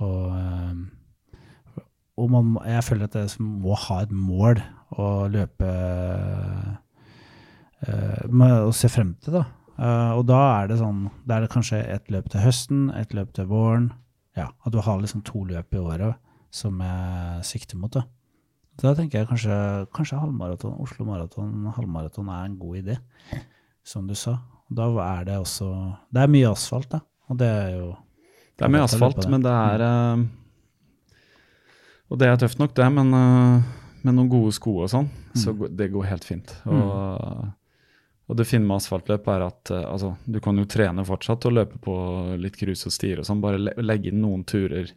Og, 0.00 0.26
eh, 0.34 1.76
og 2.20 2.30
man, 2.32 2.54
jeg 2.66 2.86
føler 2.86 3.06
at 3.06 3.18
jeg 3.20 3.44
må 3.44 3.76
ha 3.86 4.00
et 4.02 4.12
mål 4.16 4.62
å 4.98 5.06
løpe 5.30 5.68
uh, 7.86 8.66
å 8.66 8.72
se 8.74 8.90
frem 8.90 9.12
til, 9.22 9.38
da. 9.38 9.44
Uh, 9.80 10.12
og 10.18 10.24
da 10.28 10.40
er 10.58 10.66
det 10.68 10.80
sånn 10.80 11.06
Da 11.24 11.38
er 11.38 11.46
det 11.46 11.52
kanskje 11.54 11.78
et 11.94 12.10
løp 12.12 12.26
til 12.32 12.42
høsten, 12.42 12.88
et 12.96 13.14
løp 13.16 13.30
til 13.36 13.46
våren. 13.48 13.92
Ja, 14.36 14.50
At 14.66 14.74
du 14.74 14.80
har 14.82 14.98
liksom 15.00 15.22
to 15.24 15.44
løp 15.46 15.76
i 15.76 15.80
året 15.80 16.18
som 16.50 16.80
jeg 16.82 17.46
sikter 17.46 17.78
mot. 17.78 17.94
Da 17.94 18.02
Så 18.80 18.88
da 18.88 18.94
tenker 18.96 19.18
jeg 19.20 19.28
kanskje, 19.28 19.56
kanskje 19.92 20.16
halvmaraton, 20.22 20.72
Oslo 20.80 21.04
Maraton, 21.04 21.66
halvmaraton 21.76 22.28
er 22.32 22.46
en 22.48 22.54
god 22.56 22.78
idé, 22.80 22.94
som 23.84 24.06
du 24.08 24.14
sa. 24.16 24.38
Da 24.72 24.86
er 25.04 25.24
det 25.26 25.34
også 25.36 25.66
Det 26.14 26.22
er 26.22 26.30
mye 26.32 26.48
asfalt, 26.48 26.88
da. 26.94 27.00
Og 27.28 27.36
det 27.36 27.48
er 27.50 27.70
jo 27.76 27.88
Det 28.56 28.64
er 28.64 28.72
mye 28.72 28.84
asfalt, 28.86 29.16
det. 29.20 29.28
men 29.30 29.42
det 29.44 29.52
er 29.52 29.84
eh, 29.84 30.24
Og 32.10 32.18
det 32.18 32.26
er 32.30 32.36
tøft 32.40 32.58
nok, 32.58 32.72
det, 32.74 32.88
men 32.92 33.12
eh, 33.14 33.62
med 34.02 34.16
noen 34.16 34.30
gode 34.32 34.52
sko 34.56 34.78
og 34.84 34.88
sånn, 34.90 35.08
så 35.36 35.52
Mm. 35.52 35.76
det 35.76 35.90
går 35.92 36.04
helt 36.08 36.24
fint. 36.24 36.54
Og, 36.66 37.52
og 38.30 38.36
det 38.38 38.46
fine 38.48 38.64
med 38.66 38.78
asfaltløp 38.80 39.28
er 39.28 39.44
at 39.46 39.70
eh, 39.70 39.84
altså, 39.84 40.14
du 40.26 40.40
kan 40.40 40.56
jo 40.56 40.64
trene 40.64 41.04
fortsatt 41.06 41.44
og 41.46 41.52
løpe 41.52 41.78
på 41.84 41.94
litt 42.40 42.56
grus 42.58 42.86
og 42.86 42.92
stier 42.96 43.18
og 43.20 43.26
sånn, 43.28 43.42
bare 43.42 43.58
legge 43.60 44.08
inn 44.10 44.22
noen 44.22 44.42
turer, 44.44 44.90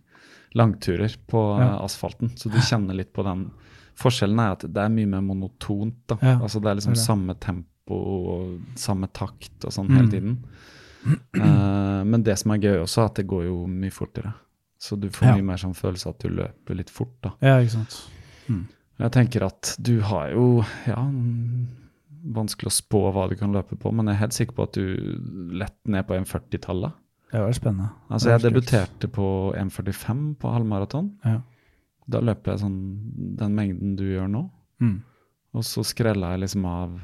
langturer 0.56 1.18
på 1.28 1.44
Ja. 1.60 1.80
asfalten, 1.84 2.30
så 2.38 2.50
du 2.50 2.58
kjenner 2.62 2.96
litt 2.96 3.12
på 3.14 3.24
den. 3.28 3.52
Forskjellen 3.96 4.40
er 4.40 4.52
at 4.56 4.66
det 4.74 4.78
er 4.84 4.90
mye 4.90 5.06
mer 5.08 5.22
monotont. 5.22 5.96
da. 6.08 6.18
Ja, 6.22 6.40
altså 6.40 6.60
Det 6.62 6.70
er 6.72 6.76
liksom 6.80 6.94
det 6.96 7.04
samme 7.04 7.36
tempo 7.40 7.68
og 7.94 8.60
samme 8.76 9.08
takt 9.14 9.66
og 9.66 9.72
sånn 9.72 9.88
Mm. 9.90 9.98
hele 9.98 10.10
tiden. 10.10 10.38
Uh, 11.36 12.04
men 12.08 12.24
det 12.24 12.38
som 12.40 12.52
er 12.52 12.58
gøy 12.64 12.78
også, 12.84 13.02
er 13.04 13.06
at 13.12 13.16
det 13.20 13.28
går 13.28 13.46
jo 13.46 13.66
mye 13.68 13.92
fortere. 13.92 14.34
Så 14.80 14.98
du 15.00 15.10
får 15.10 15.28
Ja. 15.28 15.36
mye 15.36 15.44
mer 15.44 15.58
sånn 15.58 15.76
følelse 15.76 16.08
av 16.08 16.16
at 16.16 16.20
du 16.20 16.30
løper 16.30 16.76
litt 16.76 16.90
fort. 16.90 17.14
da. 17.22 17.32
Ja, 17.42 17.58
ikke 17.60 17.72
sant. 17.72 18.10
Jeg 19.00 19.12
tenker 19.12 19.44
at 19.46 19.76
du 19.82 20.00
har 20.02 20.30
jo 20.32 20.64
ja, 20.88 20.96
mm, 20.96 21.68
vanskelig 22.34 22.68
å 22.70 22.82
spå 22.82 23.12
hva 23.14 23.28
du 23.30 23.36
kan 23.36 23.52
løpe 23.52 23.76
på, 23.78 23.92
men 23.94 24.06
jeg 24.08 24.16
er 24.16 24.20
helt 24.20 24.34
sikker 24.34 24.54
på 24.54 24.64
at 24.64 24.74
du 24.74 25.52
lett 25.58 25.76
ned 25.88 26.06
på 26.08 26.14
1,40-tallet. 26.16 26.94
Det 27.32 27.40
var 27.42 27.52
spennende. 27.52 27.90
Altså 28.12 28.30
Jeg 28.30 28.42
debuterte 28.42 29.08
på 29.12 29.54
1,45 29.58 30.36
på 30.38 30.52
halvmaraton. 30.54 31.12
Ja. 31.26 31.40
Da 32.10 32.20
løper 32.20 32.52
jeg 32.54 32.60
sånn 32.60 32.78
den 33.40 33.56
mengden 33.56 33.96
du 33.96 34.04
gjør 34.04 34.28
nå. 34.30 34.50
Mm. 34.82 35.02
Og 35.54 35.64
så 35.64 35.84
skrella 35.86 36.32
jeg 36.34 36.42
liksom 36.48 36.66
av 36.66 37.00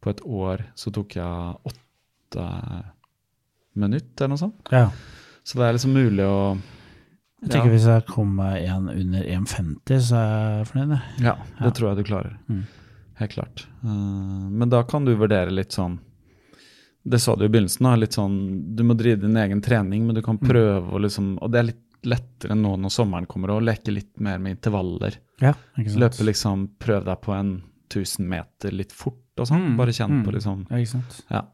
På 0.00 0.10
et 0.10 0.20
år 0.22 0.60
så 0.78 0.92
tok 0.94 1.16
jeg 1.16 1.56
åtte 1.66 2.44
minutter 3.74 4.24
eller 4.24 4.34
noe 4.34 4.42
sånt. 4.42 4.68
ja. 4.72 4.90
Så 5.48 5.56
det 5.58 5.64
er 5.64 5.72
liksom 5.78 5.94
mulig 5.96 6.24
å 6.28 6.58
Jeg 7.40 7.50
tenker 7.54 7.70
Hvis 7.72 7.86
jeg 7.88 8.04
kommer 8.10 8.56
igjen 8.58 8.88
under 8.92 9.22
1,50, 9.24 10.00
så 10.10 10.16
er 10.18 10.58
jeg 10.58 10.66
fornøyd. 10.72 11.00
Ja, 11.24 11.34
det 11.58 11.64
Ja. 11.64 11.70
tror 11.70 11.88
jeg 11.88 11.96
du 11.96 12.04
klarer. 12.10 12.36
Mm. 12.50 12.64
Helt 13.18 13.30
klart. 13.32 13.66
Uh, 13.82 14.48
men 14.50 14.68
da 14.68 14.82
kan 14.82 15.04
du 15.04 15.14
vurdere 15.16 15.50
litt 15.50 15.70
sånn 15.72 15.98
Det 17.08 17.20
sa 17.20 17.34
du 17.36 17.44
i 17.44 17.48
begynnelsen, 17.48 17.82
da, 17.82 17.94
litt 17.96 18.12
sånn 18.12 18.74
Du 18.76 18.82
må 18.84 18.94
drive 18.96 19.20
din 19.22 19.36
egen 19.36 19.60
trening, 19.62 20.04
men 20.06 20.14
du 20.14 20.22
kan 20.22 20.36
Mm. 20.38 20.48
prøve 20.48 20.92
å 20.92 21.00
liksom 21.00 21.38
Og 21.40 21.50
det 21.50 21.58
er 21.58 21.62
litt 21.72 21.87
lettere 22.06 22.54
nå 22.58 22.76
når 22.78 22.92
sommeren 22.94 23.26
kommer, 23.30 23.54
å 23.54 23.62
leke 23.64 23.94
litt 23.94 24.14
mer 24.22 24.38
med 24.38 24.58
intervaller. 24.58 25.18
Ja. 25.42 25.54
Løpe 25.76 26.26
liksom 26.26 26.68
Prøv 26.78 27.06
deg 27.06 27.20
på 27.22 27.34
en 27.34 27.52
1000 27.88 28.28
meter 28.28 28.74
litt 28.74 28.92
fort 28.92 29.40
og 29.40 29.48
sånn. 29.48 29.72
Mm, 29.72 29.78
Bare 29.78 29.94
kjenn 29.94 30.18
mm. 30.20 30.24
på 30.26 30.34
liksom 30.36 30.66
Ja, 30.68 30.80
ikke 30.82 30.94
sant. 30.98 31.22
Ja. 31.32 31.46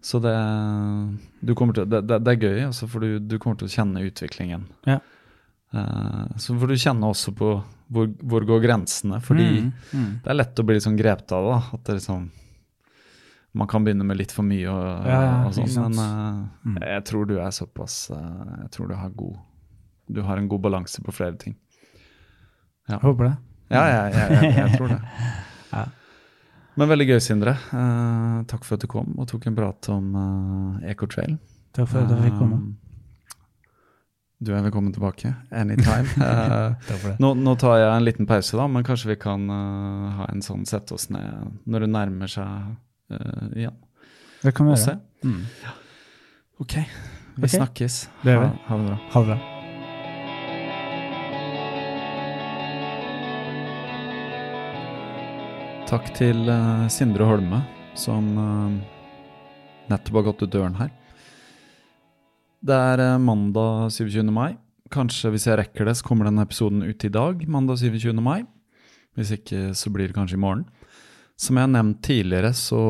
Så 0.00 0.18
det, 0.24 0.34
du 1.44 1.52
til, 1.54 1.84
det, 1.84 2.00
det, 2.08 2.18
det 2.24 2.32
er 2.32 2.44
gøy, 2.46 2.60
altså, 2.70 2.88
for 2.88 3.04
du, 3.04 3.18
du 3.20 3.36
kommer 3.38 3.60
til 3.60 3.68
å 3.68 3.74
kjenne 3.74 4.04
utviklingen. 4.06 4.64
Ja. 4.88 4.98
Uh, 5.74 6.24
så 6.40 6.56
får 6.58 6.72
du 6.72 6.80
kjenne 6.80 7.10
også 7.12 7.34
på 7.36 7.50
hvor, 7.90 8.08
hvor 8.26 8.46
går 8.46 8.62
grensene, 8.64 9.20
fordi 9.22 9.46
Mm, 9.60 9.72
mm. 9.92 10.12
det 10.24 10.30
er 10.32 10.38
lett 10.38 10.58
å 10.58 10.64
bli 10.66 10.80
sånn 10.82 10.96
grepet 10.98 11.30
av 11.36 11.44
det. 11.44 11.52
da, 11.52 11.60
At 11.76 11.84
det 11.84 11.98
liksom 12.00 12.30
Man 13.52 13.66
kan 13.66 13.84
begynne 13.84 14.06
med 14.06 14.18
litt 14.18 14.32
for 14.32 14.46
mye 14.46 14.70
og, 14.70 15.06
Ja, 15.10 15.46
og 15.46 15.54
sånn, 15.54 15.94
men 15.94 16.78
uh, 16.78 16.82
jeg 16.86 17.04
tror 17.10 17.26
du 17.26 17.36
er 17.38 17.50
såpass 17.50 18.10
uh, 18.14 18.62
Jeg 18.64 18.70
tror 18.74 18.90
du 18.90 18.94
har 18.94 19.10
god 19.10 19.38
Du 20.10 20.22
har 20.26 20.40
en 20.40 20.48
god 20.50 20.60
balanse 20.64 21.02
på 21.04 21.14
flere 21.14 21.36
ting. 21.38 21.54
Jeg 22.90 22.98
håper 23.04 23.28
det. 23.28 23.34
Ja, 23.70 23.84
jeg, 23.86 24.12
jeg, 24.14 24.36
jeg, 24.42 24.52
jeg 24.58 24.76
tror 24.78 24.92
det. 24.96 25.00
Ja. 25.70 25.84
Men 26.74 26.88
veldig 26.90 27.04
gøy, 27.06 27.18
Sindre. 27.22 27.52
Uh, 27.70 28.40
takk 28.50 28.64
for 28.66 28.74
at 28.74 28.82
du 28.82 28.88
kom 28.90 29.12
og 29.20 29.28
tok 29.30 29.44
en 29.46 29.54
prat 29.54 29.88
om 29.92 30.08
uh, 30.16 30.88
Ecotrail. 30.90 31.36
Takk 31.76 31.90
for 31.92 32.02
at 32.02 32.10
jeg 32.10 32.24
fikk 32.24 32.38
komme. 32.40 32.58
Um, 32.58 32.78
Du 34.40 34.50
er 34.56 34.64
velkommen 34.64 34.90
tilbake. 34.96 35.34
Anytime. 35.52 36.08
Eh, 36.30 37.14
nå, 37.20 37.34
nå 37.36 37.54
tar 37.60 37.76
jeg 37.78 37.90
en 37.92 38.06
liten 38.06 38.26
pause, 38.26 38.56
da, 38.56 38.66
men 38.72 38.86
kanskje 38.86 39.12
vi 39.12 39.18
kan 39.20 39.44
uh, 39.52 40.08
ha 40.22 40.30
en 40.32 40.42
sånn 40.42 40.64
sette 40.66 40.96
oss 40.96 41.10
ned 41.12 41.54
når 41.70 41.86
det 41.86 41.92
nærmer 41.92 42.32
seg 42.32 42.74
uh, 43.14 43.46
igjen. 43.52 43.76
Det 44.40 44.56
kan 44.56 44.70
vi 44.70 44.74
gjøre. 44.80 44.98
Mm. 45.22 45.40
Ok, 46.64 46.80
vi 47.36 47.54
snakkes. 47.60 48.02
Det 48.24 48.34
gjør 48.34 48.46
vi. 48.48 48.52
Ha, 48.56 48.68
ha 48.72 48.80
det 48.82 48.90
bra. 48.90 49.00
Ha 49.14 49.24
det 49.26 49.34
bra. 49.34 49.59
Takk 55.90 56.12
til 56.14 56.44
uh, 56.46 56.84
Sindre 56.86 57.26
Holme, 57.26 57.58
som 57.98 58.26
uh, 58.38 58.74
nettopp 59.90 60.20
har 60.20 60.26
gått 60.28 60.44
ut 60.44 60.52
døren 60.52 60.76
her. 60.78 60.92
Det 62.62 62.76
er 62.92 63.02
uh, 63.02 63.16
mandag 63.18 63.88
27. 63.96 64.22
mai. 64.30 64.54
Kanskje 64.94 65.32
hvis 65.34 65.48
jeg 65.48 65.58
rekker 65.58 65.90
det, 65.90 65.96
så 65.98 66.06
kommer 66.06 66.30
denne 66.30 66.46
episoden 66.46 66.86
ut 66.86 67.02
i 67.02 67.10
dag, 67.10 67.42
mandag 67.50 67.82
27. 67.82 68.14
mai. 68.22 68.44
Hvis 69.18 69.34
ikke, 69.34 69.72
så 69.74 69.90
blir 69.90 70.06
det 70.06 70.14
kanskje 70.14 70.38
i 70.38 70.44
morgen. 70.46 70.62
Som 71.34 71.58
jeg 71.58 71.66
har 71.66 71.74
nevnt 71.74 72.04
tidligere, 72.06 72.54
så, 72.54 72.86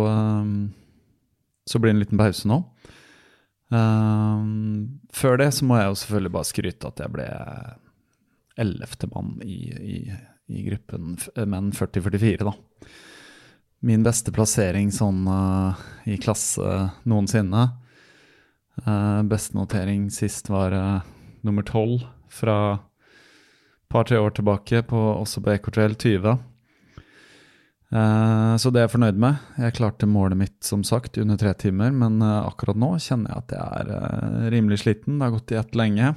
så 1.65 1.81
blir 1.81 1.95
det 1.95 1.97
en 1.97 2.05
liten 2.05 2.21
pause 2.21 2.51
nå. 2.51 2.59
Før 5.23 5.41
det 5.41 5.53
så 5.57 5.65
må 5.65 5.79
jeg 5.81 5.89
jo 5.89 6.01
selvfølgelig 6.03 6.37
bare 6.37 6.51
skryte 6.51 6.91
at 6.91 7.01
jeg 7.01 7.15
ble 7.15 7.29
ellevte 8.61 9.09
mann 9.15 9.39
i, 9.47 9.63
i, 9.71 10.01
i 10.53 10.67
gruppen 10.69 11.15
menn 11.49 11.73
40-44, 11.73 12.43
da. 12.45 12.61
Min 13.81 14.03
beste 14.05 14.33
plassering 14.33 14.91
sånn 14.93 15.25
uh, 15.25 15.79
i 16.05 16.19
klasse 16.21 16.91
noensinne. 17.09 17.71
Uh, 18.85 19.23
beste 19.29 19.57
notering 19.57 20.11
sist 20.13 20.49
var 20.53 20.73
uh, 20.77 21.01
nummer 21.45 21.65
tolv 21.67 22.05
fra 22.33 22.79
par-tre 23.91 24.21
år 24.21 24.37
tilbake, 24.37 24.83
på, 24.87 25.01
også 25.17 25.43
på 25.43 25.53
Ecotrail 25.55 25.97
20. 25.97 26.37
Uh, 27.91 28.55
så 28.61 28.71
det 28.71 28.83
er 28.83 28.87
jeg 28.87 28.95
fornøyd 28.95 29.21
med. 29.21 29.41
Jeg 29.65 29.77
klarte 29.81 30.09
målet 30.09 30.39
mitt 30.39 30.59
som 30.65 30.85
sagt 30.87 31.19
under 31.21 31.41
tre 31.41 31.57
timer, 31.59 31.91
men 31.93 32.21
akkurat 32.23 32.79
nå 32.79 32.95
kjenner 33.03 33.33
jeg 33.33 33.47
at 33.47 33.57
jeg 33.57 33.81
er 33.81 34.53
rimelig 34.55 34.85
sliten. 34.85 35.19
Det 35.19 35.27
har 35.27 35.39
gått 35.39 35.57
i 35.57 35.61
ett 35.61 35.81
lenge. 35.81 36.15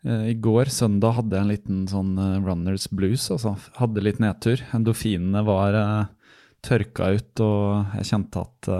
I 0.00 0.32
går, 0.40 0.70
søndag, 0.72 1.18
hadde 1.18 1.36
jeg 1.36 1.44
en 1.44 1.50
liten 1.50 1.80
sånn 1.90 2.14
runners 2.46 2.86
blues. 2.88 3.26
Altså. 3.34 3.52
Hadde 3.76 4.04
litt 4.04 4.20
nedtur. 4.22 4.62
Endofinene 4.72 5.42
var 5.44 5.76
tørka 6.64 7.10
ut, 7.18 7.42
og 7.44 7.98
jeg 7.98 8.08
kjente 8.08 8.44
at 8.46 8.70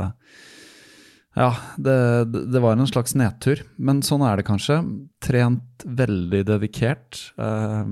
ja, 1.36 1.54
det, 1.76 2.24
det, 2.24 2.60
var 2.60 2.74
en 2.74 2.88
slags 2.88 3.14
nedtur. 3.14 3.62
Men 3.78 4.02
sånn 4.02 4.24
er 4.26 4.40
det 4.40 4.48
kanskje. 4.48 4.80
Trent 5.22 5.84
veldig 5.86 6.42
dedikert. 6.48 7.20
uh, 7.38 7.84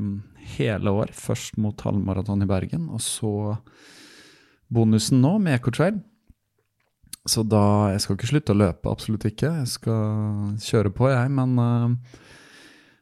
hele 0.59 0.91
år. 0.91 1.13
Først 1.15 1.59
mot 1.61 1.81
halvmaraton 1.85 2.43
i 2.43 2.49
Bergen, 2.49 2.89
og 2.89 3.03
så 3.05 3.57
bonusen 4.73 5.23
nå 5.23 5.37
med 5.39 5.59
Ecotrail. 5.59 6.01
Så 7.29 7.45
da 7.45 7.93
Jeg 7.93 8.01
skal 8.01 8.17
ikke 8.17 8.31
slutte 8.31 8.55
å 8.55 8.59
løpe, 8.59 8.91
absolutt 8.91 9.27
ikke. 9.29 9.53
Jeg 9.61 9.69
skal 9.69 10.57
kjøre 10.65 10.91
på, 10.91 11.11
jeg. 11.13 11.31
Men 11.31 11.59
uh, 11.59 11.93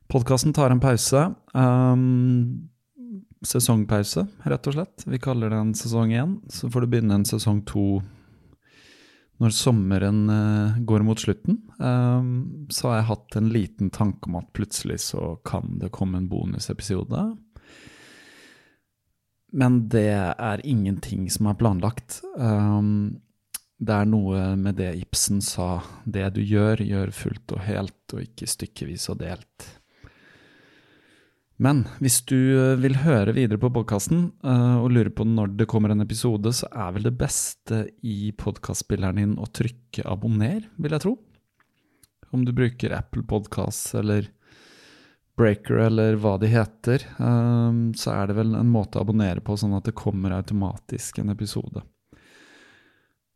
podkasten 0.08 0.52
tar 0.56 0.70
en 0.70 0.80
pause. 0.80 1.22
Um, 1.54 2.68
sesongpause, 3.46 4.26
rett 4.42 4.68
og 4.68 4.76
slett. 4.76 5.06
Vi 5.06 5.20
kaller 5.22 5.50
det 5.52 5.62
en 5.62 5.74
sesong 5.76 6.12
én. 6.12 6.36
Så 6.52 6.70
får 6.70 6.84
du 6.84 6.92
begynne 6.94 7.18
en 7.20 7.28
sesong 7.28 7.62
to 7.68 8.02
når 9.36 9.52
sommeren 9.52 10.30
uh, 10.32 10.78
går 10.88 11.04
mot 11.04 11.20
slutten. 11.20 11.58
Um, 11.78 12.68
så 12.72 12.88
har 12.88 13.00
jeg 13.00 13.08
hatt 13.10 13.36
en 13.36 13.50
liten 13.52 13.90
tanke 13.92 14.30
om 14.30 14.38
at 14.40 14.48
plutselig 14.56 15.02
så 15.10 15.34
kan 15.44 15.76
det 15.82 15.92
komme 15.92 16.22
en 16.22 16.30
bonusepisode. 16.30 17.26
Men 19.56 19.78
det 19.92 20.08
er 20.16 20.64
ingenting 20.64 21.28
som 21.30 21.50
er 21.50 21.60
planlagt. 21.60 22.22
Um, 22.36 23.20
det 23.76 23.92
er 23.92 24.08
noe 24.08 24.54
med 24.56 24.78
det 24.80 24.94
Ibsen 25.02 25.42
sa, 25.44 25.82
det 26.08 26.30
du 26.36 26.40
gjør, 26.40 26.80
gjør 26.80 27.12
fullt 27.12 27.52
og 27.52 27.60
helt, 27.66 28.04
og 28.16 28.22
ikke 28.24 28.48
stykkevis 28.48 29.10
og 29.12 29.20
delt. 29.20 29.66
Men 31.56 31.86
hvis 32.04 32.18
du 32.28 32.36
vil 32.82 32.98
høre 33.00 33.32
videre 33.32 33.56
på 33.60 33.70
podkasten 33.72 34.26
uh, 34.44 34.76
og 34.82 34.90
lurer 34.92 35.12
på 35.16 35.24
når 35.24 35.54
det 35.56 35.68
kommer 35.70 35.94
en 35.94 36.04
episode, 36.04 36.52
så 36.52 36.68
er 36.68 36.92
vel 36.92 37.06
det 37.08 37.14
beste 37.16 37.86
i 38.04 38.32
podkastspilleren 38.36 39.22
din 39.22 39.36
å 39.40 39.48
trykke 39.48 40.04
abonner, 40.04 40.66
vil 40.76 40.96
jeg 40.96 41.04
tro. 41.06 41.14
Om 42.36 42.44
du 42.44 42.52
bruker 42.52 42.92
Apple 42.92 43.24
Podkast 43.24 43.94
eller 43.96 44.28
Breaker 45.36 45.80
eller 45.86 46.18
hva 46.20 46.34
de 46.40 46.50
heter, 46.52 47.04
um, 47.16 47.94
så 47.96 48.12
er 48.18 48.28
det 48.28 48.36
vel 48.38 48.52
en 48.56 48.72
måte 48.72 49.00
å 49.00 49.06
abonnere 49.06 49.40
på, 49.44 49.56
sånn 49.56 49.76
at 49.76 49.88
det 49.88 49.96
kommer 49.96 50.36
automatisk 50.36 51.22
en 51.22 51.32
episode. 51.32 51.84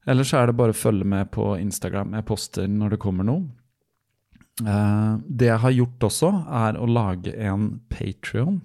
Eller 0.08 0.28
så 0.28 0.40
er 0.40 0.48
det 0.48 0.58
bare 0.60 0.72
å 0.74 0.80
følge 0.80 1.08
med 1.08 1.32
på 1.32 1.54
Instagram. 1.60 2.14
Jeg 2.16 2.28
poster 2.28 2.68
når 2.68 2.96
det 2.96 3.00
kommer 3.00 3.28
noe. 3.28 3.48
Uh, 4.60 5.16
det 5.24 5.48
jeg 5.48 5.62
har 5.62 5.72
gjort 5.72 6.06
også, 6.10 6.30
er 6.60 6.76
å 6.76 6.88
lage 6.88 7.32
en 7.40 7.70
Patrion. 7.92 8.60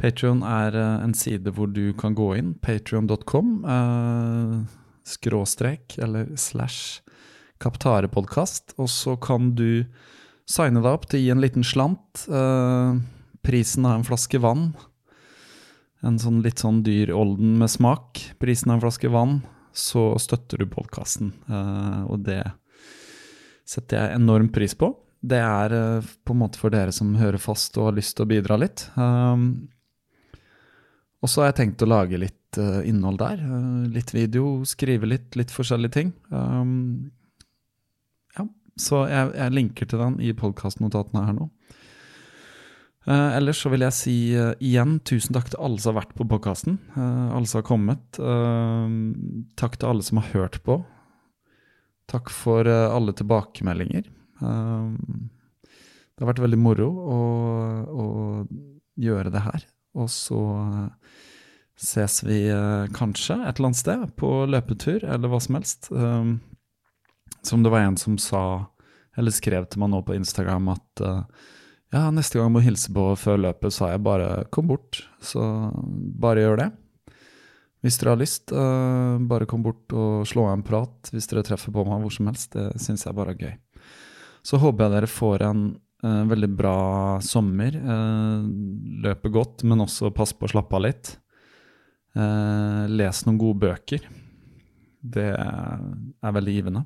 Patrion 0.00 0.40
er 0.46 0.76
uh, 0.76 1.02
en 1.04 1.14
side 1.16 1.52
hvor 1.54 1.68
du 1.70 1.92
kan 1.98 2.16
gå 2.16 2.32
inn, 2.38 2.54
patrion.com, 2.64 3.52
uh, 3.66 4.62
skråstrek 5.08 5.98
eller 6.02 6.32
slash 6.40 7.02
kaptarepodkast, 7.62 8.76
og 8.80 8.90
så 8.90 9.18
kan 9.20 9.54
du 9.58 9.84
Signe 10.52 10.80
deg 10.82 10.90
opp 10.90 11.04
til 11.06 11.20
å 11.20 11.22
gi 11.22 11.28
en 11.30 11.40
liten 11.40 11.64
slant. 11.64 12.24
Prisen 13.46 13.84
av 13.86 13.92
en 13.94 14.04
flaske 14.04 14.40
vann. 14.42 14.64
En 16.02 16.18
sånn 16.20 16.40
litt 16.42 16.60
sånn 16.60 16.80
dyr 16.84 17.12
Olden 17.14 17.54
med 17.60 17.70
smak. 17.70 18.18
Prisen 18.42 18.72
av 18.72 18.80
en 18.80 18.82
flaske 18.82 19.08
vann. 19.14 19.36
Så 19.70 20.02
støtter 20.20 20.60
du 20.60 20.66
podkasten, 20.68 21.30
og 22.10 22.26
det 22.26 22.42
setter 23.68 23.98
jeg 23.98 24.18
enorm 24.20 24.50
pris 24.54 24.74
på. 24.78 24.90
Det 25.22 25.38
er 25.38 25.76
uh, 25.76 26.10
på 26.26 26.34
en 26.34 26.42
måte 26.42 26.60
for 26.60 26.74
dere 26.74 26.94
som 26.94 27.14
hører 27.18 27.42
fast 27.42 27.78
og 27.78 27.90
har 27.90 27.98
lyst 27.98 28.16
til 28.18 28.26
å 28.26 28.32
bidra 28.32 28.58
litt. 28.60 28.86
Um, 28.96 29.68
og 31.22 31.30
så 31.30 31.42
har 31.42 31.52
jeg 31.52 31.60
tenkt 31.60 31.84
å 31.84 31.90
lage 31.90 32.18
litt 32.18 32.38
innhold 32.52 33.16
der. 33.22 33.38
litt 33.88 34.10
video, 34.12 34.58
skrive 34.68 35.08
litt, 35.08 35.36
litt 35.38 35.54
forskjellige 35.54 35.94
ting. 35.94 36.10
Um, 36.28 37.12
så 38.80 39.04
jeg, 39.10 39.32
jeg 39.36 39.52
linker 39.52 39.88
til 39.88 40.00
den 40.00 40.18
i 40.24 40.32
podkastnotatene 40.36 41.26
her 41.26 41.36
nå. 41.36 41.48
Uh, 43.02 43.34
ellers 43.34 43.58
så 43.58 43.70
vil 43.72 43.82
jeg 43.82 43.96
si 43.96 44.14
uh, 44.38 44.52
igjen 44.62 45.00
tusen 45.02 45.34
takk 45.34 45.50
til 45.50 45.58
alle 45.64 45.82
som 45.82 45.90
har 45.90 46.04
vært 46.04 46.14
på 46.18 46.26
podkasten. 46.30 46.78
Uh, 46.94 47.34
alle 47.34 47.50
som 47.50 47.58
har 47.58 47.66
kommet. 47.66 48.20
takk 49.58 49.78
til 49.78 49.90
alle 49.90 50.06
som 50.06 50.22
har 50.22 50.30
hørt 50.36 50.60
på. 50.64 50.80
Takk 52.12 52.30
for 52.34 52.68
alle 52.68 53.14
tilbakemeldinger. 53.16 54.04
det 54.42 56.20
har 56.20 56.28
vært 56.28 56.42
veldig 56.44 56.60
moro 56.60 56.88
å, 56.92 57.20
å, 57.88 58.06
gjøre 59.00 59.32
det 59.32 59.40
her. 59.46 59.64
Og 59.96 60.10
så 60.12 60.42
ses 61.80 62.20
vi 62.26 62.44
kanskje 62.92 63.38
et 63.40 63.56
eller 63.56 63.70
annet 63.70 63.80
sted, 63.80 64.04
på 64.20 64.44
løpetur 64.44 65.06
eller 65.08 65.32
hva 65.32 65.40
som 65.40 65.56
helst. 65.56 65.88
Som 67.42 67.64
det 67.64 67.72
var 67.72 67.86
en 67.86 67.96
som 67.96 68.20
sa, 68.20 68.44
eller 69.16 69.32
skrev 69.34 69.66
til 69.72 69.82
meg 69.82 69.94
nå 69.94 70.02
på 70.04 70.18
Instagram, 70.18 70.68
at 70.76 71.04
ja, 71.92 72.06
neste 72.12 72.38
gang 72.38 72.48
jeg 72.48 72.54
må 72.54 72.62
hilse 72.64 72.92
på 72.92 73.08
før 73.20 73.40
løpet, 73.48 73.74
sa 73.74 73.90
jeg 73.92 74.04
bare 74.04 74.46
kom 74.54 74.70
bort. 74.70 75.02
Så 75.20 75.42
bare 76.20 76.44
gjør 76.44 76.60
det. 76.62 76.70
Hvis 77.82 77.98
dere 77.98 78.14
har 78.14 78.20
lyst, 78.20 78.52
uh, 78.54 79.18
bare 79.26 79.46
kom 79.50 79.64
bort 79.64 79.90
og 79.90 80.26
slå 80.30 80.46
av 80.46 80.54
en 80.54 80.66
prat 80.66 81.10
hvis 81.10 81.26
dere 81.30 81.42
treffer 81.46 81.74
på 81.74 81.82
meg 81.88 82.04
hvor 82.04 82.14
som 82.14 82.28
helst. 82.30 82.54
Det 82.54 82.68
syns 82.82 83.02
jeg 83.08 83.16
bare 83.18 83.34
er 83.34 83.42
gøy. 83.42 83.56
Så 84.46 84.58
håper 84.62 84.86
jeg 84.86 84.94
dere 84.94 85.10
får 85.10 85.44
en 85.48 85.64
uh, 86.06 86.22
veldig 86.30 86.50
bra 86.54 86.76
sommer. 87.26 87.74
Uh, 87.74 88.46
løper 89.02 89.34
godt, 89.34 89.66
men 89.66 89.82
også 89.82 90.12
pass 90.14 90.34
på 90.34 90.46
å 90.46 90.54
slappe 90.54 90.78
av 90.78 90.86
litt. 90.86 91.16
les 92.12 93.22
noen 93.24 93.38
gode 93.40 93.58
bøker. 93.58 94.02
Det 95.00 95.30
er 95.32 96.34
veldig 96.36 96.54
givende. 96.54 96.82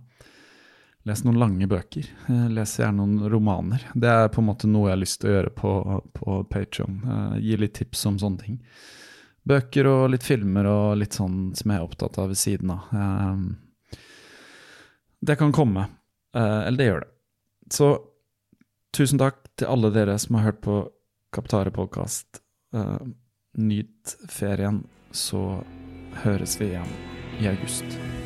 Les 1.07 1.23
noen 1.27 1.39
lange 1.39 1.67
bøker. 1.67 2.07
Les 2.55 2.77
gjerne 2.79 3.03
noen 3.03 3.31
romaner. 3.31 3.83
Det 3.95 4.09
er 4.09 4.31
på 4.31 4.41
en 4.41 4.47
måte 4.47 4.71
noe 4.71 4.87
jeg 4.87 4.95
har 4.95 5.03
lyst 5.03 5.21
til 5.21 5.33
å 5.33 5.35
gjøre 5.35 5.53
på, 5.59 5.73
på 6.15 6.37
Patreon. 6.51 7.01
Gi 7.43 7.59
litt 7.59 7.75
tips 7.75 8.07
om 8.07 8.21
sånne 8.23 8.45
ting. 8.45 8.63
Bøker 9.47 9.87
og 9.91 10.09
litt 10.11 10.27
filmer 10.27 10.67
og 10.71 10.97
litt 10.99 11.17
sånn 11.17 11.53
som 11.55 11.71
jeg 11.71 11.79
er 11.79 11.87
opptatt 11.87 12.19
av 12.19 12.33
ved 12.33 12.41
siden 12.41 12.73
av. 12.75 12.91
Uh, 12.91 13.99
det 15.27 15.39
kan 15.39 15.55
komme. 15.55 15.87
Uh, 16.37 16.67
eller 16.67 16.81
det 16.81 16.89
gjør 16.91 17.05
det. 17.05 17.13
Så 17.77 17.91
tusen 18.97 19.23
takk 19.23 19.43
til 19.59 19.71
alle 19.71 19.93
dere 19.95 20.19
som 20.23 20.39
har 20.39 20.51
hørt 20.51 20.63
på 20.67 20.83
Kaptare 21.35 21.71
podkast. 21.75 22.41
nyt 23.57 24.15
ferien, 24.29 24.85
så 25.11 25.63
høres 26.23 26.61
vi 26.61 26.71
igjen 26.71 26.95
i 27.41 27.51
august. 27.51 28.26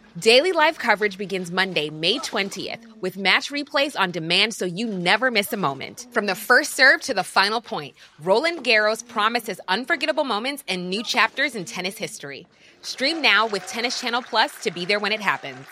Daily 0.19 0.51
live 0.51 0.77
coverage 0.77 1.17
begins 1.17 1.51
Monday, 1.51 1.89
May 1.89 2.17
20th, 2.17 2.85
with 2.99 3.15
match 3.15 3.49
replays 3.49 3.97
on 3.97 4.11
demand 4.11 4.53
so 4.53 4.65
you 4.65 4.85
never 4.85 5.31
miss 5.31 5.53
a 5.53 5.57
moment. 5.57 6.07
From 6.11 6.25
the 6.25 6.35
first 6.35 6.73
serve 6.73 6.99
to 7.03 7.13
the 7.13 7.23
final 7.23 7.61
point, 7.61 7.95
Roland 8.21 8.65
Garros 8.65 9.07
promises 9.07 9.61
unforgettable 9.69 10.25
moments 10.25 10.65
and 10.67 10.89
new 10.89 11.01
chapters 11.01 11.55
in 11.55 11.63
tennis 11.63 11.97
history. 11.97 12.45
Stream 12.81 13.21
now 13.21 13.47
with 13.47 13.65
Tennis 13.67 14.01
Channel 14.01 14.21
Plus 14.21 14.51
to 14.63 14.71
be 14.71 14.83
there 14.83 14.99
when 14.99 15.13
it 15.13 15.21
happens. 15.21 15.65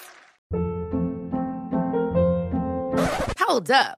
Hold 3.37 3.69
up. 3.71 3.97